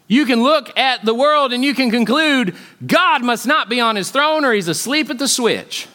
You 0.09 0.25
can 0.25 0.43
look 0.43 0.77
at 0.77 1.05
the 1.05 1.15
world 1.15 1.53
and 1.53 1.63
you 1.63 1.75
can 1.75 1.91
conclude 1.91 2.57
God 2.85 3.23
must 3.23 3.47
not 3.47 3.69
be 3.69 3.79
on 3.79 3.95
his 3.95 4.11
throne 4.11 4.45
or 4.45 4.53
he's 4.53 4.67
asleep 4.67 5.11
at 5.11 5.19
the 5.19 5.29
switch. 5.29 5.87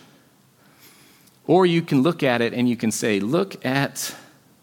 Or 1.45 1.66
you 1.66 1.82
can 1.82 2.03
look 2.03 2.22
at 2.24 2.39
it 2.39 2.53
and 2.53 2.70
you 2.70 2.78
can 2.78 2.91
say, 2.91 3.20
Look 3.20 3.66
at 3.66 4.16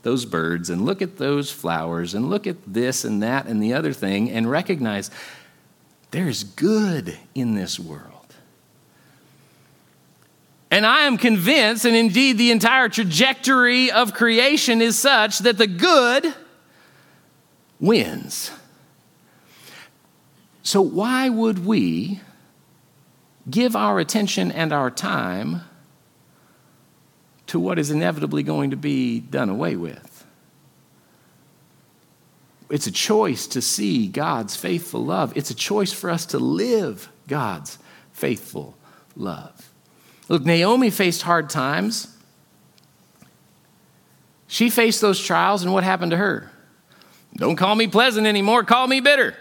those 0.02 0.24
birds 0.24 0.70
and 0.70 0.86
look 0.86 1.02
at 1.02 1.18
those 1.18 1.50
flowers 1.50 2.14
and 2.14 2.30
look 2.30 2.46
at 2.46 2.56
this 2.66 3.04
and 3.04 3.22
that 3.22 3.46
and 3.46 3.62
the 3.62 3.74
other 3.74 3.92
thing 3.92 4.30
and 4.30 4.50
recognize 4.50 5.10
there's 6.12 6.44
good 6.44 7.18
in 7.34 7.54
this 7.54 7.78
world. 7.78 8.14
And 10.70 10.86
I 10.86 11.00
am 11.00 11.18
convinced, 11.18 11.84
and 11.84 11.96
indeed 11.96 12.38
the 12.38 12.52
entire 12.52 12.88
trajectory 12.88 13.90
of 13.90 14.14
creation 14.14 14.80
is 14.80 14.96
such 14.96 15.40
that 15.40 15.58
the 15.58 15.66
good 15.66 16.32
wins. 17.80 18.52
So, 20.62 20.82
why 20.82 21.28
would 21.28 21.64
we 21.64 22.20
give 23.48 23.74
our 23.74 23.98
attention 23.98 24.52
and 24.52 24.72
our 24.72 24.90
time 24.90 25.62
to 27.46 27.58
what 27.58 27.78
is 27.78 27.90
inevitably 27.90 28.42
going 28.42 28.70
to 28.70 28.76
be 28.76 29.20
done 29.20 29.48
away 29.48 29.76
with? 29.76 30.24
It's 32.68 32.86
a 32.86 32.92
choice 32.92 33.48
to 33.48 33.60
see 33.60 34.06
God's 34.06 34.54
faithful 34.54 35.04
love. 35.04 35.36
It's 35.36 35.50
a 35.50 35.54
choice 35.54 35.92
for 35.92 36.08
us 36.08 36.26
to 36.26 36.38
live 36.38 37.08
God's 37.26 37.78
faithful 38.12 38.76
love. 39.16 39.70
Look, 40.28 40.44
Naomi 40.44 40.90
faced 40.90 41.22
hard 41.22 41.50
times. 41.50 42.16
She 44.46 44.70
faced 44.70 45.00
those 45.00 45.20
trials, 45.20 45.62
and 45.62 45.72
what 45.72 45.82
happened 45.82 46.12
to 46.12 46.16
her? 46.16 46.50
Don't 47.34 47.56
call 47.56 47.74
me 47.74 47.88
pleasant 47.88 48.26
anymore, 48.26 48.62
call 48.62 48.86
me 48.86 49.00
bitter. 49.00 49.36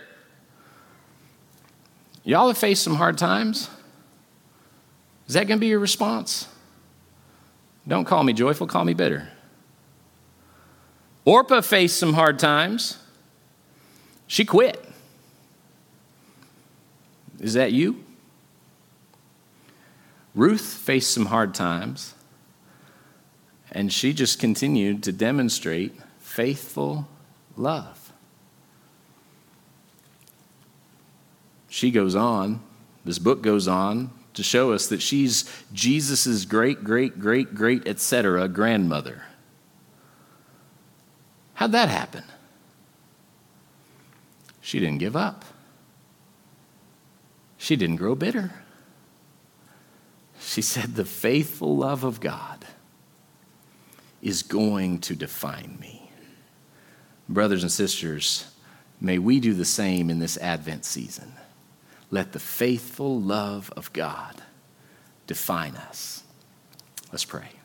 Y'all 2.23 2.47
have 2.47 2.57
faced 2.57 2.83
some 2.83 2.95
hard 2.95 3.17
times. 3.17 3.69
Is 5.27 5.33
that 5.33 5.47
going 5.47 5.59
to 5.59 5.61
be 5.61 5.67
your 5.67 5.79
response? 5.79 6.47
Don't 7.87 8.05
call 8.05 8.23
me 8.23 8.33
joyful, 8.33 8.67
call 8.67 8.85
me 8.85 8.93
bitter. 8.93 9.29
Orpah 11.25 11.61
faced 11.61 11.97
some 11.97 12.13
hard 12.13 12.39
times. 12.39 12.97
She 14.27 14.45
quit. 14.45 14.83
Is 17.39 17.53
that 17.53 17.71
you? 17.71 18.03
Ruth 20.35 20.61
faced 20.61 21.11
some 21.11 21.27
hard 21.27 21.53
times, 21.53 22.13
and 23.71 23.91
she 23.91 24.13
just 24.13 24.39
continued 24.39 25.03
to 25.03 25.11
demonstrate 25.11 25.93
faithful 26.19 27.07
love. 27.57 27.98
She 31.79 31.91
goes 31.91 32.13
on, 32.13 32.61
this 33.05 33.19
book 33.19 33.41
goes 33.41 33.65
on 33.65 34.11
to 34.33 34.43
show 34.43 34.73
us 34.73 34.87
that 34.87 35.01
she's 35.01 35.49
Jesus' 35.71 36.43
great, 36.43 36.83
great, 36.83 37.19
great, 37.19 37.55
great, 37.55 37.87
etc. 37.87 38.49
grandmother. 38.49 39.23
How'd 41.53 41.71
that 41.71 41.87
happen? 41.87 42.25
She 44.59 44.77
didn't 44.81 44.97
give 44.97 45.15
up. 45.15 45.45
She 47.57 47.77
didn't 47.77 47.95
grow 47.95 48.13
bitter. 48.13 48.51
She 50.41 50.61
said, 50.61 50.95
The 50.95 51.05
faithful 51.05 51.77
love 51.77 52.03
of 52.03 52.19
God 52.19 52.65
is 54.21 54.43
going 54.43 54.99
to 54.99 55.15
define 55.15 55.77
me. 55.79 56.11
Brothers 57.29 57.63
and 57.63 57.71
sisters, 57.71 58.53
may 58.99 59.17
we 59.17 59.39
do 59.39 59.53
the 59.53 59.63
same 59.63 60.09
in 60.09 60.19
this 60.19 60.37
Advent 60.39 60.83
season. 60.83 61.35
Let 62.11 62.31
the 62.31 62.39
faithful 62.39 63.19
love 63.19 63.71
of 63.77 63.93
God 63.93 64.41
define 65.27 65.75
us. 65.75 66.23
Let's 67.11 67.25
pray. 67.25 67.58